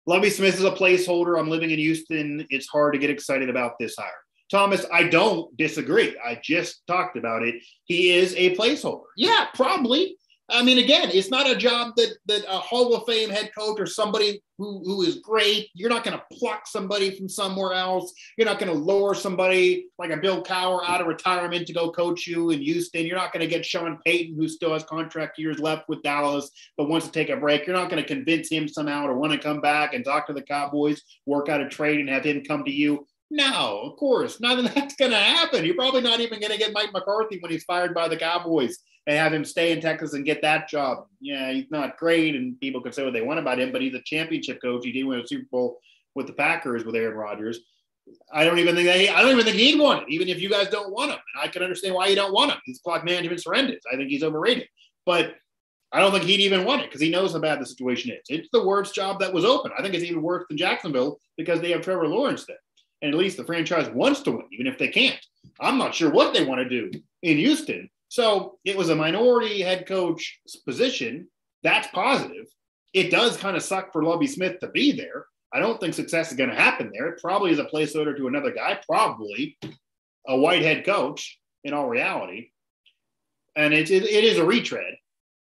Lovie 0.07 0.31
Smith 0.31 0.55
is 0.55 0.65
a 0.65 0.71
placeholder. 0.71 1.39
I'm 1.39 1.49
living 1.49 1.71
in 1.71 1.79
Houston. 1.79 2.47
It's 2.51 2.67
hard 2.67 2.93
to 2.95 2.99
get 2.99 3.11
excited 3.11 3.49
about 3.49 3.79
this 3.79 3.95
hire. 3.97 4.11
Thomas, 4.51 4.85
I 4.93 5.05
don't 5.05 5.57
disagree. 5.57 6.17
I 6.23 6.39
just 6.43 6.87
talked 6.87 7.17
about 7.17 7.43
it. 7.43 7.63
He 7.85 8.11
is 8.11 8.35
a 8.37 8.55
placeholder. 8.57 9.05
Yeah, 9.17 9.47
probably. 9.55 10.17
I 10.53 10.63
mean, 10.63 10.79
again, 10.79 11.09
it's 11.11 11.31
not 11.31 11.51
a 11.51 11.57
job 11.57 11.95
that 11.97 12.17
that 12.27 12.45
a 12.49 12.59
Hall 12.59 12.95
of 12.95 13.07
Fame 13.07 13.31
head 13.31 13.51
coach 13.57 13.81
or 13.81 13.87
somebody 13.87 14.43
who, 14.59 14.83
who 14.85 15.03
is 15.03 15.17
great. 15.17 15.71
You're 15.75 15.91
not 15.91 16.05
going 16.05 16.17
to 16.17 16.25
pluck 16.31 16.67
somebody 16.67 17.17
from 17.17 17.29
somewhere 17.29 17.73
else. 17.73 18.13
You're 18.37 18.47
not 18.47 18.59
going 18.59 18.71
to 18.71 18.79
lure 18.79 19.15
somebody 19.15 19.87
like 19.99 20.11
a 20.11 20.17
Bill 20.19 20.43
Cowher 20.43 20.81
out 20.87 21.01
of 21.01 21.07
retirement 21.07 21.67
to 21.67 21.73
go 21.73 21.91
coach 21.91 22.27
you 22.27 22.51
in 22.51 22.61
Houston. 22.61 23.07
You're 23.07 23.17
not 23.17 23.33
going 23.33 23.41
to 23.41 23.47
get 23.47 23.65
Sean 23.65 23.99
Payton, 24.05 24.37
who 24.37 24.47
still 24.47 24.75
has 24.75 24.85
contract 24.85 25.39
years 25.39 25.59
left 25.59 25.89
with 25.89 26.03
Dallas, 26.03 26.51
but 26.77 26.89
wants 26.89 27.07
to 27.07 27.13
take 27.13 27.31
a 27.31 27.37
break. 27.37 27.67
You're 27.67 27.77
not 27.77 27.91
going 27.91 28.03
to 28.03 28.15
convince 28.15 28.51
him 28.51 28.69
somehow 28.69 29.07
to 29.07 29.15
want 29.15 29.33
to 29.33 29.39
come 29.39 29.61
back 29.61 29.95
and 29.95 30.05
talk 30.05 30.27
to 30.27 30.33
the 30.35 30.43
Cowboys, 30.43 31.03
work 31.27 31.49
out 31.49 31.63
a 31.63 31.69
trade, 31.69 31.99
and 31.99 32.09
have 32.09 32.25
him 32.25 32.45
come 32.45 32.65
to 32.65 32.71
you. 32.71 33.07
No, 33.31 33.81
of 33.85 33.97
course, 33.97 34.41
none 34.41 34.59
of 34.59 34.75
that's 34.75 34.95
going 34.97 35.13
to 35.13 35.17
happen. 35.17 35.65
You're 35.65 35.75
probably 35.75 36.03
not 36.03 36.21
even 36.21 36.39
going 36.39 36.53
to 36.53 36.59
get 36.59 36.75
Mike 36.75 36.93
McCarthy 36.93 37.39
when 37.41 37.51
he's 37.51 37.65
fired 37.65 37.95
by 37.95 38.07
the 38.07 38.17
Cowboys 38.19 38.79
and 39.07 39.19
have 39.19 39.33
him 39.33 39.45
stay 39.45 39.73
in 39.73 39.81
Texas 39.81 40.13
and 40.13 40.25
get 40.25 40.43
that 40.43 40.69
job. 40.69 41.07
Yeah, 41.21 41.53
he's 41.53 41.71
not 41.71 41.97
great, 41.97 42.37
and 42.37 42.59
people 42.61 42.81
can 42.81 42.93
say 42.93 43.05
what 43.05 43.13
they 43.13 43.23
want 43.23 43.41
about 43.41 43.59
him, 43.59 43.73
but 43.73 43.83
he's 43.83 43.95
a 43.95 44.03
championship 44.03 44.61
coach. 44.63 44.85
He 44.85 44.93
did 44.93 45.05
win 45.05 45.21
a 45.21 45.27
Super 45.27 45.47
Bowl 45.51 45.81
with 46.15 46.27
the 46.27 46.33
Packers 46.33 46.85
with 46.85 46.95
Aaron 46.95 47.17
Rodgers. 47.17 47.61
I 48.33 48.45
don't 48.45 48.59
even 48.59 48.75
think 48.75 48.87
that 48.87 48.99
he, 48.99 49.09
I 49.09 49.23
don't 49.23 49.33
even 49.33 49.45
think 49.45 49.57
he'd 49.57 49.79
want 49.79 50.03
it, 50.03 50.13
even 50.13 50.29
if 50.29 50.41
you 50.41 50.51
guys 50.51 50.69
don't 50.69 50.93
want 50.93 51.11
him. 51.11 51.19
And 51.35 51.43
I 51.43 51.49
can 51.49 51.63
understand 51.63 51.95
why 51.95 52.09
you 52.09 52.17
don't 52.17 52.33
want 52.33 52.51
him. 52.51 52.59
His 52.67 52.81
clock 52.81 53.05
management's 53.05 53.45
horrendous. 53.45 53.83
I 53.93 53.97
think 53.97 54.11
he's 54.11 54.25
overrated. 54.25 54.69
But 55.07 55.37
I 55.93 56.01
don't 56.01 56.11
think 56.11 56.25
he'd 56.25 56.41
even 56.41 56.65
want 56.65 56.83
it 56.83 56.89
because 56.89 57.01
he 57.01 57.11
knows 57.11 57.33
how 57.33 57.39
bad 57.39 57.61
the 57.61 57.67
situation 57.67 58.13
is. 58.13 58.23
It's 58.29 58.49
the 58.53 58.67
worst 58.67 58.95
job 58.95 59.21
that 59.21 59.33
was 59.33 59.45
open. 59.45 59.73
I 59.79 59.83
think 59.83 59.95
it's 59.95 60.05
even 60.05 60.23
worse 60.23 60.45
than 60.49 60.57
Jacksonville 60.57 61.19
because 61.37 61.61
they 61.61 61.71
have 61.71 61.83
Trevor 61.83 62.09
Lawrence 62.09 62.47
there. 62.47 62.57
And 63.03 63.13
at 63.13 63.19
least 63.19 63.37
the 63.37 63.45
franchise 63.45 63.91
wants 63.91 64.21
to 64.23 64.33
win, 64.33 64.47
even 64.53 64.67
if 64.67 64.79
they 64.79 64.89
can't. 64.89 65.19
I'm 65.61 65.77
not 65.77 65.95
sure 65.95 66.11
what 66.11 66.33
they 66.33 66.45
want 66.45 66.61
to 66.61 66.69
do 66.69 66.91
in 67.23 67.37
Houston, 67.37 67.91
so 68.13 68.59
it 68.67 68.77
was 68.77 68.91
a 68.91 68.95
minority 68.95 69.63
head 69.63 69.87
coach 69.87 70.39
position. 70.67 71.29
That's 71.63 71.89
positive. 71.95 72.45
It 72.93 73.11
does 73.11 73.39
kind 73.39 73.57
of 73.57 73.63
suck 73.63 73.91
for 73.91 74.05
Lovie 74.05 74.27
Smith 74.27 74.61
to 74.61 74.69
be 74.69 74.93
there. 74.93 75.25
I 75.51 75.61
don't 75.61 75.81
think 75.81 75.95
success 75.95 76.31
is 76.31 76.37
going 76.37 76.51
to 76.51 76.55
happen 76.55 76.91
there. 76.93 77.07
It 77.07 77.23
probably 77.23 77.53
is 77.53 77.59
a 77.59 77.65
placeholder 77.65 78.15
to 78.15 78.27
another 78.27 78.53
guy, 78.53 78.79
probably 78.87 79.57
a 80.29 80.37
white 80.37 80.61
head 80.61 80.85
coach 80.85 81.39
in 81.65 81.73
all 81.73 81.89
reality. 81.89 82.51
And 83.57 83.73
it, 83.73 83.91
it, 83.91 84.03
it 84.03 84.25
is 84.25 84.37
a 84.37 84.45
retread, 84.45 84.95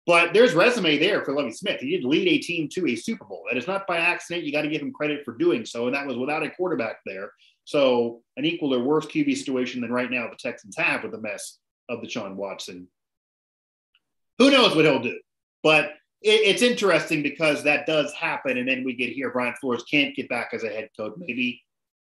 but 0.05 0.35
there's 0.35 0.53
resume 0.53 0.99
there 0.99 1.25
for 1.25 1.33
Lovie 1.33 1.53
Smith. 1.53 1.79
He 1.81 1.97
did 1.97 2.05
lead 2.05 2.27
a 2.27 2.37
team 2.37 2.69
to 2.73 2.85
a 2.85 2.95
Super 2.95 3.25
Bowl. 3.25 3.45
That 3.49 3.57
is 3.57 3.65
not 3.65 3.87
by 3.87 3.97
accident. 3.97 4.45
You 4.45 4.51
got 4.51 4.61
to 4.61 4.69
give 4.69 4.83
him 4.83 4.93
credit 4.93 5.25
for 5.25 5.35
doing 5.35 5.65
so. 5.65 5.87
And 5.87 5.95
that 5.95 6.05
was 6.05 6.17
without 6.17 6.43
a 6.43 6.51
quarterback 6.51 6.97
there. 7.03 7.31
So 7.63 8.21
an 8.37 8.45
equal 8.45 8.75
or 8.75 8.83
worse 8.83 9.07
QB 9.07 9.35
situation 9.35 9.81
than 9.81 9.91
right 9.91 10.11
now 10.11 10.29
the 10.29 10.37
Texans 10.37 10.77
have 10.77 11.01
with 11.01 11.13
the 11.13 11.19
mess 11.19 11.57
of 11.89 12.01
the 12.01 12.07
Deshaun 12.07 12.35
Watson. 12.35 12.87
Who 14.37 14.51
knows 14.51 14.75
what 14.75 14.85
he'll 14.85 15.01
do? 15.01 15.19
But 15.63 15.93
it, 16.21 16.41
it's 16.45 16.61
interesting 16.61 17.23
because 17.23 17.63
that 17.63 17.85
does 17.85 18.13
happen. 18.13 18.57
And 18.57 18.67
then 18.67 18.83
we 18.83 18.93
get 18.93 19.11
here 19.11 19.31
Brian 19.31 19.55
Flores 19.59 19.83
can't 19.83 20.15
get 20.15 20.29
back 20.29 20.51
as 20.53 20.63
a 20.63 20.69
head 20.69 20.89
coach. 20.97 21.13
Maybe, 21.17 21.61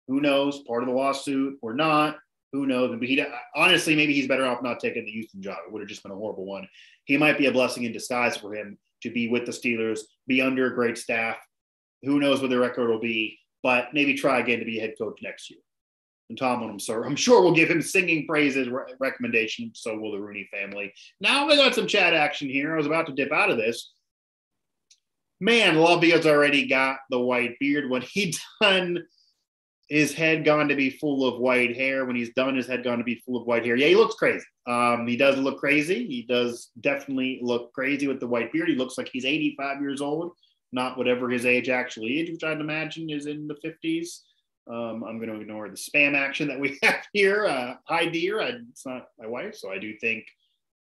who 0.07 0.21
knows, 0.21 0.59
part 0.59 0.83
of 0.83 0.89
the 0.89 0.95
lawsuit 0.95 1.57
or 1.61 1.73
not. 1.73 2.17
Who 2.53 2.65
knows? 2.65 2.97
But 2.97 3.07
he 3.07 3.23
honestly, 3.55 3.95
maybe 3.95 4.13
he's 4.13 4.27
better 4.27 4.45
off 4.45 4.61
not 4.61 4.79
taking 4.79 5.05
the 5.05 5.11
Houston 5.11 5.41
job. 5.41 5.57
It 5.65 5.71
would 5.71 5.81
have 5.81 5.89
just 5.89 6.03
been 6.03 6.11
a 6.11 6.15
horrible 6.15 6.45
one. 6.45 6.67
He 7.05 7.17
might 7.17 7.37
be 7.37 7.47
a 7.47 7.51
blessing 7.51 7.83
in 7.83 7.93
disguise 7.93 8.37
for 8.37 8.53
him 8.53 8.77
to 9.03 9.09
be 9.09 9.29
with 9.29 9.45
the 9.45 9.51
Steelers, 9.51 10.01
be 10.27 10.41
under 10.41 10.67
a 10.67 10.75
great 10.75 10.97
staff. 10.97 11.37
Who 12.03 12.19
knows 12.19 12.41
what 12.41 12.49
their 12.49 12.59
record 12.59 12.89
will 12.89 12.99
be, 12.99 13.39
but 13.63 13.93
maybe 13.93 14.13
try 14.13 14.39
again 14.39 14.59
to 14.59 14.65
be 14.65 14.79
a 14.79 14.81
head 14.81 14.95
coach 14.99 15.19
next 15.21 15.49
year 15.49 15.59
and 16.31 16.37
Tomlin, 16.37 16.79
sir. 16.79 17.03
I'm 17.03 17.15
sure 17.15 17.41
we'll 17.41 17.53
give 17.53 17.69
him 17.69 17.81
singing 17.81 18.25
praises 18.25 18.69
re- 18.69 18.93
recommendation. 18.99 19.71
So 19.75 19.97
will 19.97 20.13
the 20.13 20.19
Rooney 20.19 20.49
family. 20.51 20.93
Now 21.19 21.45
we 21.45 21.57
got 21.57 21.75
some 21.75 21.87
chat 21.87 22.13
action 22.13 22.49
here. 22.49 22.73
I 22.73 22.77
was 22.77 22.87
about 22.87 23.05
to 23.07 23.13
dip 23.13 23.31
out 23.31 23.51
of 23.51 23.57
this. 23.57 23.91
Man, 25.39 25.75
Lovie 25.75 26.11
has 26.11 26.25
already 26.25 26.67
got 26.67 26.99
the 27.09 27.19
white 27.19 27.59
beard. 27.59 27.89
When 27.89 28.01
he 28.01 28.33
done, 28.61 29.03
his 29.89 30.13
head 30.13 30.45
gone 30.45 30.69
to 30.69 30.75
be 30.75 30.89
full 30.89 31.27
of 31.27 31.39
white 31.39 31.75
hair. 31.75 32.05
When 32.05 32.15
he's 32.15 32.33
done, 32.33 32.55
his 32.55 32.67
head 32.67 32.83
gone 32.83 32.99
to 32.99 33.03
be 33.03 33.21
full 33.25 33.35
of 33.39 33.45
white 33.45 33.65
hair. 33.65 33.75
Yeah, 33.75 33.87
he 33.87 33.95
looks 33.95 34.15
crazy. 34.15 34.45
Um, 34.67 35.05
he 35.05 35.17
does 35.17 35.37
look 35.37 35.59
crazy. 35.59 36.07
He 36.07 36.23
does 36.23 36.69
definitely 36.79 37.39
look 37.41 37.73
crazy 37.73 38.07
with 38.07 38.21
the 38.21 38.27
white 38.27 38.53
beard. 38.53 38.69
He 38.69 38.75
looks 38.75 38.97
like 38.97 39.09
he's 39.11 39.25
85 39.25 39.81
years 39.81 39.99
old, 39.99 40.31
not 40.71 40.97
whatever 40.97 41.29
his 41.29 41.45
age 41.45 41.67
actually 41.67 42.21
is, 42.21 42.31
which 42.31 42.43
I'd 42.45 42.61
imagine 42.61 43.09
is 43.09 43.25
in 43.25 43.49
the 43.49 43.55
50s. 43.55 44.21
Um, 44.71 45.03
I'm 45.03 45.17
going 45.17 45.29
to 45.29 45.41
ignore 45.41 45.67
the 45.67 45.75
spam 45.75 46.15
action 46.15 46.47
that 46.47 46.59
we 46.59 46.79
have 46.83 47.05
here. 47.11 47.45
Uh, 47.45 47.75
hi, 47.85 48.05
dear. 48.05 48.41
I, 48.41 48.53
it's 48.69 48.85
not 48.85 49.07
my 49.19 49.27
wife, 49.27 49.55
so 49.55 49.71
I 49.71 49.77
do 49.77 49.93
think 49.97 50.25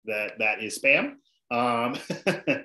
that 0.04 0.38
that 0.38 0.62
is 0.62 0.78
spam. 0.78 1.14
Um, 1.50 1.98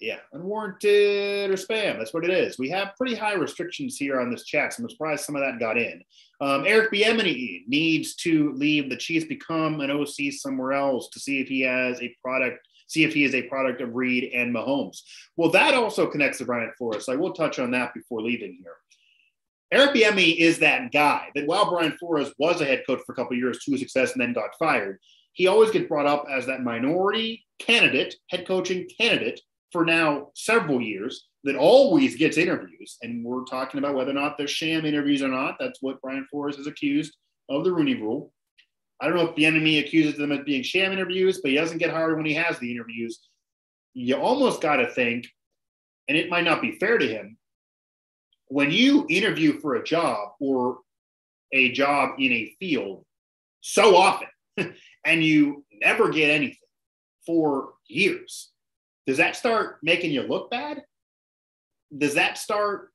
yeah, 0.00 0.18
unwarranted 0.32 1.50
or 1.50 1.54
spam. 1.54 1.98
That's 1.98 2.14
what 2.14 2.24
it 2.24 2.30
is. 2.30 2.58
We 2.58 2.70
have 2.70 2.94
pretty 2.96 3.16
high 3.16 3.34
restrictions 3.34 3.96
here 3.96 4.20
on 4.20 4.30
this 4.30 4.44
chat, 4.44 4.72
so 4.72 4.84
I'm 4.84 4.88
surprised 4.88 5.24
some 5.24 5.34
of 5.34 5.42
that 5.42 5.58
got 5.58 5.78
in. 5.78 6.00
Um, 6.40 6.64
Eric 6.64 6.92
Bieniemy 6.92 7.66
needs 7.66 8.14
to 8.16 8.52
leave 8.52 8.90
the 8.90 8.96
Chiefs, 8.96 9.26
become 9.26 9.80
an 9.80 9.90
OC 9.90 10.32
somewhere 10.32 10.72
else 10.72 11.08
to 11.08 11.18
see 11.18 11.40
if 11.40 11.48
he 11.48 11.62
has 11.62 12.00
a 12.00 12.14
product 12.22 12.58
see 12.86 13.02
if 13.02 13.14
he 13.14 13.24
is 13.24 13.34
a 13.34 13.42
product 13.42 13.80
of 13.80 13.94
Reid 13.94 14.30
and 14.34 14.54
Mahomes. 14.54 14.98
Well, 15.38 15.50
that 15.52 15.72
also 15.72 16.06
connects 16.06 16.36
to 16.38 16.44
Brian 16.44 16.70
Flores. 16.76 17.08
I 17.08 17.16
will 17.16 17.32
touch 17.32 17.58
on 17.58 17.70
that 17.70 17.94
before 17.94 18.20
leaving 18.20 18.58
here. 18.62 18.76
Eric 19.74 19.96
Bieniemy 19.96 20.36
is 20.36 20.60
that 20.60 20.92
guy 20.92 21.30
that 21.34 21.48
while 21.48 21.68
Brian 21.68 21.96
Flores 21.98 22.32
was 22.38 22.60
a 22.60 22.64
head 22.64 22.84
coach 22.86 23.00
for 23.04 23.10
a 23.10 23.16
couple 23.16 23.36
years 23.36 23.58
to 23.58 23.76
success 23.76 24.12
and 24.12 24.20
then 24.20 24.32
got 24.32 24.56
fired, 24.56 25.00
he 25.32 25.48
always 25.48 25.72
gets 25.72 25.88
brought 25.88 26.06
up 26.06 26.26
as 26.30 26.46
that 26.46 26.62
minority 26.62 27.44
candidate, 27.58 28.14
head 28.30 28.46
coaching 28.46 28.88
candidate 29.00 29.40
for 29.72 29.84
now 29.84 30.28
several 30.36 30.80
years 30.80 31.26
that 31.42 31.56
always 31.56 32.14
gets 32.14 32.38
interviews. 32.38 32.98
And 33.02 33.24
we're 33.24 33.44
talking 33.46 33.78
about 33.78 33.96
whether 33.96 34.12
or 34.12 34.14
not 34.14 34.38
they're 34.38 34.46
sham 34.46 34.84
interviews 34.84 35.22
or 35.22 35.28
not. 35.28 35.56
That's 35.58 35.82
what 35.82 36.00
Brian 36.00 36.24
Flores 36.30 36.56
is 36.56 36.68
accused 36.68 37.16
of 37.48 37.64
the 37.64 37.72
Rooney 37.72 37.96
rule. 37.96 38.32
I 39.00 39.08
don't 39.08 39.16
know 39.16 39.26
if 39.28 39.34
Bieniemy 39.34 39.80
accuses 39.80 40.16
them 40.16 40.30
of 40.30 40.44
being 40.44 40.62
sham 40.62 40.92
interviews, 40.92 41.40
but 41.42 41.50
he 41.50 41.56
doesn't 41.56 41.78
get 41.78 41.90
hired 41.90 42.16
when 42.16 42.26
he 42.26 42.34
has 42.34 42.60
the 42.60 42.70
interviews. 42.70 43.18
You 43.92 44.14
almost 44.18 44.60
got 44.60 44.76
to 44.76 44.88
think, 44.88 45.26
and 46.06 46.16
it 46.16 46.30
might 46.30 46.44
not 46.44 46.62
be 46.62 46.78
fair 46.78 46.96
to 46.96 47.08
him, 47.08 47.36
when 48.54 48.70
you 48.70 49.04
interview 49.10 49.58
for 49.58 49.74
a 49.74 49.82
job 49.82 50.28
or 50.38 50.78
a 51.50 51.72
job 51.72 52.10
in 52.20 52.30
a 52.30 52.54
field 52.60 53.04
so 53.60 53.96
often 53.96 54.28
and 55.04 55.24
you 55.24 55.64
never 55.82 56.08
get 56.08 56.30
anything 56.30 56.56
for 57.26 57.72
years, 57.88 58.52
does 59.08 59.16
that 59.16 59.34
start 59.34 59.78
making 59.82 60.12
you 60.12 60.22
look 60.22 60.52
bad? 60.52 60.84
Does 61.98 62.14
that 62.14 62.38
start 62.38 62.92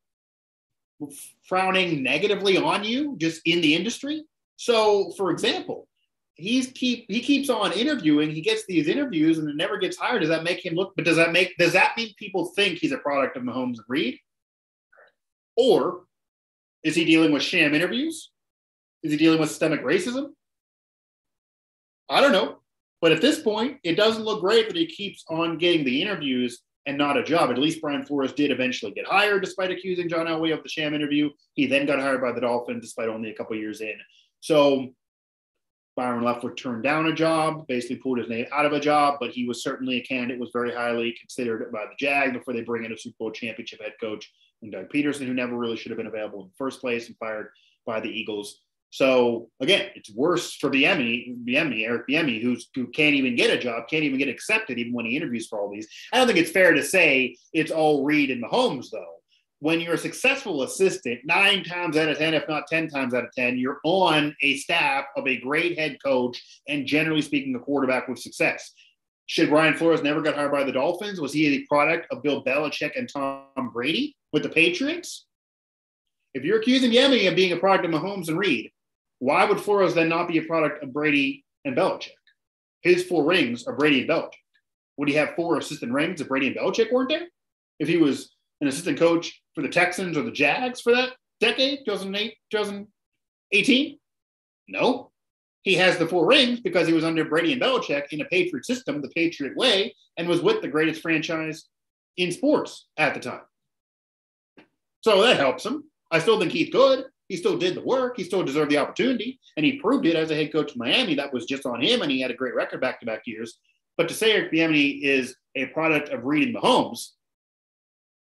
frowning 1.43 2.03
negatively 2.03 2.55
on 2.55 2.85
you 2.85 3.17
just 3.17 3.41
in 3.43 3.59
the 3.59 3.75
industry? 3.75 4.23
So, 4.55 5.11
for 5.17 5.29
example, 5.29 5.89
he's 6.35 6.67
keep 6.67 7.03
he 7.09 7.19
keeps 7.19 7.49
on 7.49 7.73
interviewing. 7.73 8.31
He 8.31 8.39
gets 8.39 8.65
these 8.65 8.87
interviews 8.87 9.39
and 9.39 9.49
it 9.49 9.57
never 9.57 9.77
gets 9.77 9.97
hired. 9.97 10.21
Does 10.21 10.29
that 10.29 10.45
make 10.45 10.65
him 10.65 10.75
look? 10.75 10.93
But 10.95 11.03
does 11.03 11.17
that 11.17 11.33
make 11.33 11.57
does 11.57 11.73
that 11.73 11.97
mean 11.97 12.13
people 12.17 12.45
think 12.55 12.77
he's 12.77 12.93
a 12.93 12.97
product 12.97 13.35
of 13.35 13.43
Mahomes 13.43 13.75
and 13.75 13.89
Reid? 13.89 14.17
Or 15.59 16.05
is 16.85 16.95
he 16.95 17.03
dealing 17.03 17.33
with 17.33 17.43
sham 17.43 17.75
interviews? 17.75 18.31
Is 19.03 19.11
he 19.11 19.17
dealing 19.17 19.41
with 19.41 19.49
systemic 19.49 19.83
racism? 19.83 20.29
I 22.09 22.21
don't 22.21 22.31
know. 22.31 22.59
But 23.01 23.11
at 23.11 23.19
this 23.19 23.41
point, 23.41 23.77
it 23.83 23.95
doesn't 23.95 24.23
look 24.23 24.39
great 24.39 24.67
that 24.67 24.77
he 24.77 24.85
keeps 24.85 25.25
on 25.29 25.57
getting 25.57 25.83
the 25.83 26.01
interviews 26.01 26.61
and 26.85 26.97
not 26.97 27.17
a 27.17 27.23
job. 27.23 27.49
At 27.49 27.57
least 27.57 27.81
Brian 27.81 28.05
Flores 28.05 28.31
did 28.31 28.51
eventually 28.51 28.93
get 28.93 29.05
hired 29.05 29.43
despite 29.43 29.69
accusing 29.69 30.07
John 30.07 30.27
Elway 30.27 30.53
of 30.53 30.63
the 30.63 30.69
sham 30.69 30.93
interview. 30.93 31.29
He 31.55 31.67
then 31.67 31.85
got 31.85 31.99
hired 31.99 32.21
by 32.21 32.31
the 32.31 32.41
Dolphins 32.41 32.81
despite 32.81 33.09
only 33.09 33.29
a 33.29 33.35
couple 33.35 33.57
years 33.57 33.81
in. 33.81 33.95
So 34.39 34.87
Byron 35.97 36.23
Leftwich 36.23 36.55
turned 36.55 36.83
down 36.83 37.07
a 37.07 37.13
job, 37.13 37.67
basically 37.67 37.97
pulled 37.97 38.19
his 38.19 38.29
name 38.29 38.45
out 38.53 38.65
of 38.65 38.71
a 38.71 38.79
job, 38.79 39.17
but 39.19 39.31
he 39.31 39.45
was 39.45 39.61
certainly 39.61 39.97
a 39.97 40.03
candidate, 40.03 40.39
was 40.39 40.51
very 40.53 40.73
highly 40.73 41.13
considered 41.19 41.69
by 41.73 41.83
the 41.83 41.95
Jag 41.99 42.31
before 42.31 42.53
they 42.53 42.61
bring 42.61 42.85
in 42.85 42.93
a 42.93 42.97
Super 42.97 43.15
Bowl 43.19 43.31
championship 43.31 43.81
head 43.81 43.93
coach 43.99 44.31
and 44.61 44.71
Doug 44.71 44.89
Pederson, 44.89 45.25
who 45.25 45.33
never 45.33 45.55
really 45.55 45.77
should 45.77 45.91
have 45.91 45.97
been 45.97 46.07
available 46.07 46.41
in 46.41 46.47
the 46.47 46.57
first 46.57 46.81
place 46.81 47.07
and 47.07 47.17
fired 47.17 47.49
by 47.85 47.99
the 47.99 48.09
Eagles. 48.09 48.61
So 48.91 49.49
again, 49.59 49.89
it's 49.95 50.09
worse 50.09 50.55
for 50.55 50.69
Bieniemy, 50.69 51.45
Bieniemy, 51.45 51.85
Eric 51.85 52.07
Bieniemy, 52.07 52.41
who's 52.41 52.69
who 52.73 52.87
can't 52.87 53.15
even 53.15 53.35
get 53.35 53.55
a 53.55 53.57
job, 53.57 53.87
can't 53.87 54.03
even 54.03 54.17
get 54.17 54.29
accepted, 54.29 54.79
even 54.79 54.93
when 54.93 55.05
he 55.05 55.15
interviews 55.15 55.47
for 55.47 55.59
all 55.59 55.71
these. 55.71 55.87
I 56.11 56.17
don't 56.17 56.27
think 56.27 56.39
it's 56.39 56.51
fair 56.51 56.73
to 56.73 56.83
say 56.83 57.35
it's 57.53 57.71
all 57.71 58.03
Reid 58.03 58.31
and 58.31 58.43
Mahomes, 58.43 58.87
though. 58.91 59.15
When 59.61 59.81
you're 59.81 59.95
a 59.95 59.97
successful 59.97 60.63
assistant, 60.63 61.19
nine 61.25 61.63
times 61.63 61.97
out 61.97 62.09
of 62.09 62.17
ten, 62.17 62.33
if 62.33 62.47
not 62.47 62.67
ten 62.67 62.87
times 62.87 63.13
out 63.13 63.25
of 63.25 63.31
ten, 63.33 63.57
you're 63.57 63.79
on 63.83 64.35
a 64.41 64.55
staff 64.55 65.05
of 65.17 65.27
a 65.27 65.39
great 65.39 65.77
head 65.77 65.97
coach 66.03 66.41
and 66.67 66.87
generally 66.87 67.21
speaking, 67.21 67.53
a 67.55 67.59
quarterback 67.59 68.07
with 68.07 68.19
success. 68.19 68.71
Should 69.27 69.49
Brian 69.49 69.75
Flores 69.75 70.01
never 70.01 70.21
got 70.21 70.35
hired 70.35 70.51
by 70.51 70.63
the 70.63 70.71
Dolphins? 70.71 71.21
Was 71.21 71.33
he 71.33 71.45
a 71.47 71.65
product 71.67 72.07
of 72.09 72.23
Bill 72.23 72.43
Belichick 72.43 72.97
and 72.97 73.07
Tom 73.07 73.69
Brady 73.71 74.15
with 74.31 74.43
the 74.43 74.49
Patriots? 74.49 75.25
If 76.33 76.43
you're 76.43 76.59
accusing 76.59 76.91
Yemi 76.91 77.27
of 77.27 77.35
being 77.35 77.53
a 77.53 77.57
product 77.57 77.85
of 77.85 77.91
Mahomes 77.91 78.27
and 78.27 78.37
Reid, 78.37 78.71
why 79.19 79.45
would 79.45 79.59
Flores 79.59 79.93
then 79.93 80.09
not 80.09 80.27
be 80.27 80.37
a 80.37 80.43
product 80.43 80.83
of 80.83 80.93
Brady 80.93 81.43
and 81.65 81.75
Belichick? 81.75 82.11
His 82.81 83.03
four 83.03 83.25
rings 83.25 83.65
are 83.65 83.75
Brady 83.75 84.01
and 84.01 84.09
Belichick. 84.09 84.33
Would 84.97 85.09
he 85.09 85.15
have 85.15 85.35
four 85.35 85.57
assistant 85.57 85.91
rings 85.91 86.21
if 86.21 86.27
Brady 86.27 86.47
and 86.47 86.55
Belichick 86.55 86.91
weren't 86.91 87.09
there? 87.09 87.27
If 87.79 87.87
he 87.87 87.97
was 87.97 88.35
an 88.61 88.67
assistant 88.67 88.99
coach 88.99 89.41
for 89.55 89.61
the 89.61 89.69
Texans 89.69 90.17
or 90.17 90.23
the 90.23 90.31
Jags 90.31 90.81
for 90.81 90.93
that 90.93 91.13
decade, 91.39 91.79
2008, 91.85 92.35
2018? 92.51 93.97
No. 94.67 95.11
He 95.63 95.75
has 95.75 95.97
the 95.97 96.07
four 96.07 96.25
rings 96.25 96.61
because 96.61 96.87
he 96.87 96.93
was 96.93 97.03
under 97.03 97.25
Brady 97.25 97.53
and 97.53 97.61
Belichick 97.61 98.11
in 98.11 98.21
a 98.21 98.25
Patriot 98.25 98.65
system, 98.65 99.01
the 99.01 99.09
Patriot 99.09 99.57
way, 99.57 99.93
and 100.17 100.27
was 100.27 100.41
with 100.41 100.61
the 100.61 100.67
greatest 100.67 101.01
franchise 101.01 101.65
in 102.17 102.31
sports 102.31 102.87
at 102.97 103.13
the 103.13 103.19
time. 103.19 103.41
So 105.01 105.21
that 105.21 105.37
helps 105.37 105.65
him. 105.65 105.83
I 106.11 106.19
still 106.19 106.39
think 106.39 106.51
he's 106.51 106.69
good. 106.69 107.05
He 107.27 107.37
still 107.37 107.57
did 107.57 107.75
the 107.75 107.81
work. 107.81 108.17
He 108.17 108.23
still 108.23 108.43
deserved 108.43 108.71
the 108.71 108.77
opportunity, 108.77 109.39
and 109.55 109.65
he 109.65 109.79
proved 109.79 110.07
it 110.07 110.15
as 110.15 110.31
a 110.31 110.35
head 110.35 110.51
coach 110.51 110.71
of 110.71 110.77
Miami. 110.77 111.13
That 111.15 111.31
was 111.31 111.45
just 111.45 111.65
on 111.65 111.81
him, 111.81 112.01
and 112.01 112.11
he 112.11 112.21
had 112.21 112.31
a 112.31 112.35
great 112.35 112.55
record 112.55 112.81
back 112.81 112.99
to 112.99 113.05
back 113.05 113.21
years. 113.25 113.59
But 113.97 114.07
to 114.07 114.15
say 114.15 114.31
Eric 114.31 114.51
Bieniemy 114.51 115.03
is 115.03 115.35
a 115.55 115.67
product 115.67 116.09
of 116.09 116.23
Reid 116.23 116.47
and 116.47 116.57
Mahomes, 116.57 117.09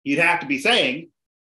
you'd 0.03 0.19
have 0.19 0.41
to 0.41 0.47
be 0.47 0.59
saying 0.59 1.09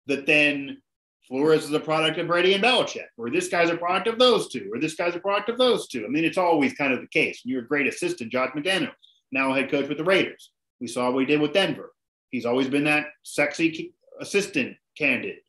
that 0.07 0.25
then 0.25 0.81
Flores 1.27 1.65
is 1.65 1.73
a 1.73 1.79
product 1.79 2.17
of 2.17 2.27
Brady 2.27 2.53
and 2.53 2.63
Belichick, 2.63 3.07
or 3.17 3.29
this 3.29 3.49
guy's 3.49 3.69
a 3.69 3.77
product 3.77 4.07
of 4.07 4.17
those 4.17 4.49
two, 4.49 4.69
or 4.73 4.79
this 4.79 4.95
guy's 4.95 5.15
a 5.15 5.19
product 5.19 5.49
of 5.49 5.57
those 5.57 5.87
two. 5.87 6.05
I 6.05 6.09
mean, 6.09 6.25
it's 6.25 6.37
always 6.37 6.73
kind 6.73 6.93
of 6.93 7.01
the 7.01 7.07
case. 7.07 7.41
You're 7.43 7.63
a 7.63 7.67
great 7.67 7.87
assistant, 7.87 8.31
Josh 8.31 8.51
McDaniels, 8.55 8.93
now 9.31 9.53
head 9.53 9.69
coach 9.69 9.89
with 9.89 9.97
the 9.97 10.03
Raiders. 10.03 10.51
We 10.79 10.87
saw 10.87 11.11
what 11.11 11.19
he 11.19 11.25
did 11.25 11.41
with 11.41 11.53
Denver. 11.53 11.91
He's 12.29 12.45
always 12.45 12.67
been 12.67 12.85
that 12.85 13.07
sexy 13.23 13.93
assistant 14.19 14.77
candidate 14.97 15.43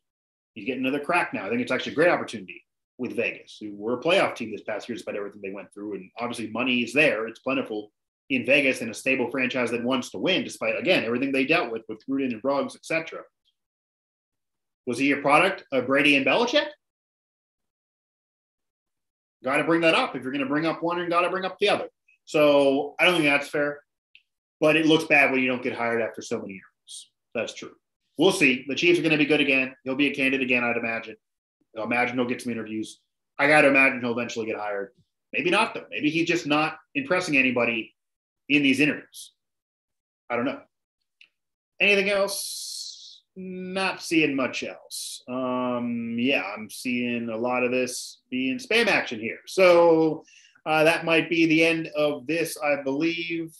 he's 0.53 0.65
getting 0.65 0.85
another 0.85 1.03
crack 1.03 1.33
now. 1.33 1.45
I 1.45 1.49
think 1.49 1.61
it's 1.61 1.71
actually 1.71 1.93
a 1.93 1.95
great 1.95 2.09
opportunity 2.09 2.63
with 2.97 3.15
Vegas, 3.15 3.57
who 3.59 3.73
were 3.75 3.97
a 3.97 4.01
playoff 4.01 4.35
team 4.35 4.51
this 4.51 4.61
past 4.61 4.89
year 4.89 4.95
despite 4.95 5.15
everything 5.15 5.41
they 5.41 5.53
went 5.53 5.73
through. 5.73 5.95
And 5.95 6.11
obviously, 6.19 6.49
money 6.49 6.81
is 6.81 6.93
there; 6.93 7.27
it's 7.27 7.39
plentiful 7.39 7.91
in 8.29 8.45
Vegas 8.45 8.81
and 8.81 8.91
a 8.91 8.93
stable 8.93 9.31
franchise 9.31 9.71
that 9.71 9.83
wants 9.83 10.11
to 10.11 10.17
win, 10.17 10.43
despite 10.43 10.77
again 10.77 11.05
everything 11.05 11.31
they 11.31 11.45
dealt 11.45 11.71
with 11.71 11.83
with 11.87 12.05
Gruden 12.07 12.33
and 12.33 12.41
Ruggs, 12.43 12.75
etc. 12.75 13.21
Was 14.85 14.97
he 14.97 15.11
a 15.11 15.17
product 15.17 15.63
of 15.71 15.87
Brady 15.87 16.15
and 16.15 16.25
Belichick? 16.25 16.67
Got 19.43 19.57
to 19.57 19.63
bring 19.63 19.81
that 19.81 19.95
up. 19.95 20.15
If 20.15 20.23
you're 20.23 20.33
going 20.33 20.43
to 20.43 20.49
bring 20.49 20.65
up 20.65 20.83
one, 20.83 20.99
and 20.99 21.09
got 21.09 21.21
to 21.21 21.29
bring 21.29 21.45
up 21.45 21.57
the 21.59 21.69
other. 21.69 21.87
So 22.25 22.95
I 22.99 23.05
don't 23.05 23.15
think 23.15 23.25
that's 23.25 23.47
fair, 23.47 23.79
but 24.59 24.75
it 24.75 24.85
looks 24.85 25.05
bad 25.05 25.31
when 25.31 25.41
you 25.41 25.47
don't 25.47 25.63
get 25.63 25.73
hired 25.73 26.01
after 26.01 26.21
so 26.21 26.39
many 26.39 26.53
years. 26.53 27.11
That's 27.33 27.53
true 27.53 27.78
we'll 28.19 28.33
see. 28.33 28.65
The 28.67 28.75
Chiefs 28.75 28.99
are 28.99 29.01
going 29.01 29.13
to 29.13 29.17
be 29.17 29.25
good 29.25 29.39
again. 29.39 29.73
He'll 29.83 29.95
be 29.95 30.07
a 30.07 30.13
candidate 30.13 30.45
again, 30.45 30.63
I'd 30.63 30.77
imagine. 30.77 31.15
I'll 31.75 31.85
imagine 31.85 32.17
he'll 32.17 32.27
get 32.27 32.41
some 32.41 32.51
interviews. 32.51 32.99
I 33.39 33.47
got 33.47 33.61
to 33.61 33.69
imagine 33.69 34.01
he'll 34.01 34.11
eventually 34.11 34.45
get 34.45 34.57
hired. 34.57 34.91
Maybe 35.31 35.49
not, 35.49 35.73
though. 35.73 35.85
Maybe 35.89 36.09
he's 36.09 36.27
just 36.27 36.45
not 36.45 36.77
impressing 36.93 37.37
anybody 37.37 37.95
in 38.49 38.61
these 38.61 38.81
interviews. 38.81 39.31
I 40.29 40.35
don't 40.35 40.45
know. 40.45 40.59
Anything 41.79 42.09
else? 42.09 43.21
Not 43.37 44.01
seeing 44.01 44.35
much 44.35 44.63
else. 44.63 45.23
Um, 45.29 46.17
yeah, 46.19 46.43
I'm 46.43 46.69
seeing 46.69 47.29
a 47.29 47.37
lot 47.37 47.63
of 47.63 47.71
this 47.71 48.19
being 48.29 48.57
spam 48.57 48.87
action 48.87 49.21
here. 49.21 49.37
So 49.45 50.25
uh, 50.65 50.83
that 50.83 51.05
might 51.05 51.29
be 51.29 51.45
the 51.45 51.63
end 51.63 51.87
of 51.95 52.27
this, 52.27 52.57
I 52.61 52.83
believe. 52.83 53.55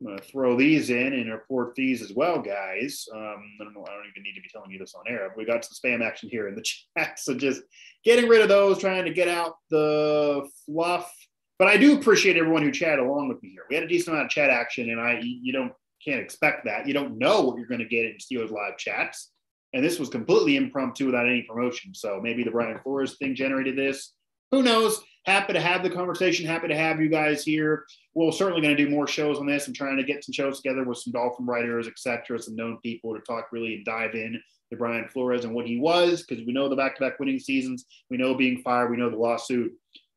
I'm 0.00 0.06
going 0.08 0.18
to 0.18 0.24
throw 0.24 0.56
these 0.56 0.90
in 0.90 1.12
and 1.12 1.30
report 1.30 1.74
these 1.74 2.02
as 2.02 2.12
well, 2.12 2.42
guys. 2.42 3.06
Um, 3.14 3.56
I 3.60 3.64
don't 3.64 3.74
know. 3.74 3.86
I 3.88 3.94
don't 3.94 4.08
even 4.10 4.22
need 4.22 4.34
to 4.34 4.42
be 4.42 4.48
telling 4.52 4.70
you 4.70 4.78
this 4.78 4.94
on 4.94 5.04
air. 5.08 5.32
We 5.36 5.44
got 5.44 5.64
some 5.64 5.74
spam 5.74 6.04
action 6.04 6.28
here 6.28 6.48
in 6.48 6.54
the 6.54 6.64
chat, 6.96 7.18
so 7.18 7.34
just 7.34 7.62
getting 8.04 8.28
rid 8.28 8.42
of 8.42 8.48
those, 8.48 8.78
trying 8.78 9.04
to 9.04 9.12
get 9.12 9.28
out 9.28 9.56
the 9.70 10.48
fluff. 10.66 11.12
But 11.58 11.68
I 11.68 11.76
do 11.76 11.96
appreciate 11.96 12.36
everyone 12.36 12.62
who 12.62 12.72
chatted 12.72 12.98
along 12.98 13.28
with 13.28 13.42
me 13.42 13.50
here. 13.50 13.62
We 13.70 13.76
had 13.76 13.84
a 13.84 13.88
decent 13.88 14.14
amount 14.14 14.26
of 14.26 14.30
chat 14.30 14.50
action, 14.50 14.90
and 14.90 15.00
I 15.00 15.20
you 15.22 15.52
don't 15.52 15.72
can't 16.04 16.20
expect 16.20 16.64
that. 16.64 16.86
You 16.86 16.94
don't 16.94 17.16
know 17.16 17.42
what 17.42 17.56
you're 17.56 17.68
going 17.68 17.80
to 17.80 17.86
get 17.86 18.04
in 18.04 18.16
Steelers 18.18 18.50
live 18.50 18.76
chats, 18.76 19.30
and 19.72 19.84
this 19.84 19.98
was 19.98 20.08
completely 20.08 20.56
impromptu 20.56 21.06
without 21.06 21.28
any 21.28 21.42
promotion. 21.42 21.94
So 21.94 22.20
maybe 22.20 22.42
the 22.42 22.50
Brian 22.50 22.80
Flores 22.82 23.16
thing 23.16 23.34
generated 23.34 23.76
this. 23.76 24.12
Who 24.50 24.62
knows? 24.62 25.00
Happy 25.26 25.52
to 25.52 25.60
have 25.60 25.82
the 25.82 25.90
conversation. 25.90 26.46
Happy 26.46 26.68
to 26.68 26.76
have 26.76 27.00
you 27.00 27.08
guys 27.08 27.44
here. 27.44 27.84
We're 28.14 28.32
certainly 28.32 28.62
going 28.62 28.76
to 28.76 28.84
do 28.84 28.90
more 28.90 29.06
shows 29.06 29.38
on 29.38 29.46
this. 29.46 29.66
I'm 29.66 29.74
trying 29.74 29.96
to 29.96 30.04
get 30.04 30.24
some 30.24 30.32
shows 30.32 30.60
together 30.60 30.84
with 30.84 30.98
some 30.98 31.12
Dolphin 31.12 31.46
writers, 31.46 31.88
etc., 31.88 32.38
some 32.38 32.56
known 32.56 32.78
people 32.82 33.14
to 33.14 33.20
talk 33.20 33.48
really 33.52 33.74
and 33.74 33.84
dive 33.84 34.14
in 34.14 34.40
to 34.70 34.76
Brian 34.76 35.08
Flores 35.08 35.44
and 35.44 35.54
what 35.54 35.66
he 35.66 35.78
was, 35.78 36.22
because 36.22 36.44
we 36.44 36.52
know 36.52 36.68
the 36.68 36.76
back-to-back 36.76 37.18
winning 37.18 37.38
seasons. 37.38 37.84
We 38.10 38.16
know 38.16 38.34
being 38.34 38.62
fired. 38.62 38.90
We 38.90 38.96
know 38.96 39.10
the 39.10 39.16
lawsuit. 39.16 39.72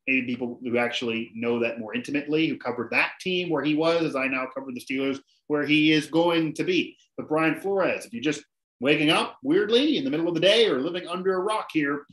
Maybe 0.08 0.26
people 0.26 0.60
who 0.64 0.78
actually 0.78 1.32
know 1.36 1.60
that 1.60 1.80
more 1.80 1.94
intimately, 1.94 2.48
who 2.48 2.58
covered 2.58 2.92
that 2.92 3.12
team 3.20 3.50
where 3.50 3.64
he 3.64 3.76
was, 3.76 4.04
as 4.04 4.16
I 4.16 4.28
now 4.28 4.48
cover 4.54 4.72
the 4.74 4.80
Steelers, 4.80 5.20
where 5.48 5.66
he 5.66 5.92
is 5.92 6.08
going 6.08 6.54
to 6.54 6.64
be. 6.64 6.96
But 7.18 7.28
Brian 7.28 7.60
Flores, 7.60 8.06
if 8.06 8.14
you're 8.14 8.24
just 8.24 8.44
waking 8.80 9.10
up 9.10 9.38
weirdly 9.44 9.98
in 9.98 10.06
the 10.06 10.10
middle 10.12 10.28
of 10.28 10.34
the 10.34 10.40
day 10.40 10.68
or 10.68 10.80
living 10.80 11.08
under 11.08 11.34
a 11.34 11.42
rock 11.42 11.68
here, 11.74 12.06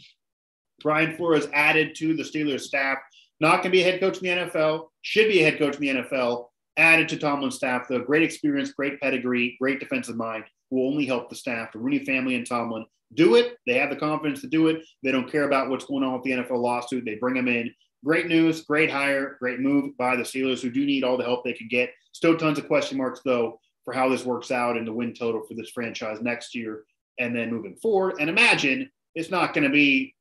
Brian 0.82 1.16
Flores 1.16 1.48
added 1.52 1.94
to 1.96 2.14
the 2.14 2.22
Steelers 2.22 2.62
staff. 2.62 2.98
Not 3.40 3.62
going 3.62 3.64
to 3.64 3.70
be 3.70 3.82
a 3.82 3.84
head 3.84 4.00
coach 4.00 4.18
in 4.18 4.24
the 4.24 4.50
NFL, 4.50 4.88
should 5.02 5.28
be 5.28 5.40
a 5.40 5.44
head 5.44 5.58
coach 5.58 5.76
in 5.76 5.80
the 5.80 6.02
NFL. 6.02 6.46
Added 6.76 7.08
to 7.10 7.16
Tomlin's 7.16 7.56
staff, 7.56 7.86
though, 7.88 8.00
great 8.00 8.22
experience, 8.22 8.72
great 8.72 9.00
pedigree, 9.00 9.56
great 9.60 9.80
defensive 9.80 10.16
mind. 10.16 10.44
Will 10.70 10.88
only 10.88 11.06
help 11.06 11.28
the 11.28 11.36
staff, 11.36 11.72
the 11.72 11.78
Rooney 11.78 12.04
family 12.04 12.34
and 12.34 12.46
Tomlin 12.46 12.84
do 13.14 13.36
it. 13.36 13.56
They 13.66 13.74
have 13.74 13.90
the 13.90 13.96
confidence 13.96 14.40
to 14.40 14.48
do 14.48 14.68
it. 14.68 14.82
They 15.02 15.12
don't 15.12 15.30
care 15.30 15.44
about 15.44 15.68
what's 15.68 15.84
going 15.84 16.02
on 16.02 16.14
with 16.14 16.22
the 16.22 16.32
NFL 16.32 16.60
lawsuit. 16.60 17.04
They 17.04 17.14
bring 17.14 17.34
them 17.34 17.48
in. 17.48 17.72
Great 18.04 18.26
news, 18.26 18.62
great 18.62 18.90
hire, 18.90 19.36
great 19.40 19.60
move 19.60 19.96
by 19.96 20.16
the 20.16 20.22
Steelers, 20.22 20.60
who 20.60 20.70
do 20.70 20.84
need 20.84 21.04
all 21.04 21.16
the 21.16 21.24
help 21.24 21.44
they 21.44 21.52
can 21.52 21.68
get. 21.68 21.90
Still 22.12 22.36
tons 22.36 22.58
of 22.58 22.66
question 22.66 22.98
marks, 22.98 23.20
though, 23.24 23.60
for 23.84 23.94
how 23.94 24.08
this 24.08 24.24
works 24.24 24.50
out 24.50 24.76
and 24.76 24.86
the 24.86 24.92
win 24.92 25.14
total 25.14 25.42
for 25.42 25.54
this 25.54 25.70
franchise 25.70 26.20
next 26.20 26.54
year 26.54 26.84
and 27.18 27.34
then 27.34 27.50
moving 27.50 27.76
forward. 27.76 28.16
And 28.20 28.28
imagine 28.28 28.90
it's 29.14 29.30
not 29.30 29.54
going 29.54 29.64
to 29.64 29.70
be 29.70 30.13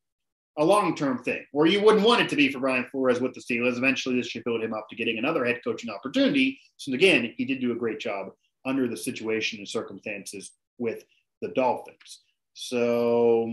a 0.57 0.63
long 0.63 0.95
term 0.95 1.23
thing, 1.23 1.45
or 1.51 1.65
you 1.65 1.81
wouldn't 1.81 2.05
want 2.05 2.21
it 2.21 2.29
to 2.29 2.35
be 2.35 2.51
for 2.51 2.59
Brian 2.59 2.85
Flores 2.91 3.19
with 3.19 3.33
the 3.33 3.41
Steelers. 3.41 3.77
Eventually, 3.77 4.15
this 4.15 4.27
should 4.27 4.43
build 4.43 4.63
him 4.63 4.73
up 4.73 4.87
to 4.89 4.95
getting 4.95 5.17
another 5.17 5.45
head 5.45 5.61
coaching 5.63 5.89
opportunity. 5.89 6.59
So, 6.77 6.93
again, 6.93 7.33
he 7.37 7.45
did 7.45 7.59
do 7.59 7.71
a 7.71 7.75
great 7.75 7.99
job 7.99 8.27
under 8.65 8.87
the 8.87 8.97
situation 8.97 9.59
and 9.59 9.67
circumstances 9.67 10.51
with 10.77 11.03
the 11.41 11.49
Dolphins. 11.49 12.21
So, 12.53 13.51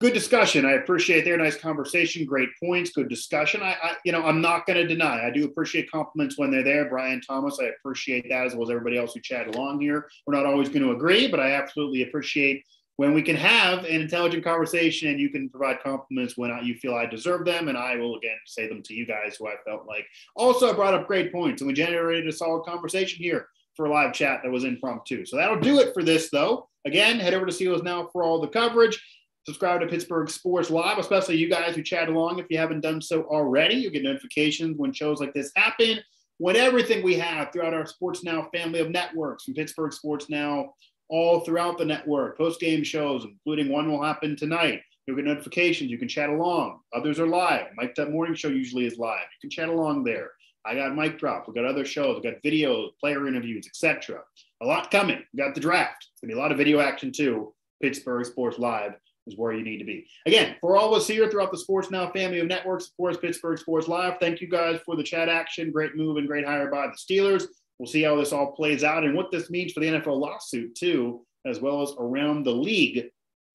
good 0.00 0.14
discussion. 0.14 0.66
I 0.66 0.72
appreciate 0.72 1.24
their 1.24 1.36
nice 1.36 1.56
conversation, 1.56 2.26
great 2.26 2.48
points, 2.60 2.90
good 2.90 3.08
discussion. 3.08 3.62
I, 3.62 3.76
I 3.80 3.94
you 4.04 4.10
know, 4.10 4.24
I'm 4.24 4.40
not 4.40 4.66
going 4.66 4.78
to 4.78 4.86
deny. 4.86 5.24
I 5.24 5.30
do 5.30 5.44
appreciate 5.44 5.88
compliments 5.92 6.36
when 6.36 6.50
they're 6.50 6.64
there. 6.64 6.88
Brian 6.88 7.20
Thomas, 7.20 7.60
I 7.62 7.66
appreciate 7.66 8.28
that 8.28 8.46
as 8.46 8.54
well 8.54 8.64
as 8.64 8.70
everybody 8.70 8.98
else 8.98 9.14
who 9.14 9.20
chatted 9.20 9.54
along 9.54 9.80
here. 9.80 10.08
We're 10.26 10.34
not 10.34 10.44
always 10.44 10.68
going 10.68 10.82
to 10.82 10.90
agree, 10.90 11.28
but 11.28 11.38
I 11.38 11.52
absolutely 11.52 12.02
appreciate 12.02 12.64
when 12.96 13.14
we 13.14 13.22
can 13.22 13.36
have 13.36 13.80
an 13.80 14.00
intelligent 14.00 14.44
conversation 14.44 15.08
and 15.08 15.18
you 15.18 15.30
can 15.30 15.48
provide 15.48 15.82
compliments 15.82 16.36
when 16.36 16.56
you 16.62 16.74
feel 16.74 16.94
I 16.94 17.06
deserve 17.06 17.44
them. 17.44 17.68
And 17.68 17.78
I 17.78 17.96
will 17.96 18.16
again 18.16 18.36
say 18.46 18.68
them 18.68 18.82
to 18.82 18.94
you 18.94 19.06
guys 19.06 19.36
who 19.36 19.48
I 19.48 19.54
felt 19.66 19.86
like 19.86 20.06
also 20.36 20.74
brought 20.74 20.94
up 20.94 21.06
great 21.06 21.32
points 21.32 21.62
and 21.62 21.68
we 21.68 21.74
generated 21.74 22.28
a 22.28 22.32
solid 22.32 22.64
conversation 22.64 23.22
here 23.22 23.48
for 23.74 23.86
a 23.86 23.90
live 23.90 24.12
chat 24.12 24.40
that 24.42 24.52
was 24.52 24.64
impromptu. 24.64 25.24
So 25.24 25.36
that'll 25.36 25.60
do 25.60 25.80
it 25.80 25.94
for 25.94 26.02
this 26.02 26.28
though. 26.30 26.68
Again, 26.84 27.18
head 27.18 27.34
over 27.34 27.46
to 27.46 27.52
Steelers 27.52 27.82
Now 27.82 28.08
for 28.12 28.22
all 28.22 28.40
the 28.40 28.48
coverage. 28.48 29.02
Subscribe 29.46 29.80
to 29.80 29.88
Pittsburgh 29.88 30.30
Sports 30.30 30.70
Live, 30.70 30.98
especially 30.98 31.36
you 31.36 31.48
guys 31.48 31.74
who 31.74 31.82
chat 31.82 32.08
along. 32.08 32.38
If 32.38 32.46
you 32.48 32.58
haven't 32.58 32.80
done 32.80 33.00
so 33.00 33.22
already, 33.24 33.74
you'll 33.74 33.92
get 33.92 34.04
notifications 34.04 34.78
when 34.78 34.92
shows 34.92 35.20
like 35.20 35.34
this 35.34 35.50
happen. 35.56 35.98
When 36.38 36.54
everything 36.54 37.02
we 37.02 37.14
have 37.14 37.52
throughout 37.52 37.74
our 37.74 37.86
Sports 37.86 38.22
Now 38.22 38.48
family 38.54 38.80
of 38.80 38.90
networks 38.90 39.44
from 39.44 39.54
Pittsburgh 39.54 39.92
Sports 39.92 40.28
Now 40.28 40.74
all 41.12 41.40
throughout 41.40 41.76
the 41.76 41.84
network, 41.84 42.38
post 42.38 42.58
game 42.58 42.82
shows, 42.82 43.24
including 43.24 43.70
one 43.70 43.88
will 43.88 44.02
happen 44.02 44.34
tonight. 44.34 44.80
You'll 45.06 45.16
get 45.16 45.26
notifications. 45.26 45.90
You 45.90 45.98
can 45.98 46.08
chat 46.08 46.30
along. 46.30 46.80
Others 46.94 47.20
are 47.20 47.26
live. 47.26 47.66
Mike 47.76 47.94
That 47.96 48.10
Morning 48.10 48.34
Show 48.34 48.48
usually 48.48 48.86
is 48.86 48.98
live. 48.98 49.20
You 49.20 49.48
can 49.48 49.50
chat 49.50 49.68
along 49.68 50.04
there. 50.04 50.30
I 50.64 50.74
got 50.74 50.96
Mic 50.96 51.18
Drop. 51.18 51.46
We've 51.46 51.54
got 51.54 51.66
other 51.66 51.84
shows. 51.84 52.14
We've 52.14 52.32
got 52.32 52.42
videos, 52.42 52.90
player 52.98 53.28
interviews, 53.28 53.66
etc. 53.66 54.20
A 54.62 54.66
lot 54.66 54.90
coming. 54.90 55.22
We 55.34 55.36
got 55.36 55.54
the 55.54 55.60
draft. 55.60 56.08
It's 56.12 56.20
gonna 56.22 56.32
be 56.32 56.38
a 56.38 56.42
lot 56.42 56.50
of 56.52 56.56
video 56.58 56.80
action 56.80 57.12
too. 57.12 57.52
Pittsburgh 57.82 58.24
Sports 58.24 58.58
Live 58.58 58.92
is 59.26 59.36
where 59.36 59.52
you 59.52 59.64
need 59.64 59.78
to 59.78 59.84
be. 59.84 60.06
Again, 60.24 60.56
for 60.60 60.76
all 60.76 60.94
of 60.94 61.00
us 61.00 61.06
here 61.06 61.28
throughout 61.28 61.52
the 61.52 61.58
Sports 61.58 61.90
Now 61.90 62.10
family 62.10 62.38
of 62.38 62.46
networks, 62.46 62.86
of 62.86 62.96
course, 62.96 63.18
Pittsburgh 63.18 63.58
Sports 63.58 63.88
Live. 63.88 64.14
Thank 64.18 64.40
you 64.40 64.48
guys 64.48 64.80
for 64.86 64.96
the 64.96 65.02
chat 65.02 65.28
action. 65.28 65.72
Great 65.72 65.94
move 65.94 66.16
and 66.16 66.26
great 66.26 66.46
hire 66.46 66.70
by 66.70 66.86
the 66.86 66.92
Steelers. 66.96 67.44
We'll 67.82 67.90
see 67.90 68.04
how 68.04 68.14
this 68.14 68.32
all 68.32 68.52
plays 68.52 68.84
out 68.84 69.02
and 69.02 69.16
what 69.16 69.32
this 69.32 69.50
means 69.50 69.72
for 69.72 69.80
the 69.80 69.88
NFL 69.88 70.20
lawsuit 70.20 70.76
too 70.76 71.26
as 71.44 71.58
well 71.58 71.82
as 71.82 71.92
around 71.98 72.44
the 72.44 72.52
league. 72.52 73.08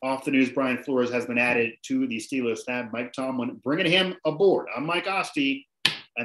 Off 0.04 0.26
the 0.26 0.32
news, 0.32 0.50
Brian 0.50 0.84
Flores 0.84 1.10
has 1.12 1.26
been 1.26 1.38
added 1.38 1.76
to 1.84 2.06
the 2.08 2.18
Steelers 2.18 2.58
staff. 2.58 2.92
Mike 2.92 3.14
Tomlin 3.14 3.62
bringing 3.64 3.90
him 3.90 4.16
aboard. 4.26 4.68
I'm 4.76 4.86
Mike 4.86 5.08
Asti. 5.08 5.66